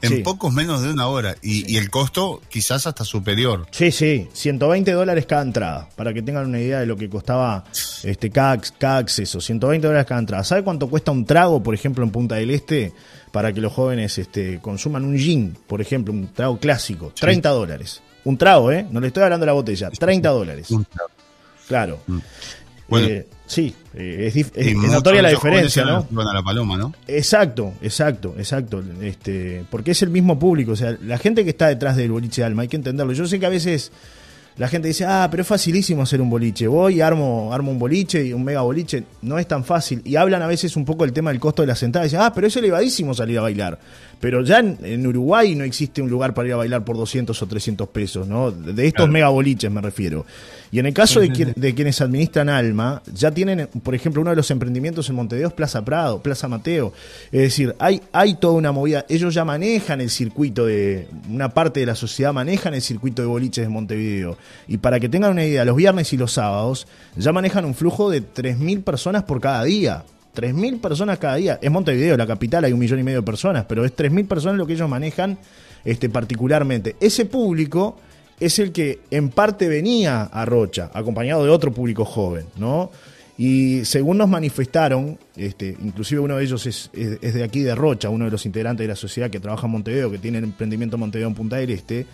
en 0.02 0.24
pocos 0.24 0.54
menos 0.54 0.82
de 0.82 0.92
una 0.92 1.08
hora. 1.08 1.36
Y, 1.42 1.72
y, 1.72 1.78
el 1.78 1.90
costo 1.90 2.42
quizás 2.50 2.88
hasta 2.88 3.04
superior. 3.04 3.68
Sí, 3.72 3.92
sí, 3.92 4.28
120 4.34 4.92
dólares 4.92 5.26
cada 5.26 5.42
entrada, 5.42 5.90
para 5.96 6.14
que 6.14 6.22
tengan 6.22 6.48
una 6.48 6.60
idea 6.60 6.80
de 6.80 6.86
lo 6.86 6.96
que 6.96 7.10
costaba 7.10 7.64
este 8.04 8.30
cada, 8.30 8.60
cada 8.78 8.98
acceso. 8.98 9.42
120 9.42 9.88
dólares 9.88 10.08
cada 10.08 10.20
entrada. 10.20 10.44
¿Sabe 10.44 10.64
cuánto 10.64 10.90
cuesta 10.90 11.12
un 11.12 11.26
trago, 11.26 11.62
por 11.62 11.74
ejemplo, 11.74 12.04
en 12.04 12.12
Punta 12.12 12.36
del 12.36 12.52
Este, 12.52 12.94
para 13.32 13.54
que 13.54 13.62
los 13.62 13.74
jóvenes 13.74 14.18
este, 14.18 14.60
consuman 14.60 15.04
un 15.06 15.18
gin, 15.18 15.58
por 15.68 15.82
ejemplo, 15.82 16.14
un 16.14 16.34
trago 16.34 16.60
clásico? 16.60 17.12
30 17.20 17.50
dólares. 17.50 18.02
Un 18.24 18.38
trago, 18.38 18.72
¿eh? 18.72 18.86
No 18.92 19.00
le 19.00 19.08
estoy 19.08 19.24
hablando 19.24 19.46
de 19.46 19.48
la 19.48 19.54
botella. 19.54 19.90
30 19.90 20.30
dólares. 20.30 20.68
Claro. 21.68 22.00
Mm. 22.08 22.18
Bueno. 22.90 23.08
Eh, 23.08 23.28
sí, 23.48 23.74
eh, 23.96 24.32
es, 24.56 24.76
notoria 24.76 25.22
la 25.24 25.30
diferencia, 25.30 25.84
¿no? 25.84 26.22
a 26.22 26.34
la 26.34 26.44
paloma, 26.44 26.78
¿no? 26.78 26.94
Exacto, 27.08 27.74
exacto, 27.82 28.36
exacto. 28.38 28.84
Este, 29.02 29.66
porque 29.72 29.92
es 29.92 30.02
el 30.04 30.10
mismo 30.10 30.38
público. 30.38 30.74
O 30.74 30.76
sea, 30.76 30.96
la 31.04 31.18
gente 31.18 31.44
que 31.44 31.50
está 31.50 31.68
detrás 31.68 31.96
del 31.96 32.12
boliche 32.12 32.42
de 32.42 32.46
alma, 32.46 32.62
hay 32.62 32.68
que 32.68 32.76
entenderlo. 32.76 33.14
Yo 33.14 33.26
sé 33.26 33.40
que 33.40 33.46
a 33.46 33.50
veces 33.50 33.92
la 34.58 34.68
gente 34.68 34.88
dice, 34.88 35.06
ah, 35.06 35.28
pero 35.30 35.42
es 35.42 35.48
facilísimo 35.48 36.02
hacer 36.02 36.20
un 36.20 36.32
boliche. 36.32 36.68
Voy, 36.68 37.00
armo, 37.00 37.54
armo 37.54 37.70
un 37.70 37.78
boliche 37.78 38.26
y 38.26 38.34
un 38.34 38.44
mega 38.44 38.62
boliche. 38.62 39.04
No 39.22 39.38
es 39.38 39.48
tan 39.48 39.64
fácil. 39.64 40.02
Y 40.04 40.16
hablan 40.16 40.42
a 40.42 40.48
veces 40.48 40.76
un 40.76 40.84
poco 40.84 41.04
del 41.04 41.14
tema 41.14 41.30
del 41.30 41.40
costo 41.40 41.62
de 41.62 41.68
la 41.68 41.76
sentada. 41.76 42.06
Dicen, 42.06 42.20
ah, 42.22 42.34
pero 42.34 42.48
es 42.48 42.56
elevadísimo 42.58 43.14
salir 43.14 43.38
a 43.38 43.42
bailar. 43.42 43.80
Pero 44.20 44.42
ya 44.44 44.60
en, 44.60 45.06
Uruguay 45.06 45.54
no 45.56 45.64
existe 45.64 46.02
un 46.02 46.10
lugar 46.10 46.34
para 46.34 46.48
ir 46.48 46.54
a 46.54 46.58
bailar 46.58 46.84
por 46.84 46.98
200 46.98 47.40
o 47.40 47.48
300 47.48 47.88
pesos, 47.90 48.28
¿no? 48.28 48.52
De 48.52 48.88
estos 48.88 49.08
mega 49.10 49.30
boliches 49.30 49.72
me 49.72 49.82
refiero. 49.82 50.26
Y 50.72 50.80
en 50.80 50.86
el 50.88 50.94
caso 50.94 51.20
de, 51.20 51.30
quienes 51.74 52.02
administran 52.02 52.50
Alma, 52.50 53.02
ya 53.14 53.32
tienen, 53.32 53.68
por 53.84 53.96
ejemplo, 53.96 54.22
uno 54.22 54.32
de 54.32 54.36
los 54.36 54.52
emprendimientos 54.52 55.08
en 55.10 55.16
Montevideo 55.16 55.48
es 55.48 55.54
Plaza 55.54 55.86
Prado, 55.86 56.22
Plaza 56.22 56.48
Mateo. 56.48 56.94
Es 57.32 57.42
decir, 57.42 57.76
hay, 57.80 58.02
hay 58.12 58.36
toda 58.36 58.54
una 58.54 58.72
movida. 58.72 59.06
Ellos 59.08 59.34
ya 59.34 59.46
manejan 59.46 60.02
el 60.02 60.10
circuito 60.10 60.66
de. 60.66 61.08
Una 61.30 61.50
parte 61.50 61.80
de 61.80 61.86
la 61.86 61.96
sociedad 61.96 62.34
manejan 62.34 62.74
el 62.74 62.82
circuito 62.82 63.22
de 63.22 63.28
boliches 63.28 63.64
de 63.64 63.70
Montevideo. 63.70 64.38
Y 64.68 64.78
para 64.78 65.00
que 65.00 65.10
tengan 65.10 65.32
una 65.32 65.46
idea, 65.46 65.64
los 65.64 65.76
viernes 65.76 66.12
y 66.12 66.18
los 66.18 66.34
sábados 66.34 66.88
ya 67.16 67.32
manejan 67.32 67.66
un 67.66 67.76
flujo 67.76 68.10
de 68.10 68.22
3.000 68.22 68.84
personas 68.84 69.24
por 69.24 69.40
cada 69.40 69.64
día. 69.64 70.04
3.000 70.38 70.80
personas 70.80 71.18
cada 71.18 71.36
día. 71.36 71.60
Es 71.62 71.72
Montevideo, 71.72 72.16
la 72.16 72.28
capital, 72.28 72.64
hay 72.64 72.74
un 72.74 72.80
millón 72.80 73.00
y 73.00 73.04
medio 73.04 73.20
de 73.20 73.26
personas, 73.26 73.66
pero 73.68 73.84
es 73.84 73.96
3.000 73.96 74.28
personas 74.28 74.58
lo 74.58 74.68
que 74.68 74.74
ellos 74.74 74.88
manejan 74.88 75.38
este, 75.84 76.10
particularmente. 76.10 76.96
Ese 77.00 77.26
público 77.26 77.98
es 78.40 78.60
el 78.60 78.72
que 78.72 79.00
en 79.10 79.30
parte 79.30 79.68
venía 79.68 80.24
a 80.24 80.46
Rocha, 80.46 80.92
acompañado 80.94 81.44
de 81.44 81.50
otro 81.50 81.72
público 81.72 82.06
joven, 82.06 82.46
¿no? 82.58 82.92
Y 83.40 83.86
según 83.86 84.18
nos 84.18 84.30
manifestaron, 84.30 85.18
este, 85.36 85.76
inclusive 85.82 86.22
uno 86.22 86.38
de 86.38 86.44
ellos 86.44 86.66
es, 86.66 86.90
es, 86.94 87.34
de 87.34 87.44
aquí 87.44 87.62
de 87.62 87.76
Rocha, 87.76 88.10
uno 88.10 88.26
de 88.26 88.32
los 88.32 88.46
integrantes 88.46 88.84
de 88.84 88.88
la 88.88 88.96
sociedad 88.96 89.30
que 89.30 89.40
trabaja 89.40 89.68
en 89.68 89.74
Montevideo, 89.74 90.12
que 90.12 90.18
tiene 90.18 90.40
el 90.40 90.46
emprendimiento 90.46 90.98
Montevideo 90.98 91.30
en 91.30 91.36
Punta 91.36 91.58
del 91.58 91.70
Este, 91.70 92.08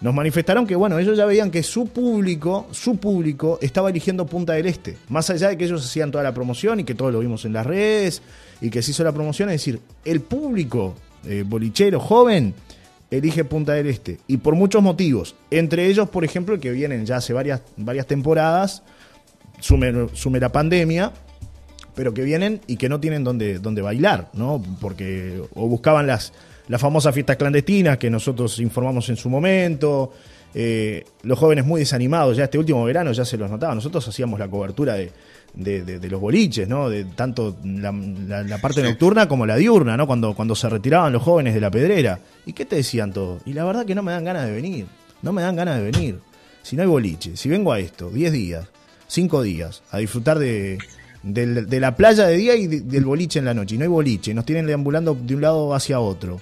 nos 0.00 0.14
manifestaron 0.14 0.66
que, 0.66 0.76
bueno, 0.76 0.98
ellos 0.98 1.16
ya 1.16 1.26
veían 1.26 1.50
que 1.50 1.62
su 1.62 1.88
público, 1.88 2.68
su 2.70 2.98
público 2.98 3.58
estaba 3.60 3.90
eligiendo 3.90 4.26
Punta 4.26 4.52
del 4.52 4.66
Este. 4.66 4.96
Más 5.08 5.28
allá 5.30 5.48
de 5.48 5.56
que 5.56 5.64
ellos 5.64 5.84
hacían 5.84 6.10
toda 6.10 6.22
la 6.22 6.32
promoción 6.32 6.80
y 6.80 6.84
que 6.84 6.94
todos 6.94 7.12
lo 7.12 7.18
vimos 7.18 7.44
en 7.44 7.52
las 7.52 7.66
redes 7.66 8.22
y 8.60 8.70
que 8.70 8.80
se 8.82 8.92
hizo 8.92 9.02
la 9.02 9.12
promoción, 9.12 9.48
es 9.48 9.54
decir, 9.54 9.80
el 10.04 10.20
público 10.20 10.94
eh, 11.24 11.44
bolichero 11.44 11.98
joven 11.98 12.54
elige 13.10 13.44
Punta 13.44 13.72
del 13.72 13.88
Este. 13.88 14.18
Y 14.28 14.36
por 14.36 14.54
muchos 14.54 14.82
motivos. 14.82 15.34
Entre 15.50 15.86
ellos, 15.86 16.08
por 16.08 16.24
ejemplo, 16.24 16.60
que 16.60 16.70
vienen 16.70 17.04
ya 17.04 17.16
hace 17.16 17.32
varias, 17.32 17.62
varias 17.76 18.06
temporadas, 18.06 18.84
sume, 19.58 20.08
sume 20.12 20.38
la 20.38 20.52
pandemia, 20.52 21.12
pero 21.96 22.14
que 22.14 22.22
vienen 22.22 22.60
y 22.68 22.76
que 22.76 22.88
no 22.88 23.00
tienen 23.00 23.24
donde, 23.24 23.58
donde 23.58 23.82
bailar, 23.82 24.30
¿no? 24.32 24.62
Porque 24.80 25.42
o 25.54 25.66
buscaban 25.66 26.06
las 26.06 26.32
las 26.68 26.80
famosas 26.80 27.14
fiestas 27.14 27.36
clandestinas 27.36 27.98
que 27.98 28.10
nosotros 28.10 28.58
informamos 28.60 29.08
en 29.08 29.16
su 29.16 29.28
momento, 29.28 30.12
eh, 30.54 31.04
los 31.22 31.38
jóvenes 31.38 31.64
muy 31.64 31.80
desanimados, 31.80 32.36
ya 32.36 32.44
este 32.44 32.58
último 32.58 32.84
verano 32.84 33.12
ya 33.12 33.24
se 33.24 33.36
los 33.36 33.50
notaba, 33.50 33.74
nosotros 33.74 34.06
hacíamos 34.06 34.38
la 34.38 34.48
cobertura 34.48 34.94
de, 34.94 35.12
de, 35.54 36.08
los 36.08 36.20
boliches, 36.20 36.68
¿no? 36.68 36.88
De 36.88 37.04
tanto 37.04 37.56
la, 37.64 38.58
parte 38.60 38.82
nocturna 38.82 39.28
como 39.28 39.46
la 39.46 39.56
diurna, 39.56 39.96
¿no? 39.96 40.06
Cuando, 40.06 40.34
cuando 40.34 40.54
se 40.54 40.68
retiraban 40.68 41.12
los 41.12 41.22
jóvenes 41.22 41.54
de 41.54 41.60
la 41.60 41.70
pedrera. 41.70 42.20
¿Y 42.46 42.52
qué 42.52 42.64
te 42.64 42.76
decían 42.76 43.12
todos? 43.12 43.42
Y 43.46 43.52
la 43.54 43.64
verdad 43.64 43.84
que 43.84 43.94
no 43.94 44.02
me 44.02 44.12
dan 44.12 44.24
ganas 44.24 44.46
de 44.46 44.52
venir, 44.52 44.86
no 45.22 45.32
me 45.32 45.42
dan 45.42 45.56
ganas 45.56 45.78
de 45.78 45.90
venir. 45.90 46.18
Si 46.62 46.76
no 46.76 46.82
hay 46.82 46.88
boliche, 46.88 47.36
si 47.36 47.48
vengo 47.48 47.72
a 47.72 47.80
esto, 47.80 48.10
10 48.10 48.32
días, 48.32 48.68
5 49.06 49.42
días, 49.42 49.82
a 49.90 49.98
disfrutar 49.98 50.38
de, 50.38 50.78
de, 51.22 51.80
la 51.80 51.96
playa 51.96 52.26
de 52.26 52.36
día 52.36 52.56
y 52.56 52.66
del 52.66 53.04
boliche 53.04 53.38
en 53.38 53.46
la 53.46 53.54
noche, 53.54 53.74
y 53.74 53.78
no 53.78 53.84
hay 53.84 53.88
boliche, 53.88 54.34
nos 54.34 54.44
tienen 54.44 54.66
deambulando 54.66 55.14
de 55.14 55.34
un 55.34 55.40
lado 55.40 55.74
hacia 55.74 56.00
otro 56.00 56.40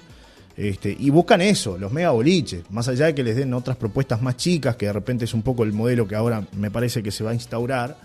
este, 0.57 0.95
y 0.99 1.11
buscan 1.11 1.41
eso, 1.41 1.77
los 1.77 1.91
mega 1.91 2.09
boliches, 2.09 2.63
más 2.71 2.87
allá 2.87 3.05
de 3.05 3.15
que 3.15 3.23
les 3.23 3.35
den 3.35 3.53
otras 3.53 3.77
propuestas 3.77 4.23
más 4.23 4.37
chicas, 4.37 4.75
que 4.75 4.87
de 4.87 4.93
repente 4.93 5.25
es 5.25 5.35
un 5.35 5.43
poco 5.43 5.63
el 5.63 5.71
modelo 5.71 6.07
que 6.07 6.15
ahora 6.15 6.43
me 6.53 6.71
parece 6.71 7.03
que 7.03 7.11
se 7.11 7.23
va 7.23 7.29
a 7.29 7.33
instaurar, 7.35 7.95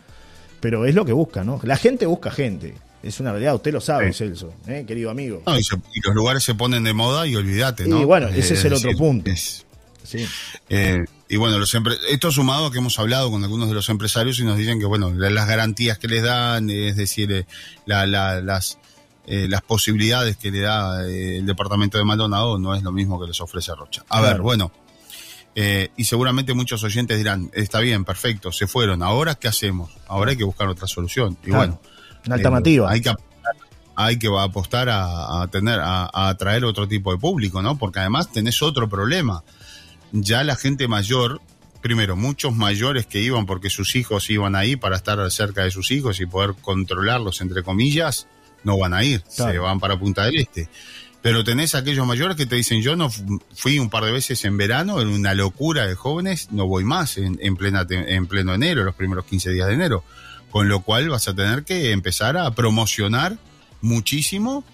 pero 0.61 0.85
es 0.85 0.95
lo 0.95 1.07
que 1.07 1.13
busca, 1.13 1.45
¿no? 1.45 1.59
La 1.63 1.77
gente 1.77 2.05
busca 2.05 2.31
gente, 2.31 2.75
es 3.03 3.19
una 3.21 3.31
realidad, 3.31 3.55
usted 3.55 3.73
lo 3.73 3.81
sabe, 3.81 4.13
Celso, 4.13 4.53
¿eh? 4.67 4.85
querido 4.87 5.11
amigo. 5.11 5.43
y, 5.47 6.01
los 6.07 6.15
lugares 6.15 6.45
se 6.45 6.55
ponen 6.55 6.85
de 6.85 6.93
moda 6.93 7.27
y 7.27 7.37
olvídate, 7.37 7.87
¿no? 7.87 8.03
Y 8.03 8.05
bueno, 8.05 8.29
ese 8.29 8.53
es 8.53 8.65
el 8.67 8.75
otro 8.75 8.93
punto. 8.99 9.31
sí. 9.35 10.27
Eh, 10.69 11.05
y 11.31 11.37
bueno, 11.39 11.59
los 11.59 11.75
esto 12.11 12.31
sumado 12.31 12.67
a 12.67 12.71
que 12.71 12.77
hemos 12.77 12.99
hablado 12.99 13.31
con 13.31 13.43
algunos 13.43 13.71
de 13.71 13.75
los 13.75 13.89
empresarios 13.89 14.39
y 14.39 14.45
nos 14.45 14.59
dicen 14.59 14.79
que, 14.79 14.85
bueno, 14.85 15.11
las 15.15 15.49
garantías 15.49 15.97
que 15.97 16.07
les 16.07 16.23
dan, 16.23 16.69
es 16.69 16.97
decir, 16.97 17.33
eh, 17.33 17.47
las 17.87 18.79
eh, 19.25 19.47
las 19.49 19.63
posibilidades 19.63 20.37
que 20.37 20.51
le 20.51 20.61
da 20.61 21.07
eh, 21.07 21.39
el 21.39 21.47
departamento 21.47 21.97
de 21.97 22.05
Maldonado 22.05 22.59
no 22.59 22.75
es 22.75 22.83
lo 22.83 22.91
mismo 22.91 23.21
que 23.21 23.29
les 23.29 23.41
ofrece 23.41 23.73
Rocha. 23.75 24.05
A 24.09 24.21
ver, 24.21 24.41
bueno, 24.41 24.73
eh, 25.55 25.91
y 25.97 26.05
seguramente 26.05 26.55
muchos 26.55 26.83
oyentes 26.83 27.19
dirán, 27.19 27.51
está 27.53 27.79
bien, 27.81 28.05
perfecto, 28.05 28.51
se 28.51 28.67
fueron, 28.67 29.03
ahora 29.03 29.37
qué 29.37 29.47
hacemos, 29.47 29.93
ahora 30.09 30.33
hay 30.33 30.37
que 30.37 30.45
buscar 30.45 30.69
otra 30.69 30.89
solución. 30.89 31.37
Y 31.45 31.51
bueno, 31.51 31.81
una 32.27 32.37
alternativa. 32.37 32.91
hay 32.91 33.01
que 33.01 33.15
hay 33.95 34.19
que 34.19 34.27
apostar 34.27 34.89
a, 34.91 35.47
tener, 35.53 35.79
a, 35.79 36.05
a, 36.13 36.31
atraer 36.31 36.65
otro 36.65 36.89
tipo 36.89 37.13
de 37.13 37.19
público, 37.19 37.61
¿no? 37.63 37.77
Porque 37.77 38.01
además 38.01 38.33
tenés 38.33 38.63
otro 38.63 38.89
problema. 38.89 39.45
Ya 40.13 40.43
la 40.45 40.57
gente 40.57 40.89
mayor, 40.89 41.43
primero, 41.83 42.17
muchos 42.17 42.55
mayores 42.55 43.07
que 43.07 43.21
iban 43.21 43.45
porque 43.45 43.69
sus 43.69 43.95
hijos 43.95 44.31
iban 44.31 44.57
ahí 44.57 44.77
para 44.77 44.97
estar 44.97 45.31
cerca 45.31 45.63
de 45.63 45.71
sus 45.71 45.91
hijos 45.91 46.21
y 46.21 46.27
poder 46.27 46.55
controlarlos, 46.63 47.43
entre 47.43 47.63
comillas, 47.63 48.27
no 48.65 48.79
van 48.79 48.95
a 48.95 49.05
ir, 49.05 49.23
se 49.29 49.59
van 49.59 49.81
para 49.81 49.99
Punta 49.99 50.25
del 50.25 50.37
Este. 50.37 50.69
Pero 51.23 51.45
tenés 51.45 51.77
aquellos 51.77 52.05
mayores 52.05 52.37
que 52.37 52.47
te 52.47 52.57
dicen, 52.57 52.83
yo 52.83 52.97
no 52.97 53.09
fui 53.55 53.79
un 53.79 53.91
par 53.91 54.05
de 54.05 54.11
veces 54.11 54.45
en 54.45 54.57
verano, 54.57 55.01
en 55.01 55.09
una 55.09 55.35
locura 55.35 55.87
de 55.87 55.95
jóvenes, 55.95 56.49
no 56.51 56.67
voy 56.67 56.83
más 56.85 57.17
en, 57.17 57.39
en, 57.41 57.57
plena, 57.57 57.87
en 57.89 58.27
pleno 58.27 58.53
enero, 58.53 58.83
los 58.83 58.97
primeros 58.97 59.25
15 59.27 59.51
días 59.51 59.69
de 59.69 59.75
enero. 59.75 60.03
Con 60.51 60.69
lo 60.69 60.81
cual 60.81 61.09
vas 61.09 61.29
a 61.29 61.35
tener 61.35 61.63
que 61.63 61.93
empezar 61.93 62.37
a 62.37 62.51
promocionar 62.51 63.39
muchísimo 63.81 64.65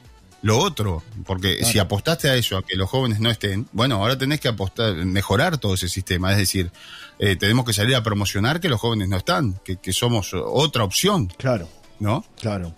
lo 0.41 0.59
otro, 0.59 1.03
porque 1.27 1.65
si 1.65 1.81
apostaste 1.81 2.29
a 2.29 2.37
eso, 2.37 2.57
a 2.57 2.63
que 2.63 2.77
los 2.77 2.89
jóvenes 2.89 3.19
no 3.19 3.29
estén, 3.29 3.67
bueno, 3.73 3.97
ahora 3.97 4.17
tenés 4.17 4.39
que 4.41 4.49
apostar, 4.49 4.95
mejorar 4.95 5.59
todo 5.59 5.75
ese 5.75 5.89
sistema, 5.89 6.31
es 6.31 6.39
decir, 6.39 6.71
eh, 7.19 7.35
tenemos 7.35 7.65
que 7.65 7.73
salir 7.73 7.97
a 7.97 8.05
promocionar 8.05 8.61
que 8.61 8.69
los 8.69 8.81
jóvenes 8.81 9.09
no 9.09 9.17
están, 9.17 9.55
que, 9.65 9.77
que 9.77 9.93
somos 9.93 10.33
otra 10.35 10.85
opción. 10.85 11.27
Claro. 11.37 11.69
¿No? 12.01 12.25
Claro. 12.41 12.73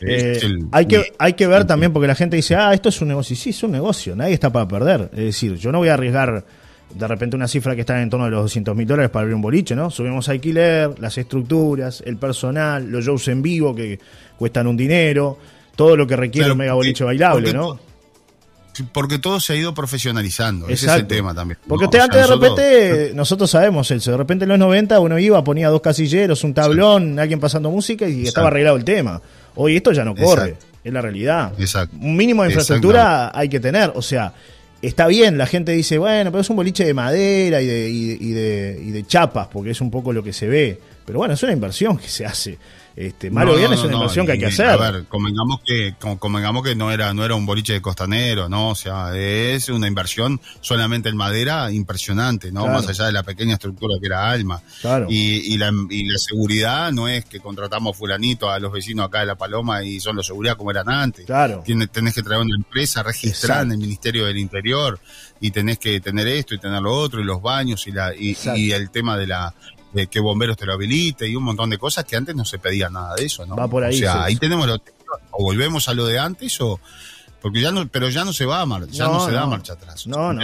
Eh, 0.00 0.40
hay, 0.72 0.86
que, 0.86 1.12
hay 1.18 1.34
que 1.34 1.46
ver 1.46 1.64
también, 1.64 1.92
porque 1.92 2.08
la 2.08 2.14
gente 2.14 2.36
dice, 2.36 2.56
ah, 2.56 2.72
esto 2.74 2.88
es 2.88 3.00
un 3.00 3.08
negocio. 3.08 3.34
Y 3.34 3.36
sí, 3.36 3.50
es 3.50 3.62
un 3.62 3.72
negocio, 3.72 4.16
nadie 4.16 4.34
está 4.34 4.50
para 4.50 4.66
perder. 4.66 5.10
Es 5.12 5.24
decir, 5.24 5.56
yo 5.56 5.72
no 5.72 5.78
voy 5.78 5.88
a 5.88 5.94
arriesgar 5.94 6.44
de 6.94 7.08
repente 7.08 7.36
una 7.36 7.48
cifra 7.48 7.74
que 7.74 7.80
está 7.80 8.00
en 8.00 8.10
torno 8.10 8.26
de 8.26 8.30
los 8.30 8.42
200 8.42 8.76
mil 8.76 8.86
dólares 8.86 9.10
para 9.10 9.22
abrir 9.22 9.34
un 9.34 9.42
boliche, 9.42 9.74
¿no? 9.74 9.90
Subimos 9.90 10.28
alquiler, 10.28 10.98
las 10.98 11.18
estructuras, 11.18 12.02
el 12.06 12.16
personal, 12.16 12.88
los 12.88 13.04
shows 13.04 13.28
en 13.28 13.42
vivo 13.42 13.74
que 13.74 13.98
cuestan 14.38 14.66
un 14.66 14.76
dinero, 14.76 15.38
todo 15.74 15.96
lo 15.96 16.06
que 16.06 16.16
requiere 16.16 16.52
un 16.52 16.58
mega 16.58 16.74
boliche 16.74 17.04
bailable, 17.04 17.52
¿no? 17.52 17.78
Porque 18.92 19.18
todo 19.18 19.40
se 19.40 19.52
ha 19.52 19.56
ido 19.56 19.74
profesionalizando. 19.74 20.68
Ese 20.68 20.86
es 20.86 20.92
el 20.92 21.06
tema 21.06 21.34
también. 21.34 21.58
Porque 21.66 21.84
usted 21.84 22.00
antes 22.00 22.20
de 22.20 22.26
repente, 22.26 23.12
nosotros 23.14 23.50
sabemos 23.50 23.90
eso, 23.90 24.10
de 24.10 24.16
repente 24.16 24.44
en 24.44 24.50
los 24.50 24.58
90 24.58 24.98
uno 25.00 25.18
iba, 25.18 25.42
ponía 25.44 25.68
dos 25.68 25.80
casilleros, 25.80 26.44
un 26.44 26.54
tablón, 26.54 27.18
alguien 27.18 27.40
pasando 27.40 27.70
música 27.70 28.08
y 28.08 28.26
estaba 28.26 28.48
arreglado 28.48 28.76
el 28.76 28.84
tema. 28.84 29.20
Hoy 29.54 29.76
esto 29.76 29.92
ya 29.92 30.04
no 30.04 30.14
corre, 30.14 30.56
es 30.82 30.92
la 30.92 31.00
realidad. 31.00 31.52
Exacto. 31.58 31.96
Un 32.00 32.16
mínimo 32.16 32.42
de 32.42 32.48
infraestructura 32.48 33.30
hay 33.36 33.48
que 33.48 33.60
tener, 33.60 33.92
o 33.94 34.02
sea, 34.02 34.32
está 34.82 35.06
bien, 35.06 35.38
la 35.38 35.46
gente 35.46 35.72
dice, 35.72 35.98
bueno, 35.98 36.30
pero 36.30 36.40
es 36.40 36.50
un 36.50 36.56
boliche 36.56 36.84
de 36.84 36.94
madera 36.94 37.62
y 37.62 37.66
de, 37.66 37.88
y 37.88 38.32
de, 38.32 38.80
y 38.84 38.90
de 38.90 39.06
chapas, 39.06 39.48
porque 39.48 39.70
es 39.70 39.80
un 39.80 39.90
poco 39.90 40.12
lo 40.12 40.22
que 40.22 40.32
se 40.32 40.46
ve. 40.46 40.80
Pero 41.04 41.18
bueno, 41.18 41.34
es 41.34 41.42
una 41.42 41.52
inversión 41.52 41.98
que 41.98 42.08
se 42.08 42.24
hace. 42.24 42.58
Este, 42.96 43.28
malo 43.28 43.56
bien 43.56 43.72
es 43.72 43.82
una 43.82 43.94
inversión 43.94 44.24
que 44.24 44.32
hay 44.32 44.38
que 44.38 44.46
hacer. 44.46 44.66
A 44.66 44.76
ver, 44.76 45.06
convengamos 45.06 45.60
que, 45.64 45.94
convengamos 46.18 46.62
que 46.62 46.76
no 46.76 46.92
era, 46.92 47.12
no 47.12 47.24
era 47.24 47.34
un 47.34 47.44
boliche 47.44 47.72
de 47.72 47.82
costanero, 47.82 48.48
¿no? 48.48 48.70
O 48.70 48.74
sea, 48.74 49.16
es 49.16 49.68
una 49.68 49.88
inversión 49.88 50.40
solamente 50.60 51.08
en 51.08 51.16
madera 51.16 51.72
impresionante, 51.72 52.52
¿no? 52.52 52.66
Más 52.66 52.86
allá 52.88 53.06
de 53.06 53.12
la 53.12 53.22
pequeña 53.22 53.54
estructura 53.54 53.96
que 54.00 54.06
era 54.06 54.30
Alma. 54.30 54.62
Claro. 54.80 55.06
Y, 55.10 55.56
la, 55.58 55.72
y 55.90 56.04
la 56.04 56.18
seguridad 56.18 56.92
no 56.92 57.08
es 57.08 57.24
que 57.24 57.40
contratamos 57.40 57.96
fulanito 57.96 58.48
a 58.48 58.58
los 58.58 58.72
vecinos 58.72 59.06
acá 59.06 59.20
de 59.20 59.26
La 59.26 59.34
Paloma 59.34 59.82
y 59.82 59.98
son 59.98 60.16
los 60.16 60.26
seguridad 60.26 60.56
como 60.56 60.70
eran 60.70 60.88
antes. 60.88 61.26
Claro. 61.26 61.62
Tienes, 61.64 61.90
tenés 61.90 62.14
que 62.14 62.22
traer 62.22 62.40
una 62.40 62.56
empresa 62.56 63.02
registrada 63.02 63.62
en 63.62 63.72
el 63.72 63.78
Ministerio 63.78 64.26
del 64.26 64.38
Interior 64.38 64.98
y 65.40 65.50
tenés 65.50 65.78
que 65.78 66.00
tener 66.00 66.26
esto 66.28 66.54
y 66.54 66.58
tener 66.58 66.80
lo 66.80 66.94
otro 66.94 67.20
y 67.20 67.24
los 67.24 67.42
baños 67.42 67.86
y 67.86 67.92
la 67.92 68.14
y 68.14 68.72
el 68.72 68.90
tema 68.90 69.16
de 69.16 69.26
la 69.26 69.54
de 69.94 70.08
que 70.08 70.20
bomberos 70.20 70.56
te 70.56 70.66
lo 70.66 70.74
habilite 70.74 71.26
y 71.26 71.36
un 71.36 71.44
montón 71.44 71.70
de 71.70 71.78
cosas 71.78 72.04
que 72.04 72.16
antes 72.16 72.34
no 72.34 72.44
se 72.44 72.58
pedía 72.58 72.90
nada 72.90 73.14
de 73.14 73.24
eso, 73.24 73.46
¿no? 73.46 73.56
Va 73.56 73.68
por 73.68 73.84
ahí. 73.84 73.94
O 73.94 73.98
sea, 73.98 74.24
ahí 74.24 74.36
tenemos 74.36 74.66
lo, 74.66 74.74
o 75.30 75.44
volvemos 75.44 75.88
a 75.88 75.94
lo 75.94 76.06
de 76.06 76.18
antes 76.18 76.60
o 76.60 76.80
porque 77.40 77.60
ya 77.60 77.70
no, 77.70 77.86
pero 77.88 78.08
ya 78.08 78.24
no 78.24 78.32
se 78.32 78.44
va 78.44 78.60
a 78.60 78.66
marcha, 78.66 78.90
ya 78.90 79.04
no, 79.06 79.24
se 79.24 79.32
da 79.32 79.46
marcha 79.46 79.74
atrás. 79.74 80.06
No, 80.06 80.32
no, 80.32 80.42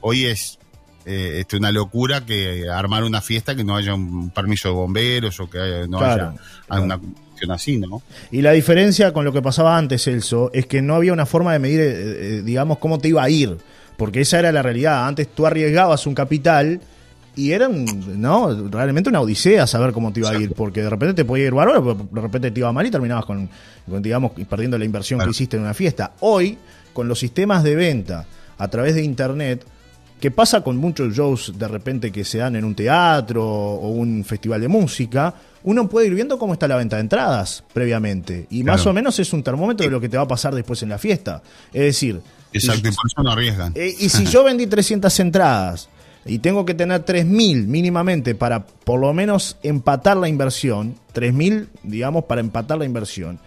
hoy 0.00 0.26
es 0.26 0.58
eh, 1.06 1.40
este, 1.40 1.56
una 1.56 1.70
locura 1.70 2.24
que 2.26 2.68
armar 2.68 3.04
una 3.04 3.20
fiesta 3.20 3.54
que 3.54 3.62
no 3.62 3.76
haya 3.76 3.94
un 3.94 4.30
permiso 4.30 4.68
de 4.68 4.74
bomberos 4.74 5.38
o 5.40 5.48
que 5.48 5.86
no 5.88 6.00
haya 6.00 6.34
una 6.68 6.98
cuestión 6.98 7.50
así, 7.52 7.78
¿no? 7.78 8.02
Y 8.30 8.42
la 8.42 8.52
diferencia 8.52 9.12
con 9.12 9.24
lo 9.24 9.32
que 9.32 9.42
pasaba 9.42 9.78
antes, 9.78 10.04
Celso, 10.04 10.50
es 10.52 10.66
que 10.66 10.82
no 10.82 10.94
había 10.94 11.12
una 11.12 11.26
forma 11.26 11.52
de 11.52 11.58
medir, 11.58 11.80
eh, 11.80 11.86
eh, 11.86 12.42
digamos, 12.42 12.78
cómo 12.78 12.98
te 12.98 13.08
iba 13.08 13.22
a 13.22 13.30
ir, 13.30 13.58
porque 13.96 14.22
esa 14.22 14.40
era 14.40 14.50
la 14.50 14.62
realidad. 14.62 15.06
Antes 15.06 15.28
tú 15.28 15.46
arriesgabas 15.46 16.06
un 16.06 16.14
capital 16.14 16.80
y 17.36 17.52
eran, 17.52 17.84
¿no? 18.20 18.68
Realmente 18.68 19.10
una 19.10 19.20
odisea 19.20 19.66
saber 19.66 19.92
cómo 19.92 20.12
te 20.12 20.20
iba 20.20 20.30
a 20.30 20.36
ir, 20.36 20.52
porque 20.54 20.82
de 20.82 20.90
repente 20.90 21.14
te 21.14 21.24
podía 21.24 21.46
ir 21.46 21.54
bárbaro, 21.54 21.82
pero 21.82 22.08
de 22.10 22.20
repente 22.20 22.50
te 22.50 22.60
iba 22.60 22.72
mal 22.72 22.86
y 22.86 22.90
terminabas 22.90 23.24
con, 23.24 23.48
digamos, 23.86 24.32
perdiendo 24.48 24.78
la 24.78 24.84
inversión 24.84 25.20
que 25.20 25.30
hiciste 25.30 25.56
en 25.56 25.62
una 25.62 25.74
fiesta. 25.74 26.12
Hoy, 26.20 26.58
con 26.92 27.08
los 27.08 27.18
sistemas 27.18 27.62
de 27.64 27.74
venta 27.74 28.26
a 28.58 28.68
través 28.68 28.94
de 28.94 29.02
internet, 29.02 29.64
¿qué 30.20 30.30
pasa 30.30 30.62
con 30.62 30.76
muchos 30.76 31.14
shows 31.14 31.52
de 31.56 31.66
repente 31.66 32.12
que 32.12 32.24
se 32.24 32.38
dan 32.38 32.56
en 32.56 32.64
un 32.64 32.74
teatro 32.74 33.44
o 33.44 33.88
un 33.88 34.24
festival 34.24 34.60
de 34.60 34.68
música, 34.68 35.34
uno 35.64 35.88
puede 35.88 36.06
ir 36.06 36.14
viendo 36.14 36.38
cómo 36.38 36.52
está 36.52 36.68
la 36.68 36.76
venta 36.76 36.96
de 36.96 37.02
entradas 37.02 37.64
previamente. 37.72 38.46
Y 38.50 38.62
más 38.62 38.86
o 38.86 38.92
menos 38.92 39.18
es 39.18 39.32
un 39.32 39.42
termómetro 39.42 39.86
de 39.86 39.90
lo 39.90 40.00
que 40.00 40.08
te 40.08 40.16
va 40.16 40.22
a 40.22 40.28
pasar 40.28 40.54
después 40.54 40.82
en 40.82 40.90
la 40.90 40.98
fiesta. 40.98 41.42
Es 41.72 41.82
decir... 41.82 42.20
Exacto, 42.52 42.88
y 42.88 42.92
por 42.92 43.06
eso 43.06 43.22
no 43.24 43.32
arriesgan. 43.32 43.72
Eh, 43.74 43.92
y 43.98 44.08
si 44.08 44.26
yo 44.26 44.44
vendí 44.44 44.68
300 44.68 45.18
entradas 45.18 45.88
y 46.26 46.38
tengo 46.38 46.64
que 46.64 46.74
tener 46.74 47.04
3.000 47.04 47.66
mínimamente 47.66 48.34
para 48.34 48.66
por 48.66 49.00
lo 49.00 49.12
menos 49.12 49.58
empatar 49.62 50.16
la 50.16 50.28
inversión, 50.28 50.96
3.000 51.14 51.68
digamos 51.82 52.24
para 52.24 52.40
empatar 52.40 52.78
la 52.78 52.84
inversión. 52.84 53.38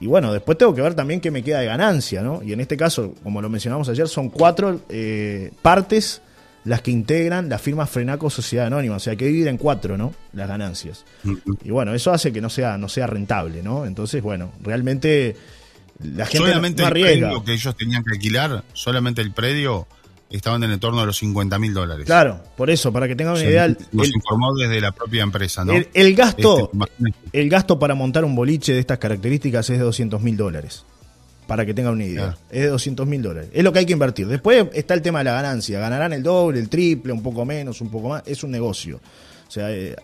Y 0.00 0.06
bueno, 0.06 0.32
después 0.32 0.56
tengo 0.58 0.74
que 0.74 0.82
ver 0.82 0.94
también 0.94 1.20
qué 1.20 1.30
me 1.30 1.42
queda 1.42 1.60
de 1.60 1.66
ganancia, 1.66 2.22
¿no? 2.22 2.40
Y 2.42 2.52
en 2.52 2.60
este 2.60 2.76
caso, 2.76 3.14
como 3.24 3.42
lo 3.42 3.48
mencionamos 3.48 3.88
ayer, 3.88 4.06
son 4.06 4.28
cuatro 4.28 4.80
eh, 4.88 5.50
partes 5.60 6.22
las 6.64 6.82
que 6.82 6.90
integran 6.90 7.48
la 7.48 7.58
firma 7.58 7.86
Frenaco 7.86 8.30
Sociedad 8.30 8.66
Anónima. 8.66 8.96
O 8.96 9.00
sea, 9.00 9.12
hay 9.12 9.16
que 9.16 9.26
dividir 9.26 9.48
en 9.48 9.56
cuatro, 9.56 9.96
¿no? 9.96 10.14
Las 10.34 10.46
ganancias. 10.46 11.04
Y 11.64 11.70
bueno, 11.70 11.94
eso 11.94 12.12
hace 12.12 12.32
que 12.32 12.40
no 12.40 12.50
sea, 12.50 12.78
no 12.78 12.88
sea 12.88 13.06
rentable, 13.06 13.62
¿no? 13.62 13.86
Entonces, 13.86 14.22
bueno, 14.22 14.52
realmente 14.62 15.34
la 16.00 16.26
gente 16.26 16.46
solamente 16.46 16.82
no 16.82 16.88
arriesga. 16.88 17.12
el 17.12 17.20
predio 17.20 17.44
que 17.44 17.52
ellos 17.54 17.76
tenían 17.76 18.04
que 18.04 18.12
alquilar, 18.12 18.64
solamente 18.74 19.20
el 19.20 19.32
predio 19.32 19.88
estaban 20.30 20.62
en 20.62 20.70
el 20.70 20.78
torno 20.78 21.00
de 21.00 21.06
los 21.06 21.16
50 21.18 21.58
mil 21.58 21.72
dólares. 21.72 22.04
Claro, 22.06 22.40
por 22.56 22.70
eso, 22.70 22.92
para 22.92 23.08
que 23.08 23.16
tengan 23.16 23.34
una 23.34 23.44
idea. 23.44 23.68
Nos 23.92 24.08
informó 24.08 24.54
desde 24.54 24.80
la 24.80 24.92
propia 24.92 25.22
empresa, 25.22 25.64
¿no? 25.64 25.72
El, 25.72 26.14
gasto, 26.14 26.70
este, 26.72 27.14
el 27.32 27.48
gasto 27.48 27.78
para 27.78 27.94
montar 27.94 28.24
un 28.24 28.34
boliche 28.34 28.72
de 28.72 28.80
estas 28.80 28.98
características 28.98 29.70
es 29.70 29.78
de 29.78 29.84
200 29.84 30.20
mil 30.20 30.36
dólares. 30.36 30.84
Para 31.46 31.64
que 31.64 31.72
tengan 31.72 31.94
una 31.94 32.04
idea. 32.04 32.36
Es 32.50 32.62
de 32.62 32.68
200 32.68 33.06
mil 33.06 33.22
dólares. 33.22 33.48
Es 33.54 33.64
lo 33.64 33.72
que 33.72 33.78
hay 33.78 33.86
que 33.86 33.94
invertir. 33.94 34.26
Después 34.26 34.66
está 34.74 34.92
el 34.92 35.00
tema 35.00 35.20
de 35.20 35.24
la 35.24 35.32
ganancia. 35.32 35.80
Ganarán 35.80 36.12
el 36.12 36.22
doble, 36.22 36.60
el 36.60 36.68
triple, 36.68 37.10
un 37.10 37.22
poco 37.22 37.46
menos, 37.46 37.80
un 37.80 37.90
poco 37.90 38.10
más. 38.10 38.22
Es 38.26 38.44
un 38.44 38.50
negocio. 38.50 39.00
O 39.48 39.50
sea, 39.50 39.70
eh, 39.70 39.96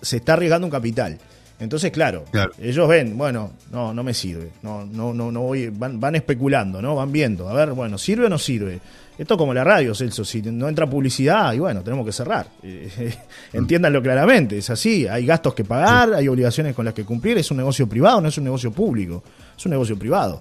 se 0.00 0.18
está 0.18 0.34
arriesgando 0.34 0.68
un 0.68 0.70
capital. 0.70 1.18
Entonces, 1.58 1.92
claro, 1.92 2.24
ellos 2.60 2.88
ven, 2.88 3.16
bueno, 3.16 3.52
no, 3.70 3.94
no 3.94 4.02
me 4.02 4.12
sirve, 4.12 4.50
no, 4.62 4.84
no, 4.84 5.14
no, 5.14 5.30
no 5.30 5.42
voy, 5.42 5.68
van, 5.68 6.00
van 6.00 6.16
especulando, 6.16 6.82
¿no? 6.82 6.96
Van 6.96 7.12
viendo, 7.12 7.48
a 7.48 7.54
ver, 7.54 7.70
bueno, 7.72 7.96
¿sirve 7.96 8.26
o 8.26 8.28
no 8.28 8.38
sirve? 8.38 8.80
Esto 9.16 9.38
como 9.38 9.54
la 9.54 9.62
radio, 9.62 9.94
Celso, 9.94 10.24
si 10.24 10.42
no 10.42 10.68
entra 10.68 10.88
publicidad, 10.88 11.52
y 11.52 11.60
bueno, 11.60 11.82
tenemos 11.82 12.04
que 12.04 12.12
cerrar. 12.12 12.48
entiéndanlo 13.52 14.02
claramente, 14.02 14.58
es 14.58 14.70
así, 14.70 15.06
hay 15.06 15.24
gastos 15.24 15.54
que 15.54 15.64
pagar, 15.64 16.14
hay 16.14 16.26
obligaciones 16.26 16.74
con 16.74 16.84
las 16.84 16.94
que 16.94 17.04
cumplir, 17.04 17.38
es 17.38 17.50
un 17.50 17.58
negocio 17.58 17.86
privado, 17.86 18.20
no 18.20 18.28
es 18.28 18.36
un 18.38 18.44
negocio 18.44 18.72
público, 18.72 19.22
es 19.56 19.64
un 19.64 19.70
negocio 19.70 19.96
privado. 19.96 20.40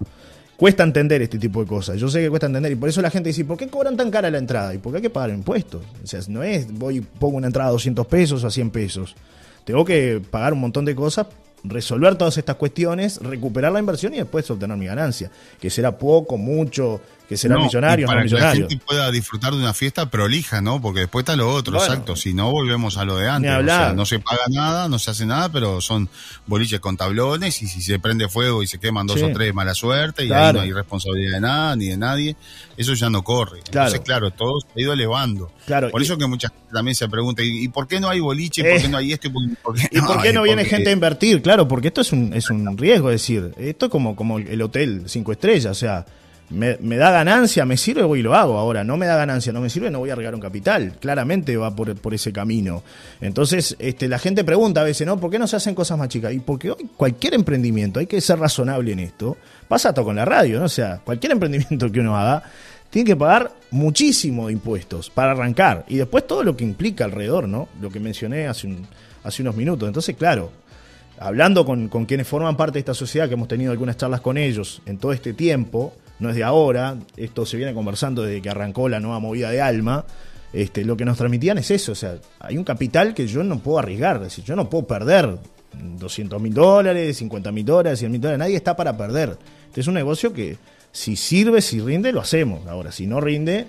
Cuesta 0.57 0.83
entender 0.83 1.21
este 1.21 1.37
tipo 1.37 1.61
de 1.61 1.67
cosas, 1.67 1.99
yo 1.99 2.07
sé 2.09 2.21
que 2.21 2.29
cuesta 2.29 2.47
entender, 2.47 2.71
y 2.71 2.75
por 2.75 2.89
eso 2.89 3.01
la 3.01 3.11
gente 3.11 3.29
dice, 3.29 3.45
¿por 3.45 3.57
qué 3.57 3.67
cobran 3.67 3.95
tan 3.95 4.09
cara 4.09 4.31
la 4.31 4.39
entrada? 4.39 4.73
¿Y 4.73 4.79
por 4.79 4.91
qué 4.91 4.97
hay 4.97 5.01
que 5.03 5.09
pagar 5.11 5.29
impuestos? 5.29 5.83
O 6.03 6.07
sea, 6.07 6.21
no 6.29 6.41
es, 6.41 6.71
voy, 6.71 7.01
pongo 7.01 7.37
una 7.37 7.47
entrada 7.47 7.69
a 7.69 7.73
200 7.73 8.07
pesos 8.07 8.43
o 8.43 8.47
a 8.47 8.51
100 8.51 8.71
pesos. 8.71 9.15
Tengo 9.65 9.85
que 9.85 10.19
pagar 10.31 10.53
un 10.53 10.61
montón 10.61 10.83
de 10.83 10.95
cosas 10.95 11.27
resolver 11.63 12.15
todas 12.15 12.37
estas 12.37 12.55
cuestiones, 12.55 13.17
recuperar 13.21 13.71
la 13.71 13.79
inversión 13.79 14.13
y 14.13 14.17
después 14.17 14.49
obtener 14.51 14.77
mi 14.77 14.85
ganancia, 14.85 15.31
que 15.59 15.69
será 15.69 15.97
poco, 15.97 16.37
mucho, 16.37 17.01
que 17.27 17.37
será 17.37 17.57
millonario, 17.57 18.07
para 18.07 18.19
no 18.19 18.25
millonario. 18.25 18.53
Que 18.53 18.59
la 18.59 18.69
gente 18.69 18.85
pueda 18.85 19.11
disfrutar 19.11 19.53
de 19.53 19.59
una 19.59 19.73
fiesta 19.73 20.09
prolija, 20.09 20.61
¿no? 20.61 20.81
Porque 20.81 21.01
después 21.01 21.23
está 21.23 21.35
lo 21.35 21.51
otro, 21.51 21.77
exacto. 21.77 22.15
Si 22.15 22.33
no, 22.33 22.51
volvemos 22.51 22.97
a 22.97 23.05
lo 23.05 23.17
de 23.17 23.29
antes. 23.29 23.51
O 23.51 23.63
sea, 23.63 23.93
no 23.93 24.05
se 24.05 24.19
paga 24.19 24.43
nada, 24.49 24.89
no 24.89 24.99
se 24.99 25.11
hace 25.11 25.25
nada, 25.25 25.49
pero 25.49 25.81
son 25.81 26.09
boliches 26.45 26.79
con 26.79 26.97
tablones 26.97 27.61
y 27.61 27.67
si 27.67 27.81
se 27.81 27.99
prende 27.99 28.27
fuego 28.27 28.63
y 28.63 28.67
se 28.67 28.79
queman 28.79 29.07
dos 29.07 29.21
o 29.21 29.29
tres, 29.31 29.53
mala 29.53 29.73
suerte 29.73 30.25
y 30.25 30.31
ahí 30.31 30.53
no 30.53 30.61
hay 30.61 30.73
responsabilidad 30.73 31.35
de 31.35 31.41
nada 31.41 31.75
ni 31.75 31.87
de 31.89 31.97
nadie, 31.97 32.35
eso 32.77 32.93
ya 32.93 33.09
no 33.09 33.23
corre. 33.23 33.59
Entonces, 33.65 34.01
claro, 34.01 34.31
todo 34.31 34.59
se 34.61 34.67
ha 34.79 34.81
ido 34.81 34.93
elevando. 34.93 35.51
Claro, 35.65 35.89
por 35.89 36.01
eso 36.01 36.17
que 36.17 36.27
mucha 36.27 36.49
gente 36.49 36.63
también 36.73 36.95
se 36.95 37.07
pregunta, 37.07 37.41
¿y, 37.43 37.67
por 37.69 37.87
qué 37.87 37.99
no 37.99 38.09
hay 38.09 38.19
boliche? 38.19 38.63
¿Por 38.63 38.81
qué 38.81 38.89
no 38.89 38.97
hay 38.97 39.13
esto? 39.13 39.27
¿Y 39.27 39.55
por 39.55 39.75
qué, 39.75 39.89
¿Y 39.91 40.01
por 40.01 40.21
qué 40.21 40.33
no 40.33 40.43
viene 40.43 40.65
gente 40.65 40.89
a 40.89 40.93
invertir? 40.93 41.41
Claro, 41.41 41.67
porque 41.67 41.87
esto 41.87 42.01
es 42.01 42.11
un, 42.11 42.33
es 42.33 42.49
un 42.49 42.77
riesgo, 42.77 43.09
es 43.09 43.21
decir, 43.21 43.53
esto 43.57 43.85
es 43.85 43.91
como, 43.91 44.15
como 44.15 44.39
el 44.39 44.61
hotel 44.61 45.03
cinco 45.07 45.31
estrellas, 45.31 45.71
o 45.71 45.75
sea, 45.75 46.05
me, 46.53 46.97
da 46.97 47.11
ganancia, 47.11 47.65
me 47.65 47.77
sirve, 47.77 48.03
voy 48.03 48.19
y 48.19 48.23
lo 48.23 48.35
hago. 48.35 48.57
Ahora, 48.57 48.83
no 48.83 48.95
me 48.95 49.05
da 49.05 49.15
ganancia, 49.15 49.51
no 49.51 49.59
me 49.59 49.69
sirve, 49.69 49.89
no 49.89 49.99
voy 49.99 50.11
a 50.11 50.15
regar 50.15 50.35
un 50.35 50.41
capital. 50.41 50.93
Claramente 50.99 51.57
va 51.57 51.75
por, 51.75 51.95
por, 51.95 52.13
ese 52.13 52.31
camino. 52.31 52.83
Entonces, 53.21 53.75
este, 53.79 54.07
la 54.07 54.19
gente 54.19 54.43
pregunta 54.43 54.81
a 54.81 54.83
veces, 54.83 55.05
¿no? 55.07 55.19
¿Por 55.19 55.31
qué 55.31 55.39
no 55.39 55.47
se 55.47 55.55
hacen 55.55 55.73
cosas 55.75 55.97
más 55.97 56.09
chicas? 56.09 56.33
Y 56.33 56.39
porque 56.39 56.71
hoy 56.71 56.89
cualquier 56.95 57.33
emprendimiento, 57.33 57.99
hay 57.99 58.05
que 58.05 58.21
ser 58.21 58.39
razonable 58.39 58.91
en 58.91 58.99
esto, 58.99 59.37
pasa 59.67 59.93
todo 59.93 60.05
con 60.05 60.15
la 60.15 60.25
radio, 60.25 60.59
¿no? 60.59 60.65
O 60.65 60.69
sea, 60.69 61.01
cualquier 61.03 61.31
emprendimiento 61.33 61.91
que 61.91 61.99
uno 61.99 62.15
haga, 62.17 62.43
tiene 62.89 63.07
que 63.07 63.15
pagar 63.15 63.51
muchísimo 63.71 64.47
de 64.47 64.53
impuestos 64.53 65.09
para 65.09 65.31
arrancar. 65.31 65.85
Y 65.87 65.97
después 65.97 66.27
todo 66.27 66.43
lo 66.43 66.55
que 66.55 66.63
implica 66.63 67.05
alrededor, 67.05 67.47
¿no? 67.47 67.67
Lo 67.81 67.89
que 67.89 67.99
mencioné 67.99 68.47
hace, 68.47 68.67
un, 68.67 68.85
hace 69.23 69.41
unos 69.41 69.55
minutos. 69.55 69.87
Entonces, 69.87 70.15
claro, 70.15 70.51
hablando 71.17 71.65
con, 71.65 71.89
con 71.89 72.05
quienes 72.05 72.27
forman 72.27 72.55
parte 72.55 72.73
de 72.73 72.79
esta 72.79 72.93
sociedad, 72.93 73.27
que 73.27 73.33
hemos 73.33 73.47
tenido 73.47 73.71
algunas 73.71 73.97
charlas 73.97 74.21
con 74.21 74.37
ellos 74.37 74.83
en 74.85 74.99
todo 74.99 75.11
este 75.11 75.33
tiempo, 75.33 75.95
no 76.19 76.29
es 76.29 76.35
de 76.35 76.43
ahora, 76.43 76.97
esto 77.17 77.45
se 77.45 77.57
viene 77.57 77.73
conversando 77.73 78.23
desde 78.23 78.41
que 78.41 78.49
arrancó 78.49 78.87
la 78.89 78.99
nueva 78.99 79.19
movida 79.19 79.51
de 79.51 79.61
Alma. 79.61 80.05
Este, 80.51 80.85
lo 80.85 80.95
que 80.95 81.03
nos 81.03 81.17
transmitían 81.17 81.57
es 81.57 81.71
eso, 81.71 81.93
o 81.93 81.95
sea, 81.95 82.15
hay 82.39 82.57
un 82.57 82.63
capital 82.63 83.15
que 83.15 83.25
yo 83.25 83.43
no 83.43 83.57
puedo 83.57 83.79
arriesgar, 83.79 84.17
es 84.17 84.23
decir, 84.23 84.43
yo 84.43 84.55
no 84.55 84.69
puedo 84.69 84.85
perder 84.85 85.39
200 85.73 86.39
mil 86.39 86.53
dólares, 86.53 87.17
50 87.17 87.51
mil 87.51 87.65
dólares, 87.65 87.97
100 87.97 88.11
mil 88.11 88.21
dólares, 88.21 88.37
nadie 88.37 88.55
está 88.55 88.75
para 88.75 88.95
perder. 88.95 89.35
Este 89.67 89.81
es 89.81 89.87
un 89.87 89.95
negocio 89.95 90.31
que 90.31 90.57
si 90.91 91.15
sirve, 91.15 91.59
si 91.59 91.79
rinde, 91.81 92.11
lo 92.11 92.21
hacemos. 92.21 92.67
Ahora, 92.67 92.91
si 92.91 93.07
no 93.07 93.19
rinde, 93.19 93.65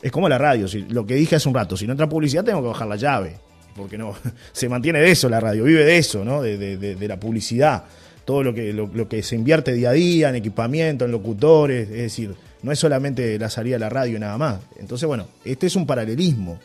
es 0.00 0.12
como 0.12 0.28
la 0.28 0.38
radio, 0.38 0.68
si, 0.68 0.82
lo 0.82 1.04
que 1.04 1.16
dije 1.16 1.34
hace 1.34 1.48
un 1.48 1.56
rato, 1.56 1.76
si 1.76 1.86
no 1.86 1.92
entra 1.92 2.08
publicidad 2.08 2.44
tengo 2.44 2.62
que 2.62 2.68
bajar 2.68 2.86
la 2.86 2.94
llave, 2.94 3.36
porque 3.74 3.98
no, 3.98 4.14
se 4.52 4.68
mantiene 4.68 5.00
de 5.00 5.10
eso 5.10 5.28
la 5.28 5.40
radio, 5.40 5.64
vive 5.64 5.84
de 5.84 5.98
eso, 5.98 6.24
¿no? 6.24 6.40
de, 6.40 6.56
de, 6.56 6.76
de 6.76 7.08
la 7.08 7.18
publicidad 7.18 7.84
todo 8.28 8.42
lo 8.42 8.52
que, 8.52 8.74
lo, 8.74 9.08
que 9.08 9.22
se 9.22 9.36
invierte 9.36 9.72
día 9.72 9.88
a 9.88 9.94
día 9.94 10.28
en 10.28 10.34
equipamiento, 10.34 11.06
en 11.06 11.12
locutores, 11.12 11.88
es 11.88 11.96
decir, 11.96 12.34
no 12.60 12.70
es 12.70 12.78
solamente 12.78 13.38
la 13.38 13.48
salida 13.48 13.76
a 13.76 13.78
la 13.78 13.88
radio 13.88 14.18
nada 14.18 14.36
más. 14.36 14.60
Entonces, 14.78 15.06
bueno, 15.06 15.28
este 15.46 15.66
es 15.66 15.76
un 15.76 15.86
paralelismo. 15.86 16.58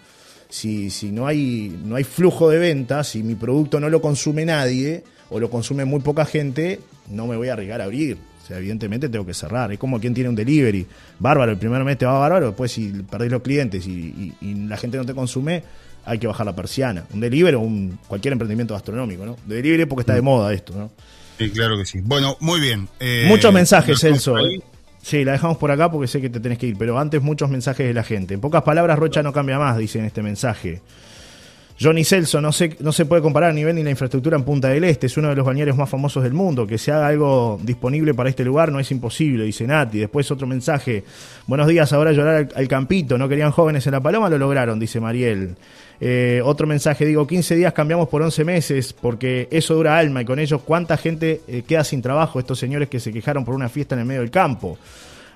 Si, 0.50 0.90
si 0.90 1.10
no, 1.14 1.26
hay, 1.26 1.74
no 1.86 1.96
hay 1.96 2.04
flujo 2.04 2.50
de 2.50 2.58
ventas, 2.58 3.08
si 3.08 3.24
mi 3.24 3.36
producto 3.36 3.80
no 3.80 3.90
lo 3.90 4.02
consume 4.02 4.44
nadie 4.44 5.06
o 5.30 5.40
lo 5.40 5.50
consume 5.50 5.86
muy 5.86 6.02
poca 6.02 6.26
gente, 6.26 6.82
no 7.10 7.28
me 7.28 7.38
voy 7.38 7.48
a 7.48 7.54
arriesgar 7.54 7.80
a 7.80 7.86
abrir. 7.86 8.18
O 8.44 8.46
sea, 8.46 8.58
evidentemente 8.58 9.08
tengo 9.08 9.26
que 9.26 9.34
cerrar. 9.34 9.72
Es 9.72 9.80
como 9.80 10.02
quien 10.02 10.14
tiene 10.14 10.30
un 10.30 10.36
delivery. 10.36 10.86
Bárbaro, 11.18 11.54
el 11.54 11.58
primer 11.58 11.82
mes 11.86 11.98
te 11.98 12.06
va 12.06 12.20
bárbaro, 12.20 12.48
después 12.48 12.74
si 12.74 12.90
perdés 13.10 13.32
los 13.32 13.42
clientes 13.42 13.88
y, 13.88 14.34
la 14.68 14.76
gente 14.76 14.98
no 14.98 15.06
te 15.06 15.14
consume, 15.14 15.64
hay 16.04 16.20
que 16.20 16.28
bajar 16.28 16.46
la 16.46 16.54
persiana. 16.54 17.06
Un 17.14 17.22
delivery 17.22 17.56
o 17.56 17.62
un, 17.62 18.00
cualquier 18.06 18.34
emprendimiento 18.34 18.74
gastronómico, 18.74 19.26
¿no? 19.26 19.38
De 19.46 19.56
delivery 19.56 19.86
porque 19.86 20.02
está 20.02 20.14
de 20.14 20.22
mm. 20.22 20.26
moda 20.26 20.52
esto, 20.52 20.74
¿no? 20.76 20.92
Sí, 21.38 21.50
claro 21.50 21.78
que 21.78 21.86
sí. 21.86 22.00
Bueno, 22.02 22.38
muy 22.40 22.60
bien. 22.60 22.88
Eh, 23.00 23.26
muchos 23.28 23.54
mensajes, 23.54 24.00
Celso. 24.00 24.36
Sí, 25.02 25.26
la 25.26 25.34
dejamos 25.34 25.58
por 25.58 25.70
acá 25.70 25.92
porque 25.92 26.08
sé 26.08 26.22
que 26.22 26.30
te 26.30 26.40
tenés 26.40 26.58
que 26.58 26.68
ir, 26.68 26.78
pero 26.78 26.98
antes 26.98 27.22
muchos 27.22 27.50
mensajes 27.50 27.86
de 27.86 27.94
la 27.94 28.04
gente. 28.04 28.34
En 28.34 28.40
pocas 28.40 28.64
palabras, 28.64 28.98
Rocha 28.98 29.22
no 29.22 29.34
cambia 29.34 29.60
más, 29.60 29.78
dice 29.78 30.00
en 30.00 30.06
este 30.06 30.24
mensaje. 30.24 30.82
Johnny 31.82 32.06
Celso, 32.06 32.40
no 32.40 32.54
se, 32.54 32.78
no 32.80 32.94
se 32.94 33.06
puede 33.06 33.22
comparar 33.22 33.50
a 33.50 33.54
nivel 33.54 33.76
ni 33.76 33.84
la 33.84 33.90
infraestructura 33.90 34.38
en 34.38 34.44
Punta 34.44 34.70
del 34.70 34.86
Este, 34.86 35.08
es 35.08 35.18
uno 35.18 35.30
de 35.30 35.36
los 35.36 35.46
balnearios 35.46 35.76
más 35.76 35.90
famosos 35.90 36.24
del 36.24 36.34
mundo. 36.34 36.66
Que 36.66 36.78
se 36.78 36.94
haga 36.94 37.08
algo 37.08 37.60
disponible 37.62 38.14
para 38.14 38.30
este 38.30 38.46
lugar 38.46 38.72
no 38.72 38.80
es 38.80 38.90
imposible, 38.92 39.44
dice 39.44 39.68
Nati. 39.68 40.00
Después 40.00 40.30
otro 40.32 40.48
mensaje. 40.48 41.04
Buenos 41.48 41.68
días, 41.68 41.92
ahora 41.92 42.14
llorar 42.14 42.36
al, 42.36 42.50
al 42.56 42.68
campito. 42.70 43.18
No 43.18 43.28
querían 43.28 43.52
jóvenes 43.52 43.86
en 43.88 43.92
la 43.92 44.00
paloma, 44.00 44.30
lo 44.30 44.38
lograron, 44.38 44.80
dice 44.80 45.02
Mariel. 45.02 45.56
Eh, 46.06 46.42
otro 46.44 46.68
mensaje, 46.68 47.06
digo, 47.06 47.26
15 47.26 47.56
días 47.56 47.72
cambiamos 47.72 48.10
por 48.10 48.22
11 48.22 48.44
meses 48.44 48.92
porque 48.92 49.48
eso 49.50 49.74
dura 49.74 49.98
alma 49.98 50.22
y 50.22 50.26
con 50.26 50.38
ellos 50.38 50.62
cuánta 50.62 50.98
gente 50.98 51.40
eh, 51.48 51.64
queda 51.66 51.86
sin 51.86 52.02
trabajo, 52.02 52.42
estos 52.42 52.60
señores 52.60 52.90
que 52.90 53.00
se 53.00 53.14
quejaron 53.14 53.46
por 53.46 53.56
una 53.56 53.70
fiesta 53.70 53.96
en 53.96 54.02
el 54.02 54.06
medio 54.06 54.20
del 54.20 54.30
campo. 54.30 54.78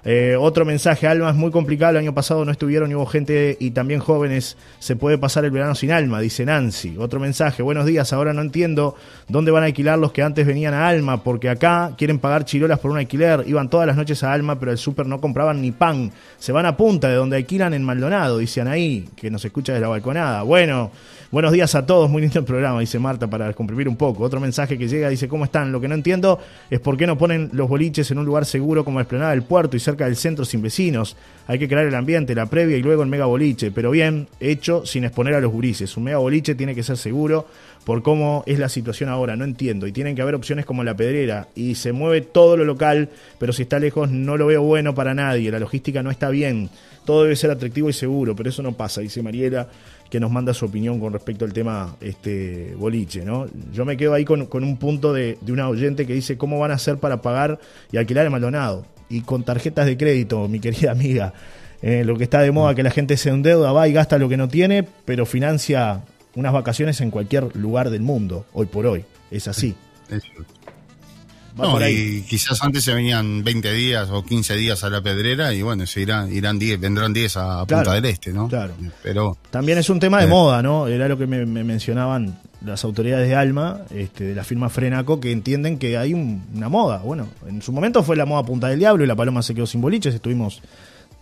Eh, 0.09 0.37
otro 0.39 0.63
mensaje, 0.63 1.05
Alma, 1.05 1.31
es 1.31 1.35
muy 1.35 1.51
complicado, 1.51 1.91
el 1.91 1.97
año 1.97 2.13
pasado 2.13 2.45
no 2.45 2.51
estuvieron 2.53 2.89
y 2.89 2.95
hubo 2.95 3.05
gente 3.05 3.57
y 3.59 3.71
también 3.71 3.99
jóvenes, 3.99 4.55
se 4.79 4.95
puede 4.95 5.17
pasar 5.17 5.43
el 5.43 5.51
verano 5.51 5.75
sin 5.75 5.91
Alma, 5.91 6.21
dice 6.21 6.45
Nancy. 6.45 6.95
Otro 6.97 7.19
mensaje, 7.19 7.61
buenos 7.61 7.85
días, 7.85 8.13
ahora 8.13 8.31
no 8.31 8.41
entiendo 8.41 8.95
dónde 9.27 9.51
van 9.51 9.63
a 9.63 9.65
alquilar 9.65 9.99
los 9.99 10.13
que 10.13 10.23
antes 10.23 10.47
venían 10.47 10.73
a 10.73 10.87
Alma, 10.87 11.25
porque 11.25 11.49
acá 11.49 11.91
quieren 11.97 12.19
pagar 12.19 12.45
chirolas 12.45 12.79
por 12.79 12.91
un 12.91 12.99
alquiler, 12.99 13.43
iban 13.47 13.69
todas 13.69 13.85
las 13.85 13.97
noches 13.97 14.23
a 14.23 14.31
Alma, 14.31 14.57
pero 14.57 14.71
el 14.71 14.77
súper 14.77 15.07
no 15.07 15.19
compraban 15.19 15.61
ni 15.61 15.73
pan, 15.73 16.09
se 16.39 16.53
van 16.53 16.65
a 16.65 16.77
punta 16.77 17.09
de 17.09 17.15
donde 17.15 17.35
alquilan 17.35 17.73
en 17.73 17.83
Maldonado, 17.83 18.37
dice 18.37 18.61
Anaí, 18.61 19.09
que 19.13 19.29
nos 19.29 19.43
escucha 19.43 19.73
de 19.73 19.81
la 19.81 19.89
balconada. 19.89 20.43
Bueno, 20.43 20.89
Buenos 21.29 21.51
días 21.51 21.75
a 21.75 21.85
todos, 21.85 22.09
muy 22.09 22.21
lindo 22.21 22.39
el 22.39 22.45
programa, 22.45 22.79
dice 22.79 22.99
Marta, 22.99 23.27
para 23.27 23.51
comprimir 23.51 23.89
un 23.89 23.97
poco. 23.97 24.23
Otro 24.23 24.39
mensaje 24.39 24.77
que 24.77 24.87
llega 24.87 25.09
dice, 25.09 25.27
¿cómo 25.27 25.43
están? 25.43 25.73
Lo 25.73 25.81
que 25.81 25.89
no 25.89 25.93
entiendo 25.93 26.39
es 26.69 26.79
por 26.79 26.95
qué 26.95 27.05
no 27.05 27.17
ponen 27.17 27.49
los 27.51 27.67
boliches 27.67 28.09
en 28.11 28.19
un 28.19 28.25
lugar 28.25 28.45
seguro 28.45 28.85
como 28.85 28.99
la 28.99 29.03
explanada 29.03 29.31
del 29.31 29.43
puerto 29.43 29.75
y 29.75 29.81
cerca 29.81 30.05
del 30.05 30.15
centro 30.15 30.45
sin 30.45 30.61
vecinos. 30.61 31.17
Hay 31.47 31.59
que 31.59 31.67
crear 31.67 31.85
el 31.85 31.95
ambiente, 31.95 32.33
la 32.33 32.45
previa 32.45 32.77
y 32.77 32.81
luego 32.81 33.03
el 33.03 33.09
mega 33.09 33.25
boliche, 33.25 33.71
pero 33.71 33.91
bien 33.91 34.29
hecho 34.39 34.85
sin 34.85 35.03
exponer 35.03 35.33
a 35.33 35.41
los 35.41 35.51
gurises. 35.51 35.97
Un 35.97 36.05
mega 36.05 36.17
boliche 36.17 36.55
tiene 36.55 36.73
que 36.73 36.81
ser 36.81 36.95
seguro 36.95 37.45
por 37.87 38.03
cómo 38.03 38.43
es 38.47 38.59
la 38.59 38.67
situación 38.67 39.09
ahora, 39.09 39.37
no 39.37 39.45
entiendo. 39.45 39.87
Y 39.87 39.93
tienen 39.93 40.13
que 40.13 40.21
haber 40.21 40.35
opciones 40.35 40.65
como 40.65 40.83
la 40.83 40.97
pedrera 40.97 41.47
y 41.55 41.75
se 41.75 41.93
mueve 41.93 42.19
todo 42.19 42.57
lo 42.57 42.65
local, 42.65 43.07
pero 43.39 43.53
si 43.53 43.61
está 43.61 43.79
lejos 43.79 44.11
no 44.11 44.35
lo 44.35 44.47
veo 44.47 44.61
bueno 44.61 44.93
para 44.93 45.13
nadie, 45.13 45.49
la 45.51 45.57
logística 45.57 46.03
no 46.03 46.11
está 46.11 46.27
bien. 46.27 46.69
Todo 47.05 47.23
debe 47.23 47.37
ser 47.37 47.49
atractivo 47.49 47.89
y 47.89 47.93
seguro, 47.93 48.35
pero 48.35 48.49
eso 48.49 48.61
no 48.61 48.73
pasa, 48.73 48.99
dice 48.99 49.23
Mariela 49.23 49.69
que 50.09 50.19
nos 50.19 50.29
manda 50.29 50.53
su 50.53 50.65
opinión 50.65 50.99
con 50.99 51.13
respecto 51.13 51.45
al 51.45 51.53
tema 51.53 51.95
este 52.01 52.75
boliche, 52.75 53.23
¿no? 53.23 53.45
Yo 53.71 53.85
me 53.85 53.95
quedo 53.95 54.13
ahí 54.13 54.25
con, 54.25 54.49
un 54.51 54.75
punto 54.75 55.13
de, 55.13 55.37
de, 55.39 55.53
una 55.53 55.69
oyente 55.69 56.05
que 56.05 56.13
dice 56.13 56.37
cómo 56.37 56.59
van 56.59 56.71
a 56.71 56.73
hacer 56.73 56.97
para 56.97 57.21
pagar 57.21 57.57
y 57.89 57.95
alquilar 57.95 58.25
el 58.25 58.31
Maldonado. 58.31 58.85
Y 59.07 59.21
con 59.21 59.43
tarjetas 59.43 59.85
de 59.85 59.95
crédito, 59.95 60.49
mi 60.49 60.59
querida 60.59 60.91
amiga. 60.91 61.33
Eh, 61.81 62.03
lo 62.03 62.17
que 62.17 62.25
está 62.25 62.41
de 62.41 62.51
moda, 62.51 62.75
que 62.75 62.83
la 62.83 62.91
gente 62.91 63.15
se 63.15 63.29
endeuda, 63.29 63.71
va 63.71 63.87
y 63.87 63.93
gasta 63.93 64.17
lo 64.17 64.27
que 64.27 64.35
no 64.35 64.49
tiene, 64.49 64.85
pero 65.05 65.25
financia 65.25 66.03
unas 66.37 66.53
vacaciones 66.53 67.01
en 67.01 67.09
cualquier 67.11 67.55
lugar 67.55 67.89
del 67.89 68.01
mundo, 68.01 68.45
hoy 68.53 68.67
por 68.67 68.85
hoy. 68.85 69.03
Es 69.31 69.47
así. 69.47 69.75
No, 71.57 71.89
y 71.89 72.21
quizás 72.21 72.61
antes 72.61 72.83
se 72.83 72.93
venían 72.93 73.43
20 73.43 73.73
días 73.73 74.09
o 74.11 74.23
15 74.23 74.55
días 74.55 74.83
a 74.83 74.91
la 74.91 75.01
pedrera 75.01 75.55
y 75.55 75.63
bueno, 75.63 75.87
se 75.87 76.01
irán, 76.01 76.31
irán 76.31 76.59
10, 76.59 76.79
vendrán 76.79 77.13
10 77.13 77.37
a 77.37 77.65
Punta 77.65 77.93
del 77.93 78.05
Este, 78.05 78.31
¿no? 78.31 78.47
Claro. 78.47 78.75
Pero, 79.01 79.35
También 79.49 79.79
es 79.79 79.89
un 79.89 79.99
tema 79.99 80.19
de 80.19 80.25
eh, 80.25 80.29
moda, 80.29 80.61
¿no? 80.61 80.87
Era 80.87 81.07
lo 81.07 81.17
que 81.17 81.25
me, 81.25 81.45
mencionaban 81.47 82.39
las 82.63 82.83
autoridades 82.83 83.27
de 83.27 83.35
Alma, 83.35 83.81
este, 83.89 84.25
de 84.25 84.35
la 84.35 84.43
firma 84.43 84.69
Frenaco, 84.69 85.19
que 85.19 85.31
entienden 85.31 85.79
que 85.79 85.97
hay 85.97 86.13
una 86.13 86.69
moda. 86.69 86.99
Bueno, 86.99 87.27
en 87.47 87.63
su 87.63 87.71
momento 87.71 88.03
fue 88.03 88.15
la 88.15 88.27
moda 88.27 88.43
Punta 88.43 88.67
del 88.67 88.77
Diablo 88.77 89.03
y 89.03 89.07
la 89.07 89.15
Paloma 89.15 89.41
se 89.41 89.55
quedó 89.55 89.65
sin 89.65 89.81
boliches, 89.81 90.13
estuvimos 90.13 90.61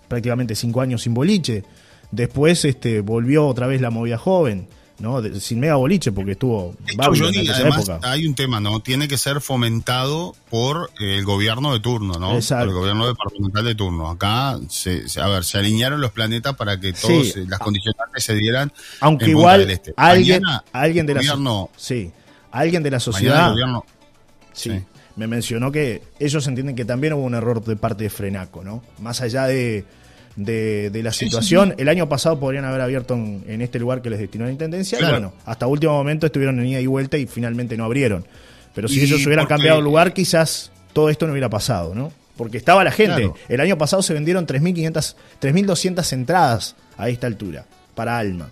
prácticamente 0.10 0.54
5 0.54 0.82
años 0.82 1.04
sin 1.04 1.14
boliche. 1.14 1.64
Después 2.12 2.66
este, 2.66 3.00
volvió 3.00 3.48
otra 3.48 3.68
vez 3.68 3.80
la 3.80 3.90
movida 3.90 4.18
joven. 4.18 4.68
¿No? 5.00 5.22
sin 5.40 5.60
mega 5.60 5.76
boliche, 5.76 6.12
porque 6.12 6.32
estuvo 6.32 6.76
además, 6.98 7.92
Hay 8.04 8.26
un 8.26 8.36
tema, 8.36 8.60
¿no? 8.60 8.80
Tiene 8.80 9.08
que 9.08 9.18
ser 9.18 9.42
fomentado 9.42 10.36
por 10.50 10.92
el 11.00 11.24
gobierno 11.26 11.74
de 11.74 11.80
turno, 11.80 12.20
¿no? 12.20 12.38
el 12.38 12.72
gobierno 12.72 13.08
departamental 13.08 13.66
de 13.66 13.76
turno. 13.76 14.10
Acá, 14.10 14.60
se, 14.70 15.06
a 15.22 15.28
ver, 15.28 15.44
se 15.44 15.58
alinearon 15.58 16.02
los 16.02 16.12
planetas 16.12 16.56
para 16.56 16.80
que 16.80 16.94
todas 16.94 17.36
las 17.36 17.60
condicionantes 17.60 18.24
se 18.24 18.36
dieran. 18.36 18.72
Aunque 19.02 19.30
igual 19.30 19.70
este. 19.70 19.94
alguien, 19.98 20.44
alguien 20.72 21.06
de 21.06 21.14
la 21.16 21.20
gobierno, 21.22 21.70
sí 21.76 22.12
alguien 22.56 22.84
de 22.84 22.92
la 22.92 23.00
sociedad 23.00 23.54
sí, 24.54 24.82
me 25.18 25.28
mencionó 25.28 25.72
que 25.72 26.02
ellos 26.20 26.48
entienden 26.48 26.76
que 26.76 26.86
también 26.86 27.14
hubo 27.14 27.24
un 27.24 27.36
error 27.36 27.64
de 27.64 27.76
parte 27.76 28.06
de 28.06 28.10
Frenaco, 28.10 28.64
¿no? 28.64 28.82
Más 29.00 29.22
allá 29.22 29.46
de, 29.46 29.86
de, 30.36 31.02
la 31.04 31.14
situación, 31.14 31.76
el 31.78 31.90
año 31.90 32.10
pasado 32.10 32.40
podrían 32.40 32.66
haber 32.66 32.82
abierto 32.82 33.14
en, 33.14 33.62
este 33.62 33.80
lugar 33.80 34.02
que 34.02 34.10
les 34.10 34.20
destinó 34.20 34.46
la 34.46 34.52
Intendencia, 34.52 35.00
y 35.00 35.04
bueno, 35.04 35.34
hasta 35.46 35.68
último 35.68 35.94
momento 35.94 36.26
estuvieron 36.26 36.60
en 36.60 36.68
ida 36.68 36.82
y 36.82 36.88
vuelta 36.88 37.18
y 37.18 37.26
finalmente 37.26 37.78
no 37.78 37.86
abrieron. 37.86 38.26
Pero 38.74 38.88
si 38.88 39.02
ellos 39.02 39.26
hubieran 39.26 39.48
cambiado 39.48 39.80
el 39.80 39.86
lugar, 39.86 40.14
quizás 40.14 40.72
todo 40.92 41.10
esto 41.10 41.26
no 41.26 41.32
hubiera 41.32 41.50
pasado, 41.50 41.96
¿no? 41.96 42.12
Porque 42.36 42.58
estaba 42.58 42.84
la 42.84 42.92
gente. 42.92 43.32
El 43.48 43.62
año 43.62 43.78
pasado 43.78 44.02
se 44.02 44.14
vendieron 44.14 44.46
3.500, 44.46 45.16
3.200 45.42 46.14
entradas 46.14 46.76
a 46.98 47.08
esta 47.08 47.28
altura 47.28 47.66
para 47.96 48.18
Alma. 48.18 48.50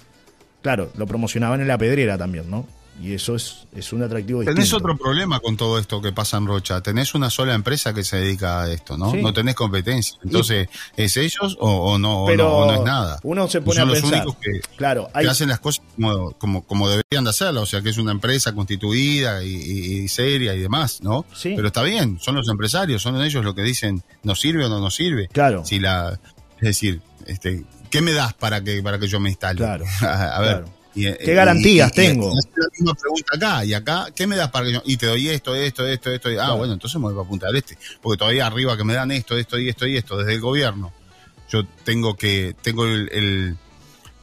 Claro, 0.61 0.91
lo 0.95 1.05
promocionaban 1.05 1.59
en 1.59 1.67
la 1.67 1.77
pedrera 1.77 2.17
también, 2.17 2.49
¿no? 2.49 2.65
Y 3.01 3.13
eso 3.13 3.35
es, 3.35 3.65
es 3.75 3.91
un 3.91 4.03
atractivo 4.03 4.41
distinto. 4.41 4.55
Tenés 4.55 4.73
otro 4.73 4.95
problema 4.97 5.39
con 5.39 5.57
todo 5.57 5.79
esto 5.79 6.01
que 6.01 6.11
pasa 6.11 6.37
en 6.37 6.45
Rocha. 6.45 6.81
Tenés 6.81 7.15
una 7.15 7.29
sola 7.29 7.53
empresa 7.53 7.93
que 7.93 8.03
se 8.03 8.17
dedica 8.17 8.61
a 8.61 8.71
esto, 8.71 8.97
¿no? 8.97 9.13
No 9.15 9.33
tenés 9.33 9.55
competencia. 9.55 10.17
Entonces, 10.23 10.69
¿es 10.95 11.17
ellos 11.17 11.57
o, 11.59 11.97
no, 11.97 12.27
no, 12.35 12.73
es 12.73 12.81
nada? 12.81 13.19
Uno 13.23 13.47
se 13.47 13.61
pone 13.61 13.81
a 13.81 13.85
los 13.85 13.99
pensar. 13.99 14.25
únicos 14.25 14.37
que, 14.37 14.61
claro, 14.75 15.09
hacen 15.13 15.49
las 15.49 15.59
cosas 15.59 15.83
como, 16.37 16.61
como, 16.63 16.89
deberían 16.89 17.23
de 17.23 17.31
hacerlo. 17.31 17.61
O 17.61 17.65
sea, 17.65 17.81
que 17.81 17.89
es 17.89 17.97
una 17.97 18.11
empresa 18.11 18.53
constituida 18.53 19.43
y, 19.43 20.07
seria 20.07 20.53
y 20.53 20.59
demás, 20.59 21.01
¿no? 21.01 21.25
Sí. 21.33 21.53
Pero 21.55 21.67
está 21.67 21.81
bien, 21.81 22.19
son 22.21 22.35
los 22.35 22.47
empresarios, 22.49 23.01
son 23.01 23.21
ellos 23.21 23.43
los 23.43 23.55
que 23.55 23.63
dicen, 23.63 24.03
¿nos 24.21 24.39
sirve 24.39 24.65
o 24.65 24.69
no 24.69 24.79
nos 24.79 24.95
sirve? 24.95 25.27
Claro. 25.29 25.65
Si 25.65 25.79
la, 25.79 26.19
es 26.57 26.61
decir, 26.61 27.01
este, 27.25 27.65
¿qué 27.89 28.01
me 28.01 28.13
das 28.13 28.33
para 28.33 28.63
que, 28.63 28.81
para 28.83 28.99
que 28.99 29.07
yo 29.07 29.19
me 29.19 29.29
instale? 29.29 29.57
Claro. 29.57 29.85
a, 30.01 30.39
ver. 30.41 30.65
Eh, 30.95 31.17
¿Qué 31.23 31.33
garantías 31.33 31.91
tengo? 31.91 32.31
Y, 32.31 32.35
la 32.35 32.67
misma 32.71 32.93
pregunta 32.93 33.35
acá, 33.35 33.65
y 33.65 33.73
acá, 33.73 34.07
¿qué 34.15 34.27
me 34.27 34.35
das 34.35 34.49
para 34.51 34.65
que 34.65 34.73
yo? 34.73 34.81
Y 34.85 34.97
te 34.97 35.07
doy 35.07 35.29
esto, 35.29 35.55
esto, 35.55 35.87
esto, 35.87 36.11
esto. 36.11 36.29
Ah, 36.39 36.53
bueno, 36.53 36.73
entonces 36.73 36.99
me 36.99 37.11
voy 37.11 37.17
a 37.17 37.25
apuntar 37.25 37.55
este. 37.55 37.77
Porque 38.01 38.17
todavía 38.17 38.45
arriba 38.45 38.77
que 38.77 38.83
me 38.83 38.93
dan 38.93 39.11
esto, 39.11 39.37
esto 39.37 39.57
y 39.57 39.69
esto 39.69 39.87
y 39.87 39.97
esto, 39.97 40.17
desde 40.17 40.33
el 40.33 40.41
gobierno. 40.41 40.93
Yo 41.49 41.65
tengo 41.83 42.15
que, 42.15 42.55
tengo 42.61 42.85
el, 42.85 43.57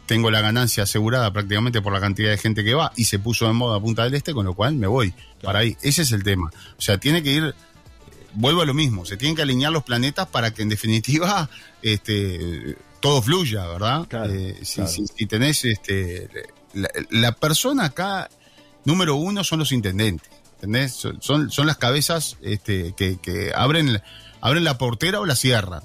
tengo 0.07 0.31
la 0.31 0.41
ganancia 0.41 0.85
asegurada 0.85 1.33
prácticamente 1.33 1.81
por 1.81 1.93
la 1.93 2.01
cantidad 2.01 2.31
de 2.31 2.39
gente 2.39 2.65
que 2.65 2.75
va 2.75 2.93
y 2.97 3.05
se 3.05 3.19
puso 3.19 3.47
de 3.47 3.53
moda 3.53 3.81
Punta 3.81 4.05
del 4.05 4.15
Este, 4.15 4.33
con 4.33 4.45
lo 4.45 4.55
cual 4.55 4.75
me 4.75 4.87
voy 4.87 5.15
para 5.43 5.61
ahí. 5.61 5.77
Ese 5.83 6.03
es 6.03 6.13
el 6.13 6.23
tema. 6.23 6.51
O 6.77 6.81
sea, 6.81 6.99
tiene 6.99 7.23
que 7.23 7.31
ir, 7.33 7.55
vuelvo 8.33 8.63
a 8.63 8.67
lo 8.67 8.75
mismo, 8.75 9.05
se 9.07 9.17
tienen 9.17 9.37
que 9.37 9.43
alinear 9.43 9.71
los 9.71 9.85
planetas 9.85 10.27
para 10.27 10.53
que 10.53 10.63
en 10.63 10.69
definitiva 10.69 11.49
este, 11.83 12.77
todo 13.01 13.23
fluya, 13.23 13.67
¿verdad? 13.67 14.07
Eh, 14.29 14.59
si, 14.63 14.83
si, 14.87 15.27
tenés 15.27 15.65
este, 15.65 16.29
la, 16.75 17.33
persona 17.33 17.87
acá, 17.87 18.29
número 18.85 19.17
uno, 19.17 19.45
son 19.45 19.59
los 19.59 19.73
intendentes. 19.73 20.31
¿Entendés? 20.55 20.93
Son, 21.21 21.51
son 21.51 21.67
las 21.67 21.79
cabezas 21.79 22.37
este, 22.43 22.93
que, 22.95 23.19
que 23.19 23.53
abren, 23.55 24.03
abren 24.41 24.65
la 24.65 24.79
portera 24.79 25.21
o 25.21 25.27
la 25.27 25.37
cierran. 25.37 25.83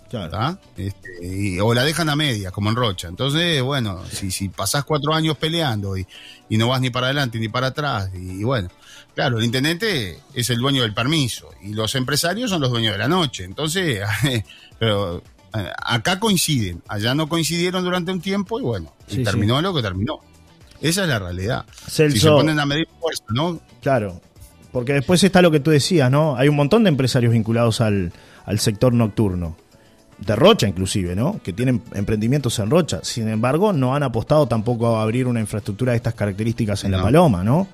Este, 0.78 1.62
o 1.62 1.74
la 1.74 1.84
dejan 1.84 2.10
a 2.10 2.16
media, 2.16 2.52
como 2.52 2.70
en 2.70 2.76
Rocha. 2.76 3.08
Entonces, 3.08 3.62
bueno, 3.62 4.04
si, 4.12 4.32
si 4.32 4.50
pasás 4.50 4.84
cuatro 4.84 5.14
años 5.14 5.38
peleando 5.38 5.98
y, 5.98 6.08
y 6.50 6.58
no 6.58 6.70
vas 6.70 6.82
ni 6.82 6.90
para 6.90 7.08
adelante 7.08 7.40
ni 7.40 7.50
para 7.50 7.68
atrás, 7.68 8.10
y, 8.14 8.44
bueno, 8.44 8.70
claro, 9.14 9.40
el 9.40 9.46
intendente 9.46 10.20
es 10.34 10.50
el 10.50 10.60
dueño 10.60 10.82
del 10.82 10.94
permiso 10.94 11.50
y 11.62 11.74
los 11.74 11.96
empresarios 11.96 12.50
son 12.50 12.62
los 12.62 12.72
dueños 12.72 12.94
de 12.94 13.00
la 13.00 13.08
noche. 13.08 13.44
Entonces, 13.44 14.02
pero 14.80 15.18
eh, 15.54 15.72
acá 15.78 16.20
coinciden, 16.20 16.82
allá 16.88 17.16
no 17.16 17.28
coincidieron 17.28 17.84
durante 17.84 18.12
un 18.12 18.22
tiempo 18.22 18.60
y 18.60 18.64
bueno, 18.64 18.94
y 19.08 19.24
terminó 19.24 19.62
lo 19.62 19.74
que 19.74 19.82
terminó. 19.82 20.20
Esa 20.90 21.04
es 21.04 21.10
la 21.10 21.20
realidad. 21.20 21.66
si 21.88 22.12
se 22.12 22.30
ponen 22.30 22.60
a 22.60 22.66
medir 22.66 22.88
fuerza, 23.00 23.24
¿no? 23.30 23.60
Claro, 23.82 24.22
porque 24.72 24.94
después 24.94 25.24
está 25.24 25.42
lo 25.42 25.50
que 25.50 25.60
tú 25.60 25.72
decías, 25.72 26.12
¿no? 26.12 26.36
Hay 26.36 26.48
un 26.48 26.56
montón 26.56 26.84
de 26.84 26.90
empresarios 26.90 27.34
vinculados 27.34 27.82
al, 27.82 28.12
sector 28.58 28.94
nocturno. 28.94 29.58
De 30.20 30.36
Rocha 30.36 30.68
inclusive, 30.68 31.16
¿no? 31.16 31.42
Que 31.44 31.54
tienen 31.54 31.82
emprendimientos 31.94 32.60
en 32.60 32.70
Rocha. 32.70 33.00
Sin 33.02 33.28
embargo, 33.28 33.74
no 33.74 33.96
han 33.96 34.04
apostado 34.04 34.48
tampoco 34.48 34.96
a 34.96 35.02
abrir 35.02 35.28
una 35.28 35.40
infraestructura 35.40 35.92
de 35.92 35.98
estas 35.98 36.14
características 36.14 36.84
en 36.84 36.92
La 36.92 37.02
Paloma, 37.02 37.44
¿no? 37.44 37.68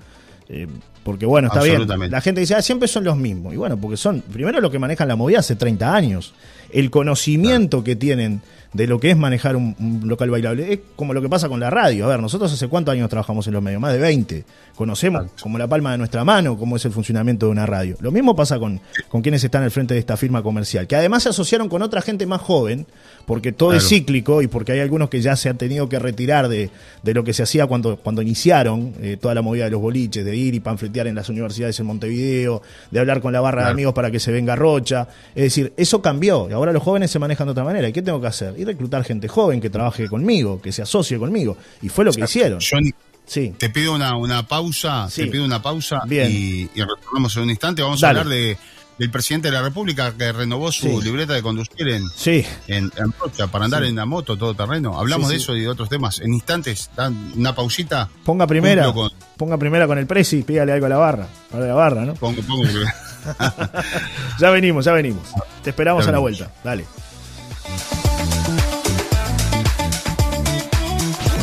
Eh, 0.48 0.68
porque 1.04 1.26
bueno, 1.26 1.48
está 1.48 1.64
bien. 1.64 1.88
La 2.12 2.22
gente 2.22 2.42
dice, 2.42 2.56
ah, 2.56 2.62
siempre 2.62 2.88
son 2.88 3.04
los 3.04 3.18
mismos. 3.18 3.54
Y 3.54 3.58
bueno, 3.58 3.78
porque 3.78 3.98
son, 3.98 4.22
primero 4.22 4.62
los 4.62 4.72
que 4.72 4.80
manejan 4.80 5.08
la 5.08 5.16
movida 5.16 5.40
hace 5.40 5.56
30 5.56 5.94
años. 5.94 6.34
El 6.72 6.90
conocimiento 6.90 7.84
que 7.84 7.96
tienen 7.96 8.42
de 8.74 8.88
lo 8.88 9.00
que 9.00 9.12
es 9.12 9.18
manejar 9.18 9.56
un, 9.56 10.02
local 10.06 10.30
bailable. 10.30 10.74
Es 10.74 10.80
como 10.96 11.14
lo 11.14 11.22
que 11.22 11.30
pasa 11.30 11.50
con 11.50 11.60
la 11.60 11.70
radio. 11.70 12.06
A 12.06 12.10
ver, 12.10 12.20
nosotros 12.20 12.52
hace 12.54 12.68
cuántos 12.68 12.94
años 12.94 13.10
trabajamos 13.10 13.46
en 13.48 13.54
los 13.54 13.62
medios, 13.62 13.82
más 13.82 13.94
de 13.94 14.00
20. 14.00 14.46
Conocemos 14.76 15.28
como 15.42 15.58
la 15.58 15.68
palma 15.68 15.92
de 15.92 15.98
nuestra 15.98 16.24
mano 16.24 16.58
cómo 16.58 16.78
es 16.78 16.86
el 16.86 16.92
funcionamiento 16.92 17.48
de 17.48 17.52
una 17.52 17.66
radio. 17.66 17.98
Lo 18.00 18.12
mismo 18.12 18.36
pasa 18.36 18.58
con, 18.60 18.80
con 19.10 19.22
quienes 19.22 19.44
están 19.44 19.64
al 19.64 19.72
frente 19.72 19.94
de 19.94 20.00
esta 20.00 20.16
firma 20.16 20.42
comercial, 20.42 20.88
que 20.88 20.96
además 20.96 21.24
se 21.24 21.30
asociaron 21.30 21.68
con 21.68 21.82
otra 21.82 22.02
gente 22.02 22.26
más 22.26 22.42
joven, 22.42 22.88
porque 23.26 23.52
todo 23.52 23.74
es 23.74 23.88
cíclico 23.88 24.42
y 24.42 24.48
porque 24.48 24.72
hay 24.72 24.80
algunos 24.80 25.10
que 25.10 25.22
ya 25.22 25.36
se 25.36 25.50
han 25.50 25.58
tenido 25.58 25.90
que 25.90 26.00
retirar 26.00 26.48
de, 26.48 26.70
de 27.04 27.14
lo 27.14 27.24
que 27.24 27.34
se 27.34 27.44
hacía 27.44 27.68
cuando, 27.68 27.98
cuando 27.98 28.22
iniciaron 28.22 28.94
eh, 29.02 29.18
toda 29.20 29.36
la 29.36 29.42
movida 29.42 29.66
de 29.66 29.72
los 29.72 29.82
boliches, 29.82 30.24
de 30.24 30.36
ir 30.36 30.56
y 30.56 30.60
en 30.94 31.16
las 31.16 31.30
universidades 31.30 31.80
en 31.80 31.86
Montevideo, 31.86 32.62
de 32.92 33.00
hablar 33.00 33.22
con 33.22 33.34
la 33.34 33.42
barra 33.42 33.66
de 33.66 33.72
amigos 33.72 33.94
para 33.94 34.12
que 34.12 34.20
se 34.20 34.32
venga 34.32 34.56
Rocha. 34.56 35.08
Es 35.36 35.44
decir, 35.44 35.74
eso 35.78 36.02
cambió 36.02 36.48
y 36.50 36.54
ahora 36.54 36.72
los 36.72 36.84
jóvenes 36.84 37.12
se 37.12 37.20
manejan 37.20 37.48
de 37.48 37.52
otra 37.52 37.64
manera. 37.64 37.88
¿Y 37.88 37.94
qué 37.94 38.02
tengo 38.02 38.22
que 38.22 38.28
hacer? 38.28 38.54
Y 38.58 38.66
reclutar 38.66 39.04
gente 39.04 39.28
joven 39.28 39.62
que 39.62 39.70
trabaje 39.70 40.08
conmigo, 40.08 40.62
que 40.62 40.72
se 40.72 40.82
asocie 40.82 41.18
conmigo. 41.18 41.58
Y 41.82 41.90
fue 41.90 42.06
lo 42.06 42.12
que 42.12 42.22
hicieron. 42.22 42.62
sí. 42.62 43.54
Te 43.58 43.70
pido 43.70 43.96
una, 43.96 44.16
una 44.18 44.48
pausa, 44.48 45.08
te 45.14 45.28
pido 45.28 45.46
una 45.46 45.62
pausa 45.62 46.02
Y, 46.10 46.68
retornamos 46.76 47.36
en 47.38 47.44
un 47.44 47.50
instante. 47.50 47.82
Vamos 47.82 48.04
a 48.04 48.10
hablar 48.10 48.28
de 48.28 48.58
del 49.02 49.10
presidente 49.10 49.48
de 49.48 49.56
la 49.56 49.64
República 49.64 50.14
que 50.16 50.32
renovó 50.32 50.72
su 50.72 51.02
libreta 51.02 51.34
de 51.34 51.42
conducir 51.42 51.88
en, 51.88 52.08
sí. 52.16 52.46
en, 52.68 52.92
Rocha 53.20 53.48
para 53.48 53.66
andar 53.66 53.84
en 53.84 53.96
la 53.96 54.06
moto 54.06 54.38
todo 54.38 54.54
terreno. 54.54 55.00
Hablamos 55.00 55.30
de 55.30 55.38
eso 55.38 55.56
y 55.56 55.62
de 55.62 55.70
otros 55.70 55.90
temas 55.90 56.20
en 56.20 56.36
instantes. 56.36 56.92
Dan 56.96 57.34
una 57.36 57.56
pausita. 57.56 58.10
Ponga 58.24 58.46
primera. 58.46 58.94
Ponga 59.38 59.58
primera 59.58 59.88
con 59.88 59.98
el 59.98 60.06
presi, 60.06 60.44
pídale 60.44 60.74
algo 60.74 60.86
a 60.86 60.90
la 60.90 60.98
barra. 60.98 61.28
A 61.52 61.58
la 61.58 61.74
barra, 61.74 62.06
¿no? 62.06 62.14
Pongo, 62.14 62.44
pongo 62.44 62.64
ya 64.40 64.52
venimos, 64.52 64.86
ya 64.86 64.92
venimos. 64.92 65.24
Te 65.64 65.72
esperamos 65.72 66.08
a 66.08 66.12
la 66.12 66.20
vuelta. 66.20 66.52
Dale. 66.64 66.86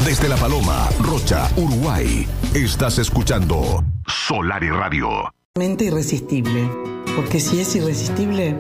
Desde 0.04 0.28
La 0.28 0.36
Paloma, 0.36 0.88
Rocha, 1.00 1.48
Uruguay, 1.56 2.24
estás 2.54 2.98
escuchando 2.98 3.84
Solar 4.06 4.62
y 4.62 4.70
Radio. 4.70 5.37
Irresistible, 5.60 6.70
porque 7.16 7.40
si 7.40 7.58
es 7.58 7.74
irresistible, 7.74 8.54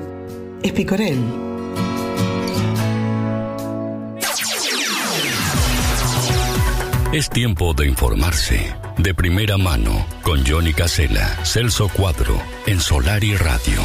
es 0.64 0.72
picorel. 0.72 1.16
Es 7.12 7.30
tiempo 7.30 7.72
de 7.72 7.86
informarse 7.86 8.74
de 8.96 9.14
primera 9.14 9.56
mano 9.56 10.04
con 10.22 10.44
Johnny 10.44 10.74
Casella, 10.74 11.38
Celso 11.44 11.88
Cuadro, 11.88 12.36
en 12.66 12.80
Solar 12.80 13.22
y 13.22 13.36
Radio. 13.36 13.80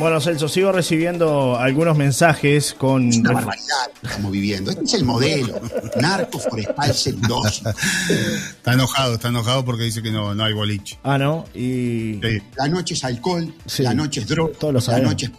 Bueno, 0.00 0.18
Celso, 0.18 0.48
sigo 0.48 0.72
recibiendo 0.72 1.58
algunos 1.58 1.94
mensajes 1.94 2.72
con. 2.72 3.10
Es 3.10 3.18
una 3.18 3.32
barbaridad 3.32 3.90
estamos 4.02 4.32
viviendo. 4.32 4.70
Este 4.70 4.84
es 4.84 4.94
el 4.94 5.04
modelo. 5.04 5.60
Narcos 6.00 6.44
Forestal 6.44 7.20
2. 7.20 7.62
Está 8.08 8.72
enojado, 8.72 9.14
está 9.14 9.28
enojado 9.28 9.62
porque 9.62 9.84
dice 9.84 10.02
que 10.02 10.10
no, 10.10 10.34
no 10.34 10.42
hay 10.42 10.54
boliche. 10.54 10.98
Ah, 11.02 11.18
¿no? 11.18 11.44
Y. 11.54 12.18
La 12.56 12.66
noche 12.68 12.94
es 12.94 13.04
alcohol, 13.04 13.52
la 13.78 13.92
noche 13.92 14.20
es 14.22 14.26
droga, 14.26 14.54
la 14.72 15.00
noche 15.00 15.26
es 15.26 15.32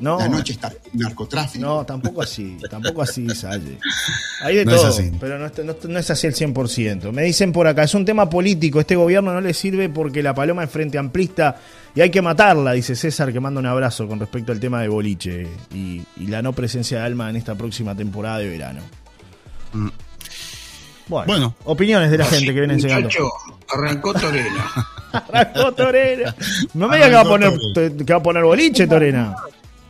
no, 0.00 0.18
la 0.18 0.28
noche 0.28 0.54
está 0.54 0.72
narcotráfico. 0.94 1.64
No, 1.64 1.84
tampoco 1.84 2.22
así, 2.22 2.56
tampoco 2.70 3.02
así, 3.02 3.28
Salle. 3.30 3.78
Hay 4.42 4.56
de 4.56 4.64
todo, 4.64 4.96
pero 5.20 5.38
no, 5.38 5.50
no, 5.88 5.98
es 5.98 6.10
así 6.10 6.26
el 6.26 6.34
100%. 6.34 7.12
Me 7.12 7.22
dicen 7.22 7.52
por 7.52 7.66
acá, 7.66 7.82
es 7.82 7.94
un 7.94 8.04
tema 8.04 8.30
político, 8.30 8.80
este 8.80 8.96
gobierno 8.96 9.32
no 9.32 9.40
le 9.40 9.52
sirve 9.52 9.88
porque 9.88 10.22
la 10.22 10.34
paloma 10.34 10.64
es 10.64 10.70
frente 10.70 10.96
amplista 10.96 11.60
y 11.94 12.00
hay 12.00 12.10
que 12.10 12.22
matarla, 12.22 12.72
dice 12.72 12.94
César, 12.94 13.32
que 13.32 13.40
manda 13.40 13.60
un 13.60 13.66
abrazo 13.66 14.06
con 14.06 14.20
respecto 14.20 14.52
al 14.52 14.60
tema 14.60 14.80
de 14.82 14.88
boliche 14.88 15.48
y, 15.74 16.02
la 16.26 16.42
no 16.42 16.52
presencia 16.52 17.00
de 17.00 17.04
Alma 17.04 17.28
en 17.30 17.36
esta 17.36 17.54
próxima 17.54 17.94
temporada 17.94 18.38
de 18.38 18.48
verano. 18.48 18.80
Mm. 19.72 19.88
Bueno, 21.08 21.54
opiniones 21.64 22.10
de 22.10 22.18
la 22.18 22.24
gente 22.24 22.54
que 22.54 22.60
viene 22.60 22.76
llegando. 22.76 23.08
Arrancó 23.68 24.14
Torena. 24.14 24.70
arrancó 25.12 25.72
Torena. 25.72 26.34
No 26.74 26.86
me 26.86 26.96
digas 26.96 27.08
que 27.08 27.14
va 27.16 27.20
a 27.20 27.24
poner, 27.24 27.52
que 28.06 28.12
va 28.12 28.18
a 28.18 28.22
poner 28.22 28.44
boliche, 28.44 28.86
Torena. 28.86 29.34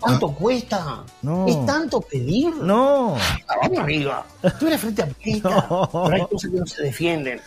¿Cuánto 0.00 0.28
cuesta? 0.32 1.04
No. 1.20 1.46
¿Es 1.46 1.66
tanto 1.66 2.00
pedir? 2.00 2.54
No. 2.56 3.16
Ah, 3.16 3.56
vamos 3.62 3.78
arriba. 3.80 4.24
Tú 4.58 4.66
eres 4.66 4.80
frente 4.80 5.02
a 5.02 5.06
pista, 5.06 5.50
pero 5.68 6.10
hay 6.10 6.26
cosas 6.26 6.50
que 6.50 6.56
no 6.56 6.66
se 6.66 6.82
defienden. 6.84 7.40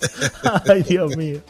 Ay, 0.68 0.82
Dios 0.82 1.16
mío. 1.16 1.40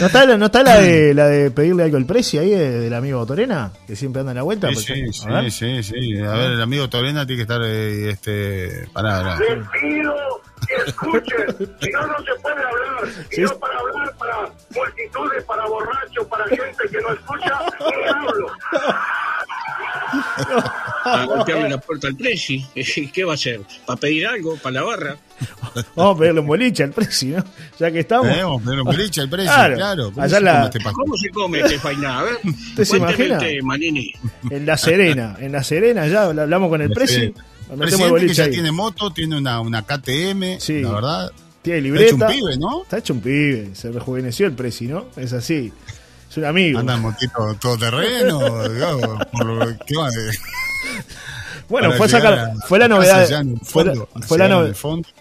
¿No 0.00 0.06
está, 0.06 0.26
no 0.36 0.46
está 0.46 0.62
la, 0.62 0.80
de, 0.80 1.14
la 1.14 1.26
de 1.28 1.50
pedirle 1.50 1.84
algo 1.84 1.96
al 1.96 2.06
precio 2.06 2.40
ahí 2.40 2.50
del 2.50 2.92
amigo 2.94 3.24
Torena? 3.26 3.72
Que 3.86 3.96
siempre 3.96 4.20
anda 4.20 4.32
en 4.32 4.36
la 4.36 4.42
vuelta. 4.42 4.68
Sí, 4.74 5.12
sí, 5.12 5.50
sí, 5.50 5.82
sí, 5.82 6.18
A 6.20 6.32
ver, 6.32 6.52
el 6.52 6.62
amigo 6.62 6.88
Torena 6.88 7.26
tiene 7.26 7.38
que 7.38 7.42
estar. 7.42 7.60
Eh, 7.64 8.10
este, 8.10 8.88
pará, 8.92 9.36
Le 9.38 9.56
pido 9.80 10.14
que 10.66 10.90
escuchen. 10.90 11.76
Si 11.80 11.90
no, 11.90 12.06
no 12.06 12.18
se 12.18 12.34
puede 12.40 12.56
hablar. 12.56 13.26
Y 13.32 13.40
no 13.40 13.58
para 13.58 13.78
hablar 13.78 14.16
para 14.16 14.36
multitudes, 14.74 15.44
para 15.44 15.66
borrachos, 15.66 16.26
para 16.26 16.44
gente 16.46 16.84
que 16.90 17.00
no 17.00 17.12
escucha, 17.12 17.58
no 17.80 18.28
hablo. 18.28 18.46
Para 21.04 21.24
golpearle 21.26 21.68
la 21.70 21.78
puerta 21.78 22.08
al 22.08 22.16
Presi. 22.16 22.64
¿Qué 23.12 23.24
va 23.24 23.32
a 23.32 23.34
hacer? 23.34 23.60
¿Para 23.86 24.00
pedir 24.00 24.26
algo? 24.26 24.56
¿Para 24.56 24.74
la 24.74 24.82
barra? 24.82 25.16
Vamos 25.96 26.16
a 26.16 26.18
pedirle 26.18 26.40
un 26.40 26.46
boliche 26.46 26.82
al 26.82 26.90
Presi, 26.90 27.26
¿no? 27.28 27.44
Ya 27.78 27.90
que 27.90 28.00
estamos. 28.00 28.28
Vamos 28.28 28.60
a 28.60 28.64
pedirle 28.64 28.82
un 28.82 28.86
boliche 28.86 29.20
al 29.20 29.28
Presi, 29.28 29.48
claro. 29.48 29.74
claro. 29.76 30.12
¿Cómo, 30.12 30.28
se 30.28 30.40
la... 30.40 30.64
este 30.64 30.78
¿Cómo 30.80 31.16
se 31.16 31.30
come 31.30 31.60
este 31.60 31.78
fainá? 31.78 32.20
A 32.20 32.22
ver, 32.24 32.36
¿Usted 32.44 32.84
se 32.84 32.96
imagina? 32.96 33.40
Manini. 33.62 34.12
En 34.50 34.66
La 34.66 34.76
Serena, 34.76 35.36
en 35.38 35.52
La 35.52 35.62
Serena 35.62 36.06
ya 36.06 36.24
hablamos 36.24 36.68
con 36.68 36.82
el 36.82 36.90
Presi. 36.90 37.34
Presidente 37.78 38.16
el 38.16 38.26
que 38.28 38.34
ya 38.34 38.50
tiene 38.50 38.70
moto, 38.72 39.10
tiene 39.10 39.36
una, 39.36 39.60
una 39.60 39.82
KTM, 39.82 40.58
sí. 40.58 40.80
la 40.82 40.92
verdad. 40.92 41.32
Tiene 41.62 41.80
libreta. 41.80 42.12
Está 42.12 42.26
hecho 42.26 42.26
un 42.26 42.40
pibe, 42.40 42.56
¿no? 42.58 42.82
Está 42.82 42.98
hecho 42.98 43.14
un 43.14 43.20
pibe, 43.20 43.70
se 43.74 43.90
rejuveneció 43.90 44.46
el 44.46 44.52
Presi, 44.52 44.86
¿no? 44.86 45.06
Es 45.16 45.32
así. 45.32 45.72
Es 46.30 46.36
un 46.36 46.44
amigo. 46.44 46.78
Anda 46.78 46.94
en 46.94 47.00
motito 47.00 47.56
todoterreno. 47.60 48.40
¿Qué 49.86 49.96
va? 49.96 50.10
Bueno, 51.68 51.92
fue, 51.92 52.08
sacar, 52.08 52.52
fue 52.66 52.78
la 52.78 52.88
novedad. 52.88 53.26
Fue, 53.62 53.84
fue 54.26 54.38
la 54.38 54.48
novedad. 54.48 54.76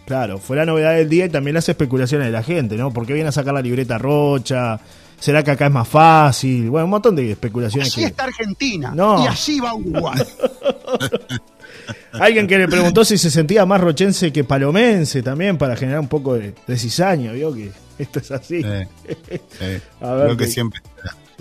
Claro, 0.05 0.37
fue 0.37 0.57
la 0.57 0.65
novedad 0.65 0.95
del 0.95 1.09
día 1.09 1.25
y 1.25 1.29
también 1.29 1.53
las 1.55 1.67
especulaciones 1.69 2.27
de 2.27 2.31
la 2.31 2.43
gente, 2.43 2.75
¿no? 2.75 2.91
¿Por 2.91 3.05
qué 3.05 3.13
viene 3.13 3.29
a 3.29 3.31
sacar 3.31 3.53
la 3.53 3.61
libreta 3.61 3.97
Rocha? 3.97 4.79
¿Será 5.19 5.41
que 5.41 5.51
acá 5.51 5.67
es 5.67 5.71
más 5.71 5.87
fácil? 5.87 6.69
Bueno, 6.69 6.85
un 6.85 6.91
montón 6.91 7.15
de 7.15 7.31
especulaciones. 7.31 7.87
Así 7.87 8.03
está 8.03 8.25
Argentina. 8.25 8.91
No. 8.93 9.23
Y 9.23 9.27
así 9.27 9.59
va 9.59 9.73
Uruguay. 9.73 10.21
Alguien 12.13 12.45
que 12.45 12.57
le 12.57 12.67
preguntó 12.67 13.05
si 13.05 13.17
se 13.17 13.31
sentía 13.31 13.65
más 13.65 13.79
rochense 13.79 14.31
que 14.31 14.43
palomense 14.43 15.23
también 15.23 15.57
para 15.57 15.75
generar 15.75 16.01
un 16.01 16.07
poco 16.07 16.35
de, 16.35 16.53
de 16.67 16.77
cizaña, 16.77 17.31
¿vio? 17.31 17.53
Que 17.53 17.71
esto 17.97 18.19
es 18.19 18.31
así. 18.31 18.63
A 20.01 20.13
ver, 20.13 20.25
Creo 20.25 20.37
que 20.37 20.47
siempre. 20.47 20.81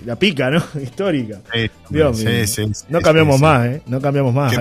La 0.05 0.15
pica, 0.17 0.49
¿no? 0.49 0.63
Histórica. 0.81 1.41
Dios 1.89 2.19
mío. 2.19 2.67
no 2.89 3.01
cambiamos 3.01 3.39
más, 3.39 3.65
¿eh? 3.67 3.81
No 3.85 4.01
cambiamos 4.01 4.33
más. 4.33 4.53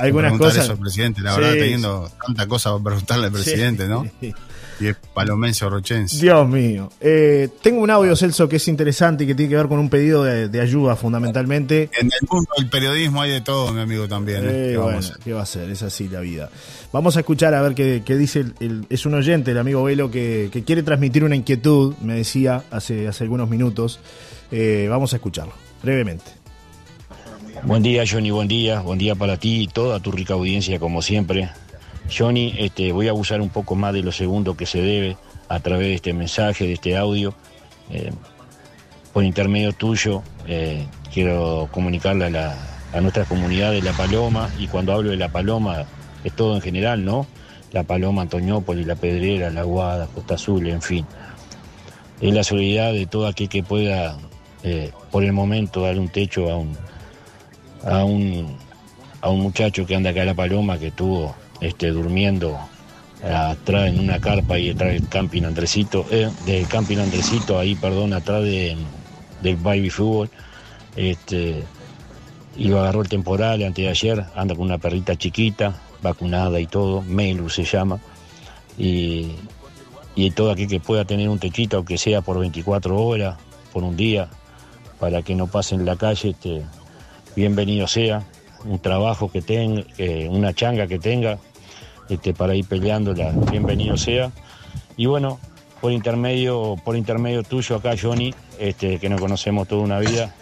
algunas 0.00 0.38
cosas. 0.38 0.64
Eso, 0.64 0.76
presidente, 0.76 1.20
la 1.20 1.36
verdad, 1.36 1.52
teniendo 1.52 2.10
tanta 2.26 2.46
cosa 2.46 2.70
para 2.72 2.84
preguntarle 2.84 3.26
al 3.26 3.32
presidente, 3.32 3.86
¿no? 3.86 4.04
Y 4.80 4.88
es 4.88 4.96
palomense 5.12 5.68
rochense. 5.68 6.18
Dios 6.22 6.48
mío. 6.48 6.90
Eh, 7.00 7.50
tengo 7.62 7.82
un 7.82 7.90
audio, 7.90 8.16
Celso, 8.16 8.48
que 8.48 8.56
es 8.56 8.66
interesante 8.66 9.24
y 9.24 9.26
que 9.26 9.34
tiene 9.34 9.50
que 9.50 9.56
ver 9.56 9.68
con 9.68 9.78
un 9.78 9.90
pedido 9.90 10.24
de, 10.24 10.60
ayuda 10.60 10.96
fundamentalmente. 10.96 11.90
En 11.98 12.06
el 12.06 12.28
mundo 12.28 12.50
del 12.56 12.70
periodismo 12.70 13.20
hay 13.20 13.30
de 13.30 13.40
todo, 13.42 13.72
mi 13.74 13.80
amigo, 13.82 14.08
también. 14.08 14.42
¿eh? 14.44 14.68
¿Qué, 14.72 14.78
bueno, 14.78 15.00
¿Qué 15.22 15.32
va 15.34 15.42
a 15.42 15.46
ser? 15.46 15.68
Es 15.68 15.82
así 15.82 16.08
la 16.08 16.20
vida. 16.20 16.48
Vamos 16.92 17.18
a 17.18 17.20
escuchar 17.20 17.52
a 17.52 17.60
ver 17.60 17.74
qué, 17.74 18.16
dice. 18.16 18.46
El, 18.58 18.86
es 18.88 19.04
un 19.04 19.12
oyente, 19.12 19.50
el 19.50 19.58
amigo 19.58 19.84
Velo, 19.84 20.10
que, 20.10 20.62
quiere 20.64 20.82
transmitir 20.82 21.24
una 21.24 21.36
inquietud, 21.36 21.94
me 22.00 22.14
decía 22.14 22.64
hace, 22.70 23.06
hace 23.06 23.24
algunos 23.24 23.50
minutos. 23.50 24.00
Eh, 24.50 24.86
vamos 24.90 25.12
a 25.12 25.16
escucharlo, 25.16 25.52
brevemente. 25.82 26.32
Buen 27.62 27.82
día, 27.82 28.04
Johnny, 28.08 28.30
buen 28.30 28.48
día. 28.48 28.80
Buen 28.80 28.98
día 28.98 29.14
para 29.14 29.36
ti 29.36 29.62
y 29.62 29.66
toda 29.66 30.00
tu 30.00 30.12
rica 30.12 30.34
audiencia, 30.34 30.78
como 30.78 31.02
siempre. 31.02 31.50
Johnny, 32.10 32.54
este, 32.58 32.92
voy 32.92 33.06
a 33.08 33.10
abusar 33.10 33.40
un 33.40 33.50
poco 33.50 33.74
más 33.74 33.92
de 33.92 34.02
los 34.02 34.16
segundos 34.16 34.56
que 34.56 34.66
se 34.66 34.80
debe 34.80 35.16
a 35.48 35.60
través 35.60 35.88
de 35.88 35.94
este 35.94 36.12
mensaje, 36.12 36.66
de 36.66 36.72
este 36.72 36.96
audio. 36.96 37.34
Eh, 37.90 38.10
por 39.12 39.24
intermedio 39.24 39.72
tuyo, 39.72 40.22
eh, 40.46 40.86
quiero 41.12 41.68
comunicarle 41.70 42.26
a, 42.26 42.30
la, 42.30 42.56
a 42.92 43.00
nuestra 43.00 43.24
comunidad 43.24 43.72
de 43.72 43.82
La 43.82 43.92
Paloma, 43.92 44.48
y 44.58 44.68
cuando 44.68 44.92
hablo 44.92 45.10
de 45.10 45.16
La 45.16 45.28
Paloma, 45.28 45.84
es 46.24 46.32
todo 46.34 46.54
en 46.54 46.62
general, 46.62 47.04
¿no? 47.04 47.26
La 47.72 47.82
Paloma, 47.82 48.22
Antoñópolis, 48.22 48.86
La 48.86 48.96
Pedrera, 48.96 49.50
La 49.50 49.64
Guada, 49.64 50.06
Costa 50.06 50.34
Azul, 50.34 50.68
en 50.68 50.82
fin. 50.82 51.06
Es 52.20 52.32
la 52.34 52.44
solidaridad 52.44 52.92
de 52.92 53.06
todo 53.06 53.26
aquel 53.26 53.48
que 53.48 53.62
pueda, 53.62 54.18
eh, 54.62 54.92
por 55.10 55.24
el 55.24 55.32
momento, 55.32 55.82
dar 55.82 55.98
un 55.98 56.08
techo 56.08 56.50
a 56.50 56.56
un, 56.56 56.76
a 57.84 58.04
un, 58.04 58.56
a 59.20 59.30
un 59.30 59.40
muchacho 59.40 59.86
que 59.86 59.96
anda 59.96 60.10
acá 60.10 60.20
en 60.20 60.26
La 60.26 60.34
Paloma, 60.34 60.78
que 60.78 60.88
estuvo 60.88 61.34
este, 61.60 61.90
durmiendo 61.90 62.58
atrás 63.22 63.88
en 63.88 64.00
una 64.00 64.18
carpa 64.18 64.58
y 64.58 64.70
atrás 64.70 64.92
del 64.92 65.08
camping 65.08 65.42
Andresito, 65.42 66.06
eh, 66.10 66.30
camping 66.68 66.98
Andresito, 66.98 67.58
ahí, 67.58 67.74
perdón, 67.74 68.12
atrás 68.12 68.42
de, 68.42 68.76
del 69.42 69.56
baby 69.56 69.90
fútbol. 69.90 70.30
Este, 70.96 71.62
y 72.56 72.68
lo 72.68 72.80
agarró 72.80 73.02
el 73.02 73.08
temporal 73.08 73.62
antes 73.62 73.84
de 73.84 73.88
ayer, 73.88 74.24
anda 74.34 74.54
con 74.54 74.66
una 74.66 74.78
perrita 74.78 75.16
chiquita, 75.16 75.80
vacunada 76.02 76.60
y 76.60 76.66
todo, 76.66 77.02
Melu 77.02 77.48
se 77.48 77.64
llama. 77.64 78.00
Y, 78.76 79.32
y 80.14 80.30
todo 80.32 80.50
aquel 80.50 80.68
que 80.68 80.80
pueda 80.80 81.04
tener 81.04 81.28
un 81.28 81.38
techito, 81.38 81.76
aunque 81.76 81.98
sea 81.98 82.22
por 82.22 82.38
24 82.38 82.96
horas, 82.96 83.36
por 83.72 83.84
un 83.84 83.96
día, 83.96 84.28
para 85.00 85.22
que 85.22 85.34
no 85.34 85.46
pase 85.46 85.74
en 85.74 85.84
la 85.84 85.96
calle, 85.96 86.30
este, 86.30 86.62
bienvenido 87.34 87.88
sea. 87.88 88.22
Un 88.64 88.78
trabajo 88.78 89.32
que 89.32 89.40
tenga, 89.40 89.82
una 90.28 90.52
changa 90.52 90.86
que 90.86 90.98
tenga, 90.98 91.38
este, 92.10 92.34
para 92.34 92.54
ir 92.54 92.66
peleándola, 92.66 93.32
bienvenido 93.50 93.96
sea. 93.96 94.30
Y 94.98 95.06
bueno, 95.06 95.40
por 95.80 95.92
intermedio, 95.92 96.76
por 96.84 96.94
intermedio 96.94 97.42
tuyo 97.42 97.76
acá, 97.76 97.94
Johnny, 98.00 98.34
este, 98.58 98.98
que 98.98 99.08
nos 99.08 99.18
conocemos 99.18 99.66
toda 99.66 99.82
una 99.82 99.98
vida, 99.98 100.34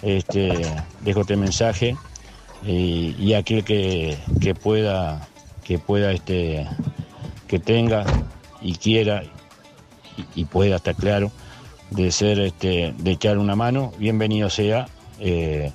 dejo 0.00 1.20
este 1.22 1.36
mensaje 1.36 1.96
y, 2.64 3.32
aquel 3.32 3.64
que, 3.64 4.16
pueda, 4.62 5.26
que 5.64 5.78
pueda, 5.78 6.12
este, 6.12 6.66
que 7.48 7.58
tenga 7.58 8.04
y 8.60 8.74
quiera 8.74 9.24
y, 10.34 10.44
pueda, 10.44 10.76
estar 10.76 10.94
claro, 10.94 11.30
de 11.90 12.10
ser, 12.10 12.40
este, 12.40 12.94
de 12.96 13.10
echar 13.10 13.38
una 13.38 13.56
mano, 13.56 13.92
bienvenido 13.98 14.50
sea. 14.50 14.88
Eh, 15.20 15.72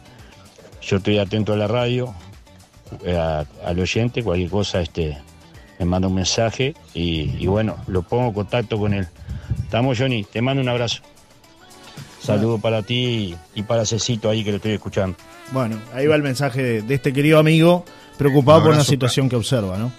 yo 0.82 0.98
estoy 0.98 1.20
atento 1.20 1.54
a 1.54 1.58
la 1.58 1.68
radio, 1.68 2.14
al 3.66 3.80
oyente, 3.80 4.24
cualquier 4.24 4.50
cosa, 4.50 4.82
este, 4.82 5.18
me 5.80 5.86
manda 5.86 6.08
un 6.08 6.16
mensaje 6.16 6.76
y, 6.94 7.46
bueno, 7.48 7.78
lo 7.88 8.04
pongo 8.04 8.28
en 8.28 8.34
contacto 8.34 8.78
con 8.78 8.94
él. 8.94 9.08
Estamos, 9.64 9.98
Johnny, 9.98 10.24
te 10.24 10.42
mando 10.42 10.62
un 10.62 10.70
abrazo. 10.70 11.02
Saludo 12.22 12.60
para 12.60 12.84
ti 12.84 13.36
y 13.56 13.64
para 13.64 13.86
Cecito 13.86 14.30
ahí 14.30 14.44
que 14.44 14.52
lo 14.52 14.58
estoy 14.58 14.74
escuchando. 14.74 15.18
Bueno, 15.52 15.80
ahí 15.94 16.06
va 16.06 16.16
el 16.16 16.22
mensaje 16.22 16.82
de, 16.82 16.94
este 16.94 17.12
querido 17.14 17.40
amigo 17.40 17.84
preocupado 18.18 18.62
por 18.62 18.74
una 18.74 18.84
situación 18.84 19.28
que 19.28 19.36
observa, 19.36 19.78
¿no? 19.78 19.92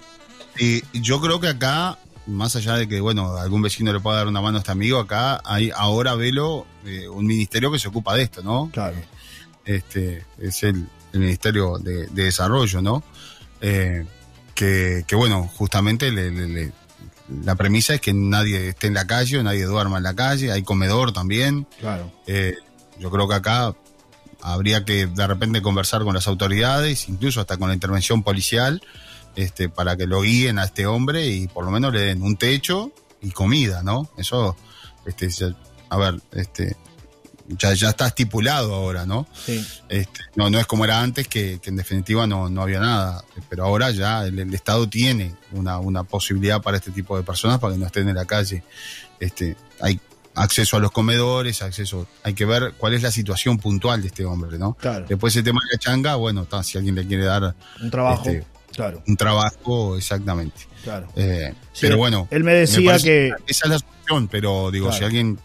Y 0.57 0.83
yo 1.01 1.21
creo 1.21 1.41
que 1.41 1.49
acá, 1.49 1.99
más 2.27 2.57
allá 2.57 2.77
de 2.77 2.89
que, 2.89 3.01
bueno, 3.01 3.37
algún 3.37 3.63
vecino 3.63 3.93
le 3.93 4.01
pueda 4.01 4.19
dar 4.19 4.29
una 4.29 4.41
mano 4.41 4.59
a 4.59 4.61
este 4.61 4.73
amigo, 4.73 4.99
acá 4.99 5.41
hay 5.45 5.71
ahora, 5.75 6.15
velo, 6.15 6.67
eh, 6.85 7.09
un 7.09 7.27
ministerio 7.27 7.71
que 7.71 7.79
se 7.79 7.89
ocupa 7.89 8.15
de 8.15 8.23
esto, 8.23 8.43
¿no? 8.43 8.71
Claro. 8.73 8.97
Este, 9.65 10.25
es 10.39 10.63
el, 10.63 10.87
Ministerio 11.13 11.77
de, 11.79 12.07
Desarrollo, 12.07 12.81
¿no? 12.81 13.03
Eh, 13.61 14.07
que, 14.55 15.05
bueno, 15.15 15.51
justamente 15.57 16.11
la 17.45 17.55
premisa 17.55 17.95
es 17.95 18.01
que 18.01 18.15
nadie 18.15 18.69
esté 18.69 18.87
en 18.87 18.95
la 18.95 19.07
calle, 19.07 19.43
nadie 19.43 19.65
duerma 19.65 19.99
en 19.99 20.05
la 20.05 20.15
calle, 20.15 20.53
hay 20.53 20.63
comedor 20.63 21.13
también. 21.13 21.67
Claro. 21.81 22.11
Eh, 22.27 22.57
yo 22.99 23.11
creo 23.11 23.29
que 23.29 23.35
acá 23.35 23.75
habría 24.41 24.85
que 24.85 25.07
de 25.07 25.27
repente 25.27 25.61
conversar 25.61 26.03
con 26.03 26.15
las 26.15 26.27
autoridades, 26.29 27.09
incluso 27.09 27.41
hasta 27.41 27.57
con 27.57 27.69
la 27.69 27.75
intervención 27.75 28.23
policial, 28.23 28.83
este, 29.37 29.69
para 29.69 29.97
que 29.97 30.07
lo 30.07 30.23
guíen 30.23 30.59
a 30.59 30.65
este 30.65 30.87
hombre 30.87 31.27
y 31.27 31.49
por 31.49 31.65
lo 31.65 31.71
menos 31.71 31.93
le 31.93 32.01
den 32.01 32.23
un 32.23 32.37
techo 32.37 32.93
y 33.21 33.31
comida, 33.31 33.83
¿no? 33.83 34.11
Eso, 34.17 34.57
este, 35.07 35.29
a 35.89 35.97
ver, 35.97 36.21
este, 36.33 36.77
ya, 37.49 37.73
ya 37.75 37.91
está 37.91 38.07
estipulado 38.07 38.75
ahora, 38.75 39.07
¿no? 39.07 39.27
Sí. 39.33 39.65
Este, 39.89 40.21
no, 40.37 40.51
no 40.51 40.59
es 40.59 40.67
como 40.67 40.85
era 40.85 41.01
antes, 41.01 41.29
que, 41.29 41.61
en 41.65 41.77
definitiva 41.77 42.27
no, 42.27 42.49
no, 42.49 42.63
había 42.63 42.81
nada, 42.81 43.25
pero 43.49 43.65
ahora 43.65 43.91
ya 43.91 44.25
el, 44.25 44.55
Estado 44.55 44.89
tiene 44.89 45.35
una, 45.53 45.79
una, 45.79 46.05
posibilidad 46.05 46.61
para 46.63 46.77
este 46.77 46.91
tipo 46.91 47.17
de 47.17 47.23
personas 47.23 47.59
para 47.59 47.75
que 47.75 47.81
no 47.81 47.87
estén 47.87 48.09
en 48.09 48.15
la 48.15 48.25
calle. 48.25 48.63
Este, 49.21 49.57
hay 49.81 50.01
acceso 50.35 50.77
a 50.77 50.81
los 50.81 50.93
comedores, 50.93 51.63
acceso, 51.63 52.07
hay 52.23 52.35
que 52.35 52.45
ver 52.45 52.75
cuál 52.79 52.95
es 52.95 53.03
la 53.03 53.11
situación 53.11 53.59
puntual 53.59 54.01
de 54.01 54.09
este 54.09 54.25
hombre, 54.25 54.59
¿no? 54.59 54.75
Claro. 54.75 55.05
Después 55.09 55.35
el 55.37 55.45
tema 55.45 55.61
de 55.69 55.77
la 55.77 55.79
changa, 55.79 56.15
bueno, 56.17 56.43
está, 56.43 56.63
si 56.63 56.79
alguien 56.79 56.95
le 56.95 57.07
quiere 57.07 57.25
dar 57.25 57.55
un 57.81 57.91
trabajo, 57.91 58.31
este, 58.31 58.47
claro. 58.73 59.03
Un 59.07 59.17
trabajo, 59.17 59.97
exactamente. 59.97 60.63
Claro. 60.83 61.09
Eh, 61.17 61.53
pero 61.81 61.97
bueno. 61.97 62.29
Él 62.31 62.45
me 62.45 62.55
decía 62.55 62.99
que. 62.99 63.33
Esa 63.47 63.67
es 63.67 63.71
la 63.71 63.79
solución, 63.79 64.29
pero 64.29 64.71
digo, 64.71 64.93
si 64.93 65.05
alguien 65.05 65.39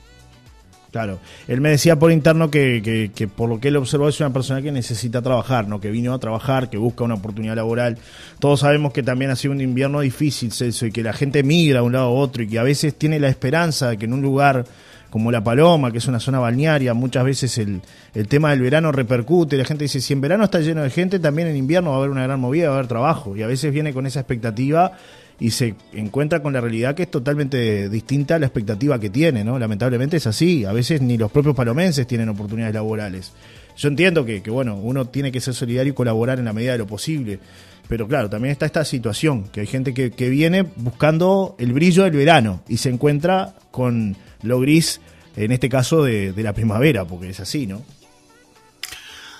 Claro, 0.91 1.19
él 1.47 1.59
me 1.59 1.69
decía 1.69 1.99
por 1.99 2.11
interno 2.11 2.49
que, 2.49 3.11
que, 3.13 3.27
por 3.27 3.49
lo 3.49 3.59
que 3.59 3.67
él 3.67 3.75
observó 3.75 4.07
es 4.07 4.19
una 4.21 4.31
persona 4.31 4.61
que 4.61 4.71
necesita 4.71 5.21
trabajar, 5.21 5.67
¿no? 5.67 5.81
que 5.81 5.91
vino 5.91 6.13
a 6.13 6.19
trabajar, 6.19 6.69
que 6.69 6.77
busca 6.77 7.03
una 7.03 7.15
oportunidad 7.15 7.55
laboral. 7.55 7.97
Todos 8.39 8.61
sabemos 8.61 8.93
que 8.93 9.03
también 9.03 9.29
ha 9.29 9.35
sido 9.35 9.51
un 9.51 9.61
invierno 9.61 9.99
difícil, 9.99 10.51
Celso, 10.51 10.85
y 10.85 10.91
que 10.91 11.03
la 11.03 11.13
gente 11.13 11.43
migra 11.43 11.81
de 11.81 11.85
un 11.85 11.93
lado 11.93 12.05
a 12.05 12.11
otro 12.11 12.41
y 12.41 12.47
que 12.47 12.57
a 12.57 12.63
veces 12.63 12.95
tiene 12.95 13.19
la 13.19 13.27
esperanza 13.27 13.89
de 13.89 13.97
que 13.97 14.05
en 14.05 14.13
un 14.13 14.21
lugar 14.21 14.65
como 15.09 15.31
La 15.31 15.43
Paloma, 15.43 15.91
que 15.91 15.99
es 15.99 16.07
una 16.07 16.19
zona 16.19 16.39
balnearia, 16.39 16.93
muchas 16.93 17.23
veces 17.23 17.57
el, 17.57 17.81
el 18.13 18.27
tema 18.27 18.51
del 18.51 18.61
verano 18.61 18.91
repercute. 18.91 19.57
La 19.57 19.65
gente 19.65 19.85
dice, 19.85 20.01
si 20.01 20.13
en 20.13 20.21
verano 20.21 20.43
está 20.43 20.59
lleno 20.59 20.83
de 20.83 20.89
gente, 20.89 21.19
también 21.19 21.47
en 21.47 21.55
invierno 21.55 21.91
va 21.91 21.95
a 21.95 21.99
haber 21.99 22.11
una 22.11 22.23
gran 22.23 22.39
movida, 22.39 22.69
va 22.69 22.75
a 22.75 22.77
haber 22.79 22.87
trabajo. 22.87 23.35
Y 23.35 23.43
a 23.43 23.47
veces 23.47 23.73
viene 23.73 23.93
con 23.93 24.05
esa 24.05 24.19
expectativa 24.19 24.93
y 25.39 25.51
se 25.51 25.75
encuentra 25.93 26.41
con 26.41 26.53
la 26.53 26.61
realidad 26.61 26.95
que 26.95 27.03
es 27.03 27.11
totalmente 27.11 27.89
distinta 27.89 28.35
a 28.35 28.39
la 28.39 28.47
expectativa 28.47 28.99
que 28.99 29.09
tiene, 29.09 29.43
¿no? 29.43 29.59
Lamentablemente 29.59 30.17
es 30.17 30.27
así, 30.27 30.65
a 30.65 30.71
veces 30.71 31.01
ni 31.01 31.17
los 31.17 31.31
propios 31.31 31.55
palomenses 31.55 32.07
tienen 32.07 32.29
oportunidades 32.29 32.73
laborales. 32.73 33.33
Yo 33.77 33.89
entiendo 33.89 34.25
que, 34.25 34.41
que 34.41 34.49
bueno, 34.49 34.75
uno 34.75 35.05
tiene 35.05 35.31
que 35.31 35.39
ser 35.39 35.53
solidario 35.53 35.91
y 35.91 35.95
colaborar 35.95 36.39
en 36.39 36.45
la 36.45 36.53
medida 36.53 36.71
de 36.71 36.79
lo 36.79 36.87
posible, 36.87 37.39
pero 37.87 38.07
claro, 38.07 38.29
también 38.29 38.51
está 38.51 38.65
esta 38.65 38.83
situación, 38.83 39.43
que 39.51 39.61
hay 39.61 39.67
gente 39.67 39.93
que, 39.93 40.09
que 40.09 40.29
viene 40.29 40.63
buscando 40.63 41.55
el 41.59 41.71
brillo 41.71 42.03
del 42.03 42.13
verano 42.13 42.61
y 42.67 42.77
se 42.77 42.89
encuentra 42.89 43.53
con 43.69 44.17
lo 44.41 44.59
gris, 44.59 45.01
en 45.35 45.51
este 45.51 45.69
caso 45.69 46.03
de, 46.03 46.33
de 46.33 46.43
la 46.43 46.53
primavera, 46.53 47.05
porque 47.05 47.29
es 47.29 47.39
así, 47.39 47.67
¿no? 47.67 47.83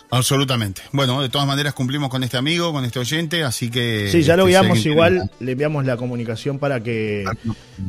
Absolutamente. 0.10 0.82
Bueno, 0.94 1.22
de 1.22 1.30
todas 1.30 1.46
maneras 1.48 1.74
cumplimos 1.74 2.10
con 2.10 2.24
este 2.24 2.38
amigo, 2.38 2.72
con 2.72 2.86
este 2.86 3.00
oyente, 3.00 3.44
así 3.44 3.70
que... 3.70 4.08
Sí, 4.10 4.22
ya 4.24 4.38
lo 4.38 4.48
este, 4.48 4.60
guiamos 4.60 4.86
igual, 4.86 5.30
le 5.40 5.52
enviamos 5.52 5.86
la 5.86 5.98
comunicación 5.98 6.60
para 6.60 6.82
que 6.82 7.26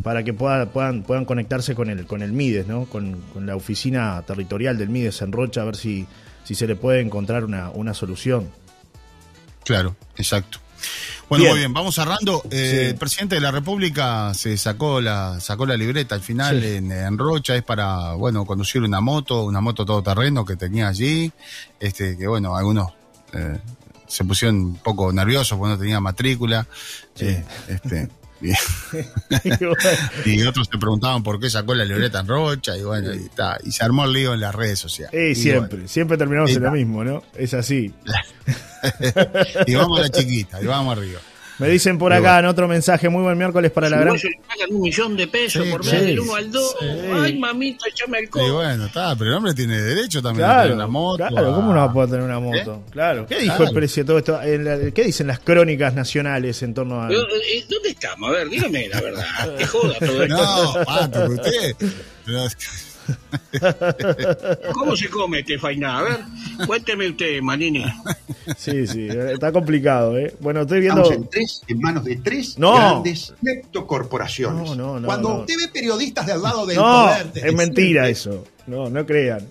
para 0.02 0.24
que 0.24 0.32
puedan, 0.32 1.02
puedan 1.04 1.24
conectarse 1.24 1.74
con 1.74 1.90
el, 1.90 2.06
con 2.06 2.22
el 2.22 2.32
MIDES, 2.32 2.66
¿no? 2.66 2.86
Con, 2.86 3.20
con, 3.32 3.46
la 3.46 3.54
oficina 3.54 4.22
territorial 4.26 4.78
del 4.78 4.88
MIDES 4.88 5.22
en 5.22 5.32
Rocha, 5.32 5.62
a 5.62 5.64
ver 5.64 5.76
si, 5.76 6.06
si 6.42 6.56
se 6.56 6.66
le 6.66 6.74
puede 6.74 7.00
encontrar 7.00 7.44
una, 7.44 7.70
una 7.70 7.94
solución. 7.94 8.48
Claro, 9.64 9.96
exacto. 10.16 10.59
Bueno, 11.29 11.47
muy 11.47 11.59
bien, 11.59 11.72
vamos 11.72 11.95
cerrando. 11.95 12.43
Eh, 12.51 12.89
el 12.91 12.95
presidente 12.97 13.35
de 13.35 13.41
la 13.41 13.51
República 13.51 14.33
se 14.35 14.57
sacó 14.57 15.01
la 15.01 15.41
sacó 15.41 15.66
la 15.66 15.76
libreta 15.76 16.14
al 16.14 16.22
final 16.22 16.64
en, 16.64 17.18
Rocha, 17.18 17.55
es 17.55 17.62
para, 17.62 18.14
bueno, 18.14 18.45
conducir 18.45 18.83
una 18.83 19.01
moto, 19.01 19.45
una 19.45 19.61
moto 19.61 19.85
todoterreno 19.85 20.45
que 20.45 20.57
tenía 20.57 20.89
allí, 20.89 21.31
este 21.79 22.16
que 22.16 22.26
bueno, 22.26 22.57
algunos 22.57 22.93
eh, 23.33 23.59
se 24.07 24.24
pusieron 24.24 24.57
un 24.57 24.76
poco 24.76 25.12
nerviosos 25.12 25.59
porque 25.59 25.74
no 25.74 25.79
tenía 25.79 26.01
matrícula. 26.01 26.66
Eh, 27.18 27.45
este, 27.68 28.09
y, 30.24 30.43
otros 30.43 30.68
se 30.70 30.78
preguntaban 30.78 31.22
por 31.22 31.41
qué 31.41 31.51
sacó 31.51 31.74
la 31.74 31.84
libreta 31.84 32.20
en 32.20 32.28
Rocha 32.28 32.76
y 32.76 32.82
bueno, 32.82 33.12
y, 33.14 33.28
y 33.64 33.72
se 33.72 33.84
armó 33.84 34.05
el 34.05 34.12
lío 34.12 34.34
en 34.34 34.41
las 34.41 34.55
redes 34.55 34.78
sociales. 34.78 35.39
y 35.39 35.41
siempre, 35.41 35.89
siempre 35.89 36.16
terminamos 36.16 36.51
en 36.53 36.62
lo 36.62 36.70
mismo, 36.70 37.05
¿no? 37.05 37.22
Es 37.34 37.55
así. 37.55 37.93
y 39.66 39.74
vamos 39.74 39.99
a 39.99 40.03
la 40.03 40.09
chiquita, 40.11 40.62
y 40.62 40.66
vamos 40.66 40.97
arriba. 40.97 41.20
Me 41.59 41.68
dicen 41.68 41.98
por 41.98 42.12
acá 42.12 42.38
en 42.38 42.46
otro 42.46 42.68
mensaje, 42.68 43.09
muy 43.09 43.22
buen 43.22 43.36
miércoles 43.36 43.70
para 43.72 43.90
la 43.90 43.98
gran. 43.98 44.14
pagan 44.14 44.70
un 44.70 44.80
millón 44.80 45.16
de 45.16 45.26
pesos 45.26 45.66
por 45.66 45.84
ver 45.84 46.04
del 46.04 46.20
1 46.20 46.34
al 46.34 46.52
2. 46.52 46.76
Ay, 47.14 47.38
mamita, 47.38 47.86
échame 47.88 48.20
el 48.20 48.30
codo. 48.30 48.46
Y 48.46 48.50
bueno, 48.50 48.86
está, 48.86 49.16
pero 49.16 49.30
el 49.30 49.36
hombre 49.36 49.54
tiene 49.54 49.80
derecho 49.80 50.22
también 50.22 50.48
a 50.48 50.62
tener 50.62 50.74
una 50.74 50.86
moto. 50.86 51.26
Claro, 51.26 51.54
¿cómo 51.54 51.72
no 51.72 51.78
va 51.80 51.84
a 51.84 51.92
poder 51.92 52.11
tener 52.11 52.24
una 52.24 52.38
moto? 52.38 52.82
¿Eh? 52.86 52.90
Claro. 52.90 53.26
¿Qué 53.26 53.40
dijo 53.40 53.64
el 53.64 53.72
precio 53.72 54.04
de 54.04 54.06
todo 54.06 54.18
esto? 54.18 54.40
¿Qué 54.94 55.04
dicen 55.04 55.26
las 55.26 55.40
crónicas 55.40 55.94
nacionales 55.94 56.62
en 56.62 56.74
torno 56.74 57.02
a.? 57.02 57.11
Eh, 57.11 57.16
¿Dónde 57.68 57.88
estamos? 57.90 58.30
A 58.30 58.32
ver, 58.32 58.48
dígame 58.48 58.88
la 58.88 59.00
verdad. 59.00 59.56
Que 59.56 59.66
joda 59.66 59.94
todo 59.98 60.22
esto. 60.22 60.36
No, 60.36 60.84
pato, 60.84 61.24
usted. 61.26 61.76
¿Cómo 64.72 64.96
se 64.96 65.09
come 65.09 65.40
este 65.40 65.59
fainá? 65.59 65.98
A 65.98 66.02
ver, 66.02 66.20
cuénteme 66.66 67.09
usted, 67.09 67.40
Manini. 67.40 67.84
Sí, 68.56 68.86
sí, 68.86 69.09
está 69.09 69.52
complicado, 69.52 70.18
¿eh? 70.18 70.34
Bueno, 70.40 70.62
estoy 70.62 70.80
viendo. 70.80 71.02
Estamos 71.02 71.24
en, 71.24 71.30
tres, 71.30 71.62
en 71.68 71.78
manos 71.80 72.04
de 72.04 72.16
tres 72.16 72.56
grandes 72.56 73.34
corporaciones. 73.86 74.76
No, 74.76 75.00
no, 75.00 75.06
Cuando 75.06 75.40
usted 75.40 75.54
ve 75.56 75.68
periodistas 75.68 76.26
del 76.26 76.42
lado 76.42 76.66
del 76.66 76.76
poder. 76.76 77.30
es 77.34 77.54
mentira 77.54 78.09
eso. 78.09 78.44
No, 78.66 78.88
no 78.90 79.04
crean. 79.06 79.46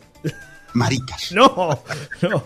Maricas. 0.74 1.32
No, 1.38 1.84
no. 2.22 2.44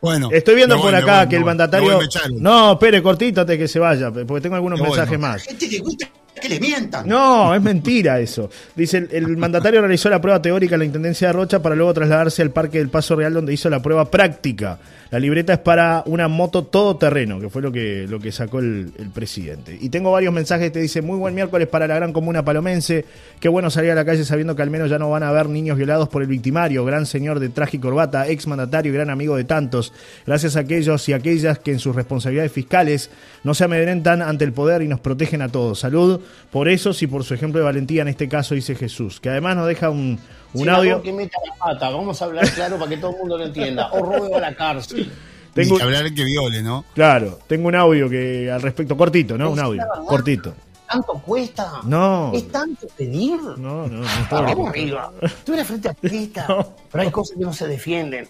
Bueno. 0.00 0.28
Estoy 0.32 0.56
viendo 0.56 0.80
por 0.80 0.94
acá 0.94 1.28
que 1.28 1.36
el 1.36 1.44
mandatario. 1.44 2.00
No, 2.38 2.72
espere, 2.72 3.02
cortítate 3.02 3.56
que 3.58 3.68
se 3.68 3.78
vaya, 3.78 4.10
porque 4.10 4.40
tengo 4.40 4.56
algunos 4.56 4.80
mensajes 4.80 5.18
más. 5.18 5.42
Gente 5.42 5.68
que 5.68 5.78
gusta 5.78 6.08
que 6.40 6.48
le 6.48 6.60
mientan. 6.60 7.08
No, 7.08 7.54
es 7.54 7.62
mentira 7.62 8.20
eso. 8.20 8.50
Dice, 8.74 9.08
el, 9.10 9.36
mandatario 9.36 9.80
realizó 9.80 10.08
la 10.10 10.20
prueba 10.20 10.40
teórica 10.40 10.74
en 10.74 10.80
la 10.80 10.84
Intendencia 10.84 11.28
de 11.28 11.32
Rocha 11.32 11.60
para 11.60 11.74
luego 11.74 11.94
trasladarse 11.94 12.42
al 12.42 12.50
Parque 12.50 12.78
del 12.78 12.88
Paso 12.88 13.16
Real 13.16 13.34
donde 13.34 13.52
hizo 13.52 13.70
la 13.70 13.80
prueba 13.80 14.10
práctica. 14.10 14.78
La 15.10 15.20
libreta 15.20 15.52
es 15.52 15.58
para 15.60 16.02
una 16.06 16.26
moto 16.26 16.64
todoterreno, 16.64 17.38
que 17.38 17.48
fue 17.48 17.62
lo 17.62 17.70
que, 17.70 18.06
lo 18.08 18.18
que 18.18 18.32
sacó 18.32 18.58
el, 18.58 18.92
presidente. 19.14 19.78
Y 19.80 19.88
tengo 19.88 20.10
varios 20.10 20.34
mensajes 20.34 20.72
te 20.72 20.80
dicen, 20.80 21.06
muy 21.06 21.16
buen 21.16 21.34
miércoles 21.34 21.68
para 21.68 21.86
la 21.86 21.94
gran 21.94 22.12
comuna 22.12 22.44
palomense, 22.44 23.04
qué 23.38 23.48
bueno 23.48 23.70
salir 23.70 23.92
a 23.92 23.94
la 23.94 24.04
calle 24.04 24.24
sabiendo 24.24 24.56
que 24.56 24.62
al 24.62 24.70
menos 24.70 24.90
ya 24.90 24.98
no 24.98 25.08
van 25.08 25.22
a 25.22 25.28
haber 25.28 25.48
niños 25.48 25.76
violados 25.76 26.08
por 26.08 26.22
el 26.22 26.28
victimario, 26.28 26.84
gran 26.84 27.06
señor 27.06 27.38
de 27.38 27.48
traje 27.50 27.76
y 27.76 27.80
corbata, 27.80 28.26
ex 28.26 28.48
mandatario 28.48 28.90
y 28.90 28.94
gran 28.94 29.10
amigo 29.10 29.36
de 29.36 29.44
tantos. 29.44 29.92
Gracias 30.26 30.56
a 30.56 30.60
aquellos 30.60 31.08
y 31.08 31.12
aquellas 31.12 31.60
que 31.60 31.70
en 31.70 31.78
sus 31.78 31.94
responsabilidades 31.94 32.50
fiscales 32.50 33.10
no 33.44 33.54
se 33.54 33.64
amedrentan 33.64 34.22
ante 34.22 34.44
el 34.44 34.52
poder 34.52 34.82
y 34.82 34.88
nos 34.88 34.98
protegen 34.98 35.40
a 35.40 35.48
todos. 35.48 35.78
Salud 35.78 36.20
por 36.50 36.68
eso 36.68 36.90
y 36.98 37.06
por 37.06 37.24
su 37.24 37.34
ejemplo 37.34 37.58
de 37.58 37.64
valentía 37.64 38.02
en 38.02 38.08
este 38.08 38.28
caso, 38.28 38.54
dice 38.54 38.74
Jesús, 38.74 39.20
que 39.20 39.28
además 39.28 39.56
nos 39.56 39.66
deja 39.66 39.90
un, 39.90 40.18
un 40.54 40.68
audio. 40.68 41.02
Que 41.02 41.12
meta 41.12 41.38
la 41.46 41.54
pata, 41.56 41.90
vamos 41.90 42.20
a 42.22 42.24
hablar 42.24 42.50
claro 42.50 42.78
para 42.78 42.88
que 42.88 42.96
todo 42.96 43.12
el 43.12 43.18
mundo 43.18 43.38
lo 43.38 43.44
entienda. 43.44 43.90
O 43.92 44.00
ruego 44.00 44.36
a 44.36 44.40
la 44.40 44.54
cárcel. 44.54 45.10
Tengo, 45.54 45.78
que 45.78 45.82
hablar 45.82 46.12
que 46.12 46.24
viole, 46.24 46.62
¿no? 46.62 46.84
Claro, 46.94 47.38
tengo 47.46 47.68
un 47.68 47.74
audio 47.74 48.10
que 48.10 48.50
al 48.50 48.60
respecto, 48.60 48.96
cortito, 48.96 49.38
¿no? 49.38 49.50
Un 49.50 49.58
audio, 49.58 49.82
cortito. 50.06 50.54
¿Tanto 50.86 51.14
cuesta? 51.14 51.80
No. 51.84 52.30
¿Es 52.34 52.48
tanto 52.48 52.86
pedir? 52.96 53.40
No, 53.40 53.88
no, 53.88 53.88
no. 53.88 54.06
Vamos 54.30 54.68
arriba. 54.68 55.10
Tú 55.44 55.54
eres 55.54 55.66
frente 55.66 55.88
a 55.90 55.94
pista, 55.94 56.46
pero 56.92 57.02
hay 57.02 57.10
cosas 57.10 57.36
que 57.38 57.44
no 57.44 57.52
se 57.52 57.66
defienden. 57.66 58.28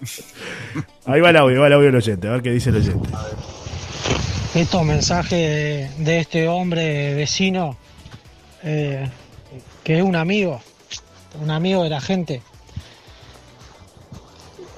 Ahí 1.05 1.21
va 1.21 1.31
el 1.31 1.37
audio, 1.37 1.61
va 1.61 1.67
el 1.67 1.73
audio 1.75 1.87
del 1.87 1.97
oyente, 1.97 2.29
a 2.29 2.33
ver 2.33 2.43
qué 2.43 2.51
dice 2.53 2.71
el 2.71 2.77
oyente. 2.77 3.09
Estos 4.55 4.85
mensajes 4.85 5.99
de 5.99 6.19
este 6.19 6.49
hombre 6.49 7.15
vecino 7.15 7.77
eh, 8.67 9.09
que 9.85 9.99
es 9.99 10.03
un 10.03 10.17
amigo, 10.17 10.61
un 11.41 11.51
amigo 11.51 11.85
de 11.85 11.89
la 11.89 12.01
gente. 12.01 12.43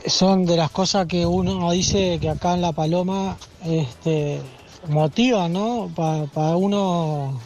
Son 0.07 0.45
de 0.45 0.59
las 0.59 0.71
cosas 0.71 1.07
que 1.07 1.25
uno 1.25 1.71
dice 1.73 2.19
que 2.21 2.29
acá 2.29 2.53
en 2.53 2.61
La 2.61 2.73
Paloma 2.73 3.39
este, 3.65 4.41
¿no? 4.87 5.91
Para 5.97 6.57
uno 6.57 7.41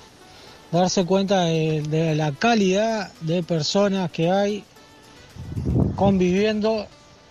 darse 0.72 1.04
cuenta 1.04 1.44
de, 1.44 2.14
la 2.16 2.32
calidad 2.32 3.12
de 3.20 3.44
personas 3.44 4.10
que 4.10 4.30
hay 4.30 4.64
conviviendo 5.94 6.86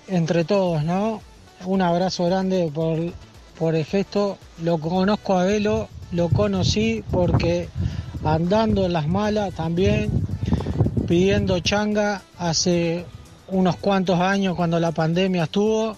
entre 0.07 0.45
todos, 0.45 0.85
¿no? 0.85 1.21
Un 1.65 1.81
abrazo 1.81 2.25
grande 2.25 2.71
por, 2.73 2.97
por 3.59 3.75
el 3.75 3.83
gesto. 3.83 4.37
Lo 4.63 4.77
conozco 4.77 5.37
a 5.37 5.43
Velo, 5.43 5.89
lo 6.13 6.29
conocí 6.29 7.03
porque 7.11 7.67
andando 8.23 8.85
en 8.85 8.93
las 8.93 9.07
malas 9.07 9.53
también, 9.53 10.09
pidiendo 11.07 11.59
changa 11.59 12.21
hace 12.37 13.05
unos 13.47 13.75
cuantos 13.77 14.19
años 14.19 14.55
cuando 14.55 14.79
la 14.79 14.91
pandemia 14.91 15.43
estuvo. 15.43 15.95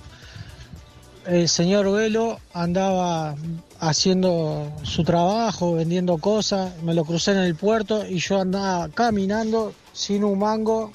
El 1.26 1.48
señor 1.48 1.90
Velo 1.92 2.40
andaba 2.54 3.36
haciendo 3.80 4.72
su 4.84 5.04
trabajo, 5.04 5.74
vendiendo 5.74 6.18
cosas, 6.18 6.74
me 6.84 6.94
lo 6.94 7.06
crucé 7.06 7.32
en 7.32 7.38
el 7.40 7.56
puerto 7.56 8.06
y 8.06 8.20
yo 8.20 8.42
andaba 8.42 8.90
caminando 8.90 9.74
sin 9.94 10.24
un 10.24 10.40
mango, 10.40 10.92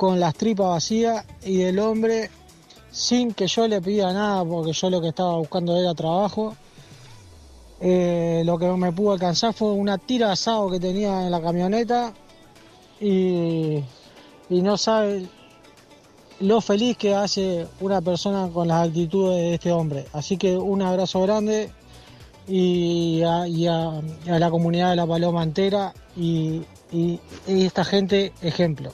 con 0.00 0.18
las 0.18 0.34
tripas 0.34 0.68
vacías 0.68 1.26
y 1.44 1.60
el 1.60 1.78
hombre 1.78 2.30
sin 2.90 3.34
que 3.34 3.46
yo 3.46 3.68
le 3.68 3.82
pida 3.82 4.14
nada, 4.14 4.42
porque 4.46 4.72
yo 4.72 4.88
lo 4.88 4.98
que 5.00 5.08
estaba 5.08 5.36
buscando 5.36 5.76
era 5.76 5.94
trabajo, 5.94 6.56
eh, 7.80 8.42
lo 8.44 8.58
que 8.58 8.66
me 8.66 8.92
pudo 8.92 9.12
alcanzar 9.12 9.54
fue 9.54 9.72
una 9.72 9.96
tira 9.96 10.26
de 10.26 10.32
asado 10.34 10.70
que 10.70 10.78
tenía 10.78 11.24
en 11.24 11.30
la 11.30 11.40
camioneta 11.40 12.12
y, 13.00 13.82
no 14.50 14.76
sabe 14.76 15.26
lo 16.40 16.60
feliz 16.60 16.96
que 16.96 17.14
hace 17.14 17.66
una 17.80 18.00
persona 18.00 18.48
con 18.52 18.68
las 18.68 18.88
actitudes 18.88 19.36
de 19.36 19.54
este 19.54 19.72
hombre. 19.72 20.06
Así 20.12 20.36
que 20.36 20.56
un 20.56 20.82
abrazo 20.82 21.22
grande 21.22 21.70
y 22.48 23.22
a, 23.22 23.46
la 24.26 24.50
comunidad 24.50 24.90
de 24.90 24.96
La 24.96 25.06
Paloma 25.06 25.42
entera 25.42 25.94
y 26.16 26.62
esta 27.46 27.84
gente 27.84 28.32
ejemplo. 28.42 28.92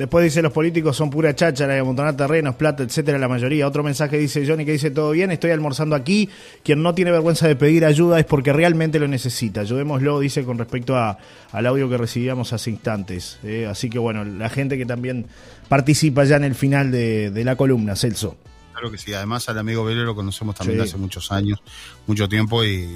Después 0.00 0.24
dice 0.24 0.40
los 0.40 0.50
políticos 0.50 0.96
son 0.96 1.10
pura 1.10 1.36
cháchara, 1.36 1.74
de 1.74 1.80
amontonar 1.80 2.16
terrenos, 2.16 2.54
plata, 2.54 2.82
etcétera, 2.82 3.18
la 3.18 3.28
mayoría. 3.28 3.68
Otro 3.68 3.82
mensaje 3.82 4.16
dice 4.16 4.46
Johnny 4.48 4.64
que 4.64 4.72
dice 4.72 4.90
todo 4.90 5.10
bien, 5.10 5.30
estoy 5.30 5.50
almorzando 5.50 5.94
aquí. 5.94 6.30
Quien 6.64 6.82
no 6.82 6.94
tiene 6.94 7.10
vergüenza 7.10 7.46
de 7.46 7.54
pedir 7.54 7.84
ayuda 7.84 8.18
es 8.18 8.24
porque 8.24 8.50
realmente 8.54 8.98
lo 8.98 9.06
necesita. 9.08 9.60
Ayudémoslo, 9.60 10.18
dice 10.18 10.42
con 10.44 10.56
respecto 10.56 10.96
a, 10.96 11.18
al 11.52 11.66
audio 11.66 11.86
que 11.90 11.98
recibíamos 11.98 12.54
hace 12.54 12.70
instantes. 12.70 13.40
¿eh? 13.44 13.66
así 13.70 13.90
que 13.90 13.98
bueno, 13.98 14.24
la 14.24 14.48
gente 14.48 14.78
que 14.78 14.86
también 14.86 15.26
participa 15.68 16.24
ya 16.24 16.36
en 16.36 16.44
el 16.44 16.54
final 16.54 16.90
de, 16.90 17.42
la 17.44 17.56
columna, 17.56 17.94
Celso. 17.94 18.38
Claro 18.72 18.90
que 18.90 18.96
sí, 18.96 19.12
además 19.12 19.50
al 19.50 19.58
amigo 19.58 19.84
Vélez 19.84 20.04
lo 20.04 20.14
conocemos 20.14 20.54
también 20.54 20.80
hace 20.80 20.96
muchos 20.96 21.30
años, 21.30 21.62
mucho 22.06 22.26
tiempo 22.26 22.64
y 22.64 22.88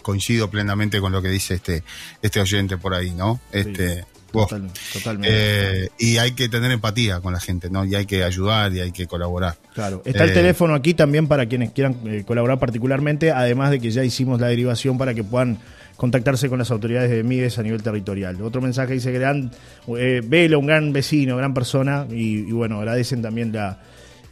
coincido 0.00 0.48
plenamente 0.48 0.98
con 0.98 1.12
lo 1.12 1.20
que 1.20 1.28
dice 1.28 1.56
este, 1.56 1.84
este 2.22 2.40
oyente 2.40 2.78
por 2.78 2.94
ahí, 2.94 3.10
¿no? 3.10 3.38
Este 3.52 4.06
totalmente. 4.32 5.28
Eh, 5.30 5.88
y 5.98 6.18
hay 6.18 6.32
que 6.32 6.48
tener 6.48 6.70
empatía 6.70 7.20
con 7.20 7.32
la 7.32 7.40
gente, 7.40 7.70
¿no? 7.70 7.84
Y 7.84 7.94
hay 7.94 8.06
que 8.06 8.24
ayudar 8.24 8.72
y 8.72 8.80
hay 8.80 8.92
que 8.92 9.06
colaborar. 9.06 9.56
Claro. 9.74 10.02
Está 10.04 10.24
el 10.24 10.30
eh, 10.30 10.34
teléfono 10.34 10.74
aquí 10.74 10.94
también 10.94 11.28
para 11.28 11.46
quienes 11.46 11.72
quieran 11.72 11.96
eh, 12.06 12.24
colaborar 12.26 12.58
particularmente, 12.58 13.30
además 13.30 13.70
de 13.70 13.80
que 13.80 13.90
ya 13.90 14.04
hicimos 14.04 14.40
la 14.40 14.48
derivación 14.48 14.98
para 14.98 15.14
que 15.14 15.22
puedan 15.24 15.58
contactarse 15.96 16.48
con 16.48 16.58
las 16.58 16.70
autoridades 16.70 17.10
de 17.10 17.22
Mides 17.22 17.58
a 17.58 17.62
nivel 17.62 17.82
territorial. 17.82 18.40
Otro 18.42 18.60
mensaje 18.60 18.94
dice, 18.94 19.12
gran, 19.12 19.52
Velo, 19.86 20.58
un 20.58 20.66
gran 20.66 20.92
vecino, 20.92 21.36
gran 21.36 21.54
persona, 21.54 22.06
y 22.10 22.50
bueno, 22.50 22.78
agradecen 22.78 23.22
también 23.22 23.52
la 23.52 23.78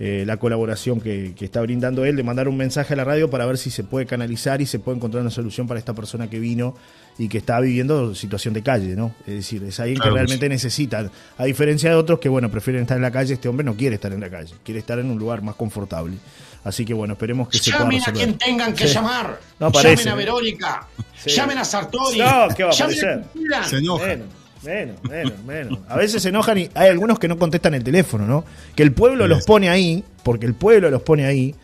eh, 0.03 0.25
la 0.27 0.39
colaboración 0.39 0.99
que, 0.99 1.35
está 1.39 1.61
brindando 1.61 2.07
él, 2.07 2.17
de 2.17 2.23
mandar 2.23 2.49
un 2.49 2.57
mensaje 2.57 2.95
a 2.95 2.97
la 2.97 3.05
radio 3.05 3.29
para 3.29 3.45
ver 3.45 3.59
si 3.59 3.71
se 3.71 3.85
puede 3.85 4.07
canalizar 4.07 4.63
y 4.63 4.67
se 4.67 4.79
puede 4.79 4.97
encontrar 4.97 5.21
una 5.21 5.31
solución 5.31 5.69
para 5.69 5.79
esta 5.79 5.93
persona 5.93 6.31
que 6.31 6.39
vino 6.39 6.75
y 7.19 7.29
que 7.29 7.37
está 7.37 7.61
viviendo 7.61 8.15
situación 8.15 8.55
de 8.55 8.63
calle, 8.63 8.97
¿no? 8.97 9.15
Es 9.27 9.35
decir, 9.35 9.63
es 9.63 9.79
alguien 9.79 10.01
que 10.01 10.09
realmente 10.09 10.49
necesita, 10.49 11.11
a 11.37 11.45
diferencia 11.45 11.91
de 11.91 11.97
otros 11.97 12.19
que, 12.19 12.31
bueno, 12.31 12.51
prefieren 12.51 12.81
estar 12.81 12.97
en 12.97 13.03
la 13.03 13.11
calle, 13.11 13.35
este 13.35 13.47
hombre 13.47 13.63
no 13.63 13.75
quiere 13.77 13.97
estar 13.97 14.11
en 14.11 14.21
la 14.21 14.31
calle, 14.31 14.55
quiere 14.65 14.81
estar 14.81 14.99
en 14.99 15.11
un 15.11 15.19
lugar 15.19 15.43
más 15.43 15.55
confortable. 15.55 16.17
Así 16.65 16.87
que 16.87 16.95
bueno, 16.95 17.13
esperemos 17.13 17.49
que 17.49 17.59
se 17.59 17.71
pueda 17.71 17.85
Llamen 17.85 18.03
a 18.07 18.13
quien 18.13 18.39
tengan 18.39 18.75
que 18.75 18.87
llamar. 18.87 19.39
llamen 19.59 20.09
a 20.09 20.15
Verónica. 20.15 20.89
Llamen 21.27 21.59
a 21.59 21.65
Sartori. 21.67 22.19
No, 22.19 22.49
¿qué 22.57 22.65
va 22.65 22.71
a 22.71 22.75
aparecer? 22.75 23.25
Se 23.69 23.77
enoja. 23.77 24.17
Menos, 24.63 25.03
menos, 25.05 25.43
menos. 25.45 25.79
A 25.89 25.97
veces 25.97 26.23
se 26.23 26.29
enojan 26.29 26.59
y 26.59 26.71
hay 26.75 26.89
algunos 26.91 27.19
que 27.19 27.29
no 27.29 27.39
contestan 27.39 27.75
el 27.75 27.83
teléfono, 27.83 28.27
¿no? 28.27 28.45
Que 28.75 28.83
el 28.83 28.93
pueblo 28.93 29.27
los 29.27 29.45
pone 29.45 29.71
ahí, 29.71 30.05
porque 30.23 30.47
el 30.47 30.55
pueblo 30.55 30.91
los 30.91 31.03
pone 31.03 31.25
ahí, 31.25 31.55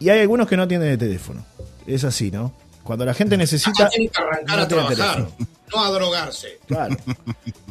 y 0.00 0.08
hay 0.08 0.20
algunos 0.20 0.48
que 0.48 0.56
no 0.56 0.66
tienen 0.66 0.88
el 0.88 0.98
teléfono. 0.98 1.44
Es 1.86 2.04
así, 2.04 2.30
¿no? 2.30 2.52
Cuando 2.82 3.04
la 3.04 3.14
gente 3.14 3.36
necesita. 3.36 3.88
Tienen 3.88 4.08
que 4.08 4.22
arrancar 4.22 4.60
a 4.60 4.68
trabajar, 4.68 5.28
no 5.72 5.84
a 5.84 5.90
drogarse. 5.90 6.58
Claro. 6.66 6.96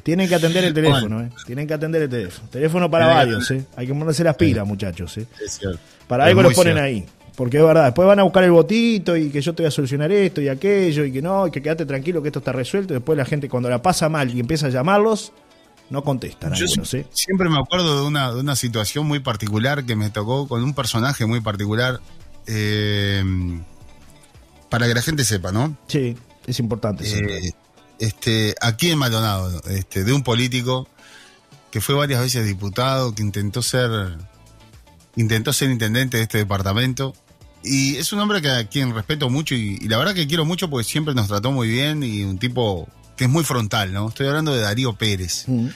Tienen 0.03 0.29
que 0.29 0.35
atender 0.35 0.63
el 0.63 0.73
teléfono, 0.73 1.21
¿eh? 1.21 1.29
Tienen 1.45 1.67
que 1.67 1.73
atender 1.73 2.03
el 2.03 2.09
teléfono. 2.09 2.47
Teléfono 2.49 2.89
para 2.89 3.07
varios, 3.07 3.49
¿eh? 3.51 3.65
Hay 3.75 3.87
que 3.87 3.93
ponerse 3.93 4.23
las 4.23 4.35
pilas, 4.35 4.65
muchachos, 4.65 5.17
¿eh? 5.17 5.27
Es 5.43 5.59
cierto. 5.59 5.79
Para 6.07 6.25
algo 6.25 6.41
los 6.43 6.53
ponen 6.53 6.77
ahí. 6.77 7.05
Porque 7.35 7.57
es 7.57 7.63
verdad, 7.63 7.85
después 7.85 8.07
van 8.07 8.19
a 8.19 8.23
buscar 8.23 8.43
el 8.43 8.51
botito 8.51 9.15
y 9.15 9.29
que 9.29 9.41
yo 9.41 9.53
te 9.53 9.63
voy 9.63 9.67
a 9.67 9.71
solucionar 9.71 10.11
esto 10.11 10.41
y 10.41 10.49
aquello 10.49 11.05
y 11.05 11.11
que 11.11 11.21
no, 11.21 11.47
y 11.47 11.51
que 11.51 11.61
quédate 11.61 11.85
tranquilo 11.85 12.21
que 12.21 12.27
esto 12.27 12.39
está 12.39 12.51
resuelto. 12.51 12.93
Después 12.93 13.17
la 13.17 13.25
gente 13.25 13.47
cuando 13.47 13.69
la 13.69 13.81
pasa 13.81 14.09
mal 14.09 14.35
y 14.35 14.39
empieza 14.39 14.67
a 14.67 14.69
llamarlos, 14.69 15.31
no 15.89 16.03
contestan. 16.03 16.53
Yo 16.53 16.65
¿eh? 16.65 17.05
siempre 17.11 17.49
me 17.49 17.57
acuerdo 17.57 18.01
de 18.01 18.07
una, 18.07 18.33
de 18.33 18.39
una 18.39 18.55
situación 18.55 19.05
muy 19.05 19.19
particular 19.19 19.85
que 19.85 19.95
me 19.95 20.09
tocó 20.09 20.47
con 20.47 20.63
un 20.63 20.73
personaje 20.73 21.25
muy 21.25 21.41
particular. 21.41 21.99
Eh, 22.47 23.23
para 24.71 24.87
que 24.87 24.93
la 24.93 25.01
gente 25.01 25.25
sepa, 25.25 25.51
¿no? 25.51 25.77
Sí, 25.87 26.15
es 26.47 26.59
importante. 26.59 27.03
Eh, 27.05 27.51
este, 27.99 28.55
aquí 28.61 28.89
en 28.89 28.97
Maldonado, 28.97 29.61
este, 29.67 30.05
de 30.05 30.13
un 30.13 30.23
político 30.23 30.87
que 31.71 31.81
fue 31.81 31.93
varias 31.93 32.21
veces 32.21 32.45
diputado, 32.45 33.13
que 33.13 33.21
intentó 33.21 33.61
ser 33.61 34.17
intentó 35.15 35.53
ser 35.53 35.69
intendente 35.69 36.17
de 36.17 36.23
este 36.23 36.39
departamento. 36.39 37.13
Y 37.63 37.97
es 37.97 38.11
un 38.11 38.19
hombre 38.19 38.41
que 38.41 38.49
a 38.49 38.67
quien 38.67 38.93
respeto 38.93 39.29
mucho 39.29 39.53
y, 39.53 39.77
la 39.87 39.97
verdad 39.97 40.15
que 40.15 40.27
quiero 40.27 40.45
mucho 40.45 40.69
porque 40.69 40.83
siempre 40.83 41.13
nos 41.13 41.27
trató 41.27 41.51
muy 41.51 41.67
bien 41.67 42.01
y 42.03 42.23
un 42.23 42.39
tipo 42.39 42.87
que 43.15 43.25
es 43.25 43.29
muy 43.29 43.43
frontal, 43.43 43.93
¿no? 43.93 44.09
Estoy 44.09 44.27
hablando 44.27 44.53
de 44.53 44.61
Darío 44.61 44.93
Pérez, 44.93 45.43
mm. 45.47 45.67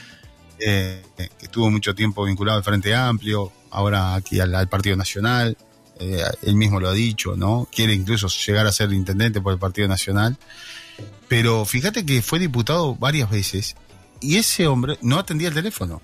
eh, 0.58 1.02
que 1.16 1.44
estuvo 1.44 1.70
mucho 1.70 1.94
tiempo 1.94 2.24
vinculado 2.24 2.58
al 2.58 2.64
Frente 2.64 2.92
Amplio, 2.92 3.52
ahora 3.70 4.14
aquí 4.14 4.40
al, 4.40 4.68
Partido 4.68 4.96
Nacional, 4.96 5.56
eh, 6.00 6.24
él 6.42 6.56
mismo 6.56 6.80
lo 6.80 6.88
ha 6.88 6.92
dicho, 6.92 7.36
¿no? 7.36 7.68
Quiere 7.70 7.94
incluso 7.94 8.26
llegar 8.28 8.66
a 8.66 8.72
ser 8.72 8.92
intendente 8.92 9.40
por 9.40 9.52
el 9.52 9.58
Partido 9.58 9.86
Nacional. 9.86 10.36
Pero 11.28 11.64
fíjate 11.64 12.04
que 12.04 12.22
fue 12.22 12.38
diputado 12.38 12.94
varias 12.96 13.30
veces 13.30 13.76
y 14.20 14.36
ese 14.36 14.66
hombre 14.66 14.98
no 15.02 15.18
atendía 15.18 15.48
el 15.48 15.54
teléfono. 15.54 16.00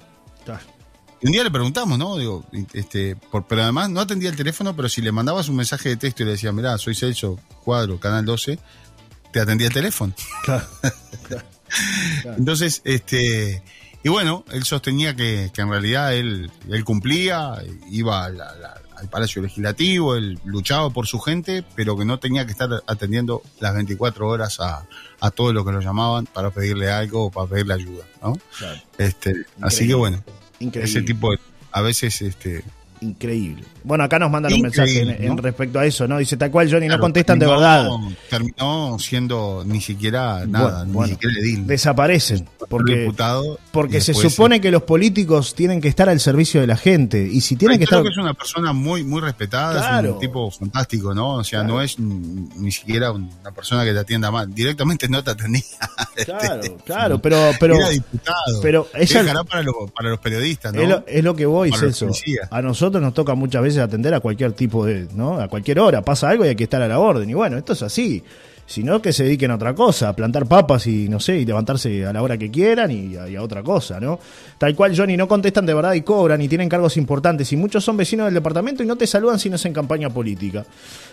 Y 1.22 1.26
un 1.26 1.32
día 1.32 1.44
le 1.44 1.50
preguntamos, 1.50 1.98
¿no? 1.98 2.16
Digo, 2.16 2.44
este, 2.72 3.14
por, 3.14 3.46
pero 3.46 3.62
además 3.62 3.88
no 3.90 4.00
atendía 4.00 4.28
el 4.28 4.36
teléfono, 4.36 4.74
pero 4.74 4.88
si 4.88 5.00
le 5.00 5.12
mandabas 5.12 5.48
un 5.48 5.56
mensaje 5.56 5.90
de 5.90 5.96
texto 5.96 6.22
y 6.22 6.26
le 6.26 6.32
decía, 6.32 6.50
mirá, 6.52 6.76
soy 6.78 6.96
Celso, 6.96 7.38
cuadro, 7.62 8.00
canal 8.00 8.24
12, 8.24 8.58
te 9.32 9.40
atendía 9.40 9.68
el 9.68 9.72
teléfono. 9.72 10.12
Claro, 10.44 10.66
Entonces, 12.36 12.82
este, 12.84 13.62
y 14.02 14.08
bueno, 14.08 14.44
él 14.50 14.64
sostenía 14.64 15.14
que, 15.14 15.50
en 15.56 15.70
realidad 15.70 16.12
él, 16.12 16.50
él 16.68 16.84
cumplía, 16.84 17.54
iba 17.88 18.24
al 18.24 19.08
Palacio 19.08 19.42
Legislativo, 19.42 20.16
él 20.16 20.40
luchaba 20.44 20.90
por 20.90 21.06
su 21.06 21.20
gente, 21.20 21.64
pero 21.76 21.96
que 21.96 22.04
no 22.04 22.18
tenía 22.18 22.44
que 22.46 22.52
estar 22.52 22.68
atendiendo 22.86 23.42
las 23.60 23.74
24 23.74 24.26
horas 24.26 24.58
a, 24.58 24.86
a 25.20 25.30
todo 25.30 25.52
lo 25.52 25.64
que 25.64 25.70
lo 25.70 25.80
llamaban 25.80 26.26
para 26.26 26.50
pedirle 26.50 26.90
algo 26.90 27.26
o 27.26 27.30
para 27.30 27.46
pedirle 27.46 27.74
ayuda, 27.74 28.04
¿no? 28.20 28.36
Este, 28.98 29.46
así 29.60 29.86
que 29.86 29.94
bueno, 29.94 30.22
ese 30.74 31.02
tipo 31.02 31.30
de, 31.30 31.38
a 31.72 31.82
veces 31.82 32.22
este 32.22 32.62
increíble. 33.02 33.64
Bueno, 33.84 34.04
acá 34.04 34.18
nos 34.18 34.30
mandan 34.30 34.52
un 34.52 34.62
mensaje 34.62 35.00
en, 35.00 35.36
respecto 35.36 35.78
a 35.78 35.86
eso, 35.86 36.06
¿no? 36.06 36.18
Dice 36.18 36.36
tal 36.36 36.50
cual, 36.50 36.70
Johnny, 36.70 36.88
no 36.88 36.98
contestan 36.98 37.38
de 37.38 37.46
verdad. 37.46 37.88
Terminó 38.30 38.98
siendo 38.98 39.64
ni 39.66 39.80
siquiera 39.80 40.46
nada, 40.46 40.84
ni 40.84 41.08
siquiera 41.08 41.34
edil. 41.40 41.66
Desaparecen. 41.66 42.48
Porque, 42.68 43.12
porque 43.72 44.00
se 44.00 44.14
supone 44.14 44.60
que 44.60 44.70
los 44.70 44.82
políticos 44.82 45.54
tienen 45.54 45.80
que 45.80 45.88
estar 45.88 46.08
al 46.08 46.20
servicio 46.20 46.60
de 46.60 46.66
la 46.66 46.76
gente. 46.76 47.28
Y 47.30 47.40
si 47.40 47.56
tienen 47.56 47.78
que 47.78 47.84
estar. 47.84 48.02
que 48.02 48.08
es 48.08 48.16
una 48.16 48.34
persona 48.34 48.72
muy, 48.72 49.04
muy 49.04 49.20
respetada, 49.20 50.00
es 50.00 50.08
un 50.08 50.18
tipo 50.18 50.50
fantástico, 50.50 51.14
¿no? 51.14 51.34
O 51.34 51.44
sea, 51.44 51.62
no 51.62 51.80
es 51.80 51.98
ni 51.98 52.70
siquiera 52.70 53.12
una 53.12 53.50
persona 53.54 53.84
que 53.84 53.92
te 53.92 53.98
atienda 53.98 54.30
mal. 54.30 54.52
Directamente 54.54 55.08
no 55.08 55.22
te 55.22 55.30
atendía. 55.30 55.62
Claro, 56.22 56.62
este, 56.62 56.76
claro, 56.84 57.18
pero. 57.20 57.52
pero 57.58 57.74
Era 57.74 57.88
diputado. 57.88 58.60
Pero 58.60 58.86
ella. 58.94 59.24
Para, 59.48 59.64
para 59.92 60.10
los 60.10 60.18
periodistas, 60.20 60.72
¿no? 60.72 60.80
Es 60.82 60.88
lo, 60.88 61.04
es 61.06 61.24
lo 61.24 61.34
que 61.34 61.46
voy, 61.46 61.72
Celso. 61.72 62.10
A 62.50 62.60
nosotros 62.62 62.91
nos 63.00 63.14
toca 63.14 63.34
muchas 63.34 63.62
veces 63.62 63.80
atender 63.80 64.14
a 64.14 64.20
cualquier 64.20 64.52
tipo 64.52 64.84
de, 64.84 65.08
¿no? 65.14 65.40
A 65.40 65.48
cualquier 65.48 65.80
hora, 65.80 66.02
pasa 66.02 66.28
algo 66.28 66.44
y 66.44 66.48
hay 66.48 66.56
que 66.56 66.64
estar 66.64 66.82
a 66.82 66.88
la 66.88 66.98
orden. 66.98 67.28
Y 67.28 67.34
bueno, 67.34 67.56
esto 67.56 67.72
es 67.72 67.82
así. 67.82 68.22
Si 68.66 68.82
no, 68.82 69.02
que 69.02 69.12
se 69.12 69.24
dediquen 69.24 69.50
a 69.50 69.56
otra 69.56 69.74
cosa, 69.74 70.08
a 70.08 70.16
plantar 70.16 70.46
papas 70.46 70.86
y 70.86 71.08
no 71.08 71.20
sé, 71.20 71.36
y 71.36 71.44
levantarse 71.44 72.06
a 72.06 72.12
la 72.12 72.22
hora 72.22 72.38
que 72.38 72.50
quieran 72.50 72.90
y 72.90 73.16
a, 73.36 73.42
otra 73.42 73.62
cosa, 73.62 74.00
¿no? 74.00 74.18
Tal 74.56 74.74
cual, 74.74 74.96
Johnny, 74.96 75.16
no 75.16 75.28
contestan 75.28 75.66
de 75.66 75.74
verdad 75.74 75.92
y 75.94 76.02
cobran 76.02 76.40
y 76.40 76.48
tienen 76.48 76.68
cargos 76.68 76.96
importantes. 76.96 77.52
Y 77.52 77.56
muchos 77.56 77.84
son 77.84 77.96
vecinos 77.96 78.26
del 78.26 78.34
departamento 78.34 78.82
y 78.82 78.86
no 78.86 78.96
te 78.96 79.06
saludan 79.06 79.38
si 79.38 79.50
no 79.50 79.56
es 79.56 79.64
en 79.66 79.72
campaña 79.72 80.08
política. 80.08 80.64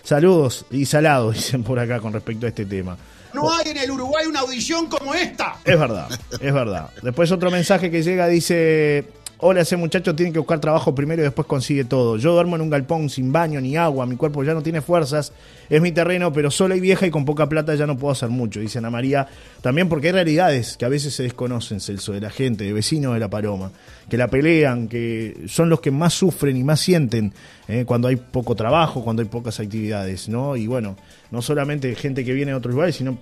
Saludos 0.04 0.66
y 0.72 0.86
salados, 0.86 1.36
dicen 1.36 1.64
por 1.64 1.80
acá 1.80 2.00
con 2.00 2.14
respecto 2.14 2.46
a 2.46 2.50
este 2.50 2.66
tema. 2.66 2.96
No 3.34 3.52
hay 3.52 3.70
en 3.70 3.78
el 3.78 3.92
Uruguay 3.92 4.26
una 4.26 4.40
audición 4.40 4.88
como 4.88 5.14
esta. 5.14 5.58
Es 5.64 5.78
verdad, 5.78 6.08
es 6.40 6.54
verdad. 6.54 6.90
Después 7.02 7.32
otro 7.32 7.52
mensaje 7.52 7.92
que 7.92 8.02
llega 8.02 8.28
dice, 8.28 9.06
Hola, 9.42 9.62
ese 9.62 9.78
muchacho 9.78 10.14
tiene 10.16 10.34
que 10.34 10.40
buscar 10.40 10.60
trabajo 10.60 10.94
primero 10.94 11.22
y 11.22 11.24
después 11.24 11.48
consigue 11.48 11.86
todo. 11.86 12.18
Yo 12.18 12.34
duermo 12.34 12.58
en 12.58 12.62
un 12.62 12.70
galpón 12.70 13.10
sin 13.10 13.32
baño 13.32 13.62
ni 13.62 13.78
agua, 13.78 14.06
mi 14.06 14.18
cuerpo 14.18 14.44
ya 14.44 14.54
no 14.54 14.62
tiene 14.62 14.82
fuerzas, 14.82 15.32
es 15.70 15.82
mi 15.82 15.94
terreno, 15.94 16.34
pero 16.34 16.52
sola 16.52 16.76
y 16.76 16.82
vieja 16.82 17.08
y 17.08 17.10
con 17.10 17.24
poca 17.24 17.48
plata 17.48 17.74
ya 17.74 17.88
no 17.88 17.98
puedo 17.98 18.12
hacer 18.12 18.28
mucho, 18.28 18.60
dice 18.60 18.80
Ana 18.80 18.90
María. 18.90 19.30
También 19.62 19.88
porque 19.88 20.08
hay 20.08 20.12
realidades 20.12 20.76
que 20.76 20.84
a 20.84 20.90
veces 20.90 21.14
se 21.14 21.24
desconocen, 21.24 21.80
Celso, 21.80 22.12
de 22.12 22.20
la 22.20 22.30
gente, 22.30 22.66
de 22.66 22.74
vecinos 22.74 23.14
de 23.14 23.22
la 23.22 23.30
Paloma, 23.30 23.72
que 24.10 24.18
la 24.18 24.28
pelean, 24.28 24.90
que 24.90 25.46
son 25.48 25.70
los 25.70 25.80
que 25.80 25.92
más 25.92 26.14
sufren 26.14 26.58
y 26.58 26.66
más 26.66 26.82
sienten 26.82 27.32
eh, 27.70 27.86
cuando 27.86 28.10
hay 28.10 28.18
poco 28.18 28.56
trabajo, 28.56 29.06
cuando 29.06 29.22
hay 29.22 29.30
pocas 29.30 29.62
actividades, 29.62 30.28
¿no? 30.28 30.58
Y 30.58 30.68
bueno, 30.68 30.98
no 31.32 31.42
solamente 31.42 31.96
gente 31.96 32.26
que 32.26 32.34
viene 32.34 32.52
de 32.52 32.58
otros 32.58 32.74
lugares, 32.74 32.98
sino 32.98 33.18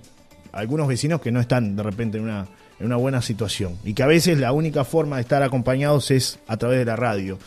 algunos 0.50 0.88
vecinos 0.88 1.20
que 1.20 1.30
no 1.30 1.38
están 1.38 1.76
de 1.76 1.82
repente 1.84 2.18
en 2.18 2.24
una 2.24 2.48
en 2.78 2.86
una 2.86 2.96
buena 2.96 3.22
situación. 3.22 3.76
Y 3.84 3.94
que 3.94 4.02
a 4.02 4.06
veces 4.06 4.38
la 4.38 4.52
única 4.52 4.84
forma 4.84 5.16
de 5.16 5.22
estar 5.22 5.42
acompañados 5.42 6.10
es 6.10 6.38
a 6.46 6.56
través 6.56 6.78
de 6.78 6.84
la 6.84 6.96
radio. 6.96 7.38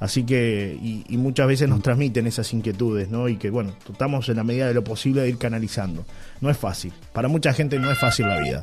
Así 0.00 0.24
que, 0.24 0.78
y, 0.82 1.16
muchas 1.18 1.46
veces 1.46 1.68
nos 1.68 1.82
transmiten 1.82 2.26
esas 2.26 2.50
inquietudes, 2.54 3.10
¿no? 3.10 3.28
Y 3.28 3.36
que, 3.36 3.50
bueno, 3.50 3.74
tratamos 3.84 4.26
en 4.30 4.36
la 4.36 4.44
medida 4.44 4.66
de 4.66 4.72
lo 4.72 4.82
posible 4.82 5.20
de 5.20 5.28
ir 5.28 5.36
canalizando. 5.36 6.06
No 6.40 6.48
es 6.48 6.56
fácil. 6.56 6.90
Para 7.12 7.28
mucha 7.28 7.52
gente 7.52 7.78
no 7.78 7.90
es 7.90 7.98
fácil 7.98 8.26
la 8.26 8.40
vida. 8.40 8.62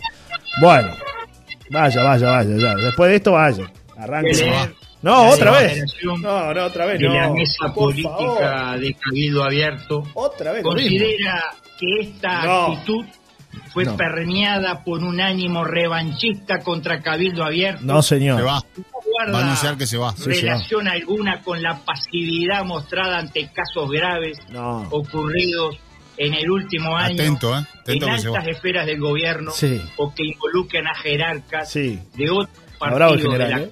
Bueno, 0.59 0.95
vaya, 1.69 2.01
vaya, 2.01 2.31
vaya, 2.31 2.57
ya. 2.57 2.75
Después 2.75 3.11
de 3.11 3.17
esto, 3.17 3.33
vaya. 3.33 3.71
Arranque. 3.95 4.73
No, 5.03 5.29
otra 5.29 5.51
vez. 5.51 5.83
No, 6.03 6.17
no, 6.17 6.65
otra 6.65 6.87
vez. 6.87 6.99
De 6.99 7.07
la 7.07 7.29
mesa 7.29 7.71
política 7.71 8.75
de 8.79 8.95
Cabildo 8.95 9.43
Abierto. 9.43 10.03
Otra 10.15 10.53
vez. 10.53 10.63
Considera 10.63 11.53
que 11.79 11.99
esta 12.01 12.65
actitud 12.65 13.05
fue 13.67 13.85
permeada 13.85 14.83
por 14.83 15.03
un 15.03 15.21
ánimo 15.21 15.63
revanchista 15.63 16.59
contra 16.59 17.01
Cabildo 17.01 17.43
Abierto. 17.43 17.83
No, 17.83 18.01
señor. 18.01 18.39
Se 18.39 18.43
va. 18.43 18.63
va 19.33 19.39
a 19.39 19.43
anunciar 19.43 19.77
que 19.77 19.87
se 19.87 19.97
va. 19.97 20.13
relación 20.25 20.87
alguna 20.87 21.41
con 21.43 21.61
la 21.61 21.79
pasividad 21.85 22.65
mostrada 22.65 23.19
ante 23.19 23.49
casos 23.51 23.89
graves 23.89 24.39
ocurridos 24.91 25.77
en 26.17 26.33
el 26.33 26.49
último 26.49 26.97
año 26.97 27.21
Atento, 27.21 27.57
¿eh? 27.57 27.63
en 27.85 28.03
altas 28.03 28.47
esferas 28.47 28.85
del 28.85 28.99
gobierno 28.99 29.51
o 29.97 30.13
que 30.13 30.23
involucran 30.25 30.87
a 30.87 30.95
jerarcas 30.95 31.73
de 31.73 32.29
otros 32.31 32.49
partidos 32.79 33.21
de 33.21 33.37
la... 33.37 33.59
¿eh? 33.59 33.71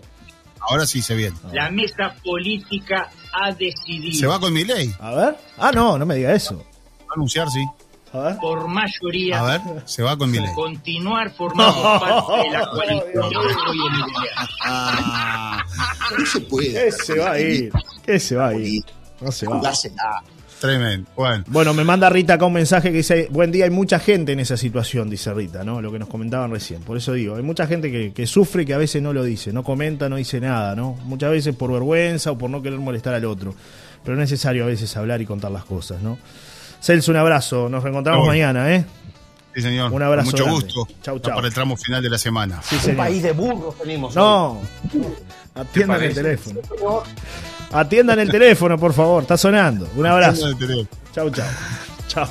Ahora 0.67 0.85
sí 0.85 1.01
se 1.01 1.15
viene. 1.15 1.35
La 1.53 1.69
mesa 1.69 2.15
política 2.23 3.09
ha 3.33 3.51
decidido. 3.51 4.19
¿Se 4.19 4.27
va 4.27 4.39
con 4.39 4.51
mi 4.53 4.63
ley? 4.63 4.93
A 4.99 5.13
ver. 5.13 5.37
Ah, 5.57 5.71
no, 5.71 5.97
no 5.97 6.05
me 6.05 6.15
diga 6.15 6.33
eso. 6.33 6.57
Va 6.57 7.11
a 7.11 7.13
anunciar, 7.15 7.47
sí. 7.49 7.63
Por 8.41 8.67
mayoría. 8.67 9.39
A 9.39 9.43
ver, 9.43 9.61
se 9.85 10.03
va 10.03 10.17
con 10.17 10.31
Milei. 10.31 10.53
Continuar 10.53 11.31
formando 11.31 11.81
parte 11.99 12.47
de 12.47 12.57
la 12.57 12.69
coalición 12.71 13.31
No 16.17 16.25
se 16.25 16.41
puede. 16.41 16.73
¿Qué 16.73 16.91
se 16.91 17.19
va 17.19 17.31
a 17.31 17.39
ir? 17.39 17.71
¿Qué 18.05 18.19
se 18.19 18.35
va 18.35 18.47
a 18.47 18.55
ir? 18.55 18.83
No 19.21 19.31
se 19.31 19.47
va. 19.47 19.61
Tremendo. 20.59 21.09
Bueno. 21.15 21.43
bueno, 21.47 21.73
me 21.73 21.83
manda 21.83 22.09
Rita 22.09 22.35
acá 22.35 22.45
un 22.45 22.53
mensaje 22.53 22.89
que 22.89 22.97
dice, 22.97 23.27
buen 23.29 23.51
día, 23.51 23.65
hay 23.65 23.71
mucha 23.71 23.99
gente 23.99 24.31
en 24.31 24.39
esa 24.39 24.55
situación, 24.55 25.09
dice 25.09 25.33
Rita, 25.33 25.63
¿no? 25.63 25.81
Lo 25.81 25.91
que 25.91 25.99
nos 25.99 26.07
comentaban 26.07 26.49
recién. 26.49 26.81
Por 26.81 26.95
eso 26.97 27.11
digo, 27.13 27.35
hay 27.35 27.43
mucha 27.43 27.67
gente 27.67 27.91
que, 27.91 28.13
que 28.13 28.25
sufre 28.25 28.65
que 28.65 28.73
a 28.73 28.77
veces 28.77 29.01
no 29.01 29.11
lo 29.11 29.23
dice, 29.23 29.51
no 29.51 29.63
comenta, 29.63 30.07
no 30.07 30.15
dice 30.15 30.39
nada, 30.39 30.75
¿no? 30.75 30.93
Muchas 31.03 31.31
veces 31.31 31.55
por 31.55 31.71
vergüenza 31.71 32.31
o 32.31 32.37
por 32.37 32.49
no 32.49 32.61
querer 32.61 32.79
molestar 32.79 33.13
al 33.13 33.25
otro. 33.25 33.53
Pero 34.03 34.15
es 34.15 34.19
necesario 34.19 34.63
a 34.63 34.67
veces 34.67 34.95
hablar 34.95 35.21
y 35.21 35.25
contar 35.25 35.51
las 35.51 35.65
cosas, 35.65 36.01
¿no? 36.01 36.17
Celso, 36.85 37.09
un 37.09 37.17
abrazo. 37.17 37.67
Nos 37.67 37.81
reencontramos 37.81 38.27
mañana, 38.27 38.71
¿eh? 38.71 38.85
Sí, 39.55 39.61
señor. 39.63 39.91
Un 39.91 40.03
abrazo. 40.03 40.29
mucho 40.29 40.45
gusto. 40.45 40.87
Chau, 41.01 41.17
chau. 41.17 41.33
Para 41.33 41.47
el 41.47 41.53
tramo 41.53 41.75
final 41.75 42.03
de 42.03 42.11
la 42.11 42.19
semana. 42.19 42.61
Un 42.87 42.95
país 42.95 43.23
de 43.23 43.31
burros 43.31 43.75
tenemos. 43.79 44.15
No. 44.15 44.61
Atiendan 45.55 46.03
el 46.03 46.13
teléfono. 46.13 46.59
Atiendan 47.71 48.19
el 48.19 48.29
teléfono, 48.29 48.77
por 48.77 48.93
favor. 48.93 49.23
Está 49.23 49.35
sonando. 49.35 49.89
Un 49.95 50.05
abrazo. 50.05 50.47
Chau, 51.11 51.31
chau. 51.31 51.47
Chau. 52.07 52.27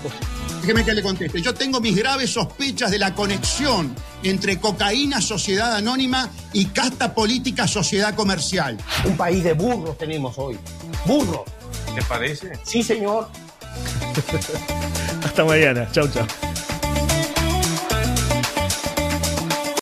Déjeme 0.60 0.84
que 0.84 0.94
le 0.94 1.02
conteste. 1.02 1.42
Yo 1.42 1.52
tengo 1.52 1.80
mis 1.80 1.96
graves 1.96 2.30
sospechas 2.30 2.92
de 2.92 3.00
la 3.00 3.12
conexión 3.12 3.92
entre 4.22 4.60
cocaína, 4.60 5.20
sociedad 5.20 5.74
anónima 5.74 6.30
y 6.52 6.66
casta 6.66 7.12
política, 7.12 7.66
sociedad 7.66 8.14
comercial. 8.14 8.78
Un 9.04 9.16
país 9.16 9.42
de 9.42 9.54
burros 9.54 9.98
tenemos 9.98 10.38
hoy. 10.38 10.56
Burros. 11.06 11.42
¿Te 11.92 12.02
parece? 12.02 12.52
Sí, 12.62 12.84
señor. 12.84 13.28
Hasta 15.24 15.44
mañana. 15.44 15.86
Chau, 15.92 16.08
chau. 16.08 16.26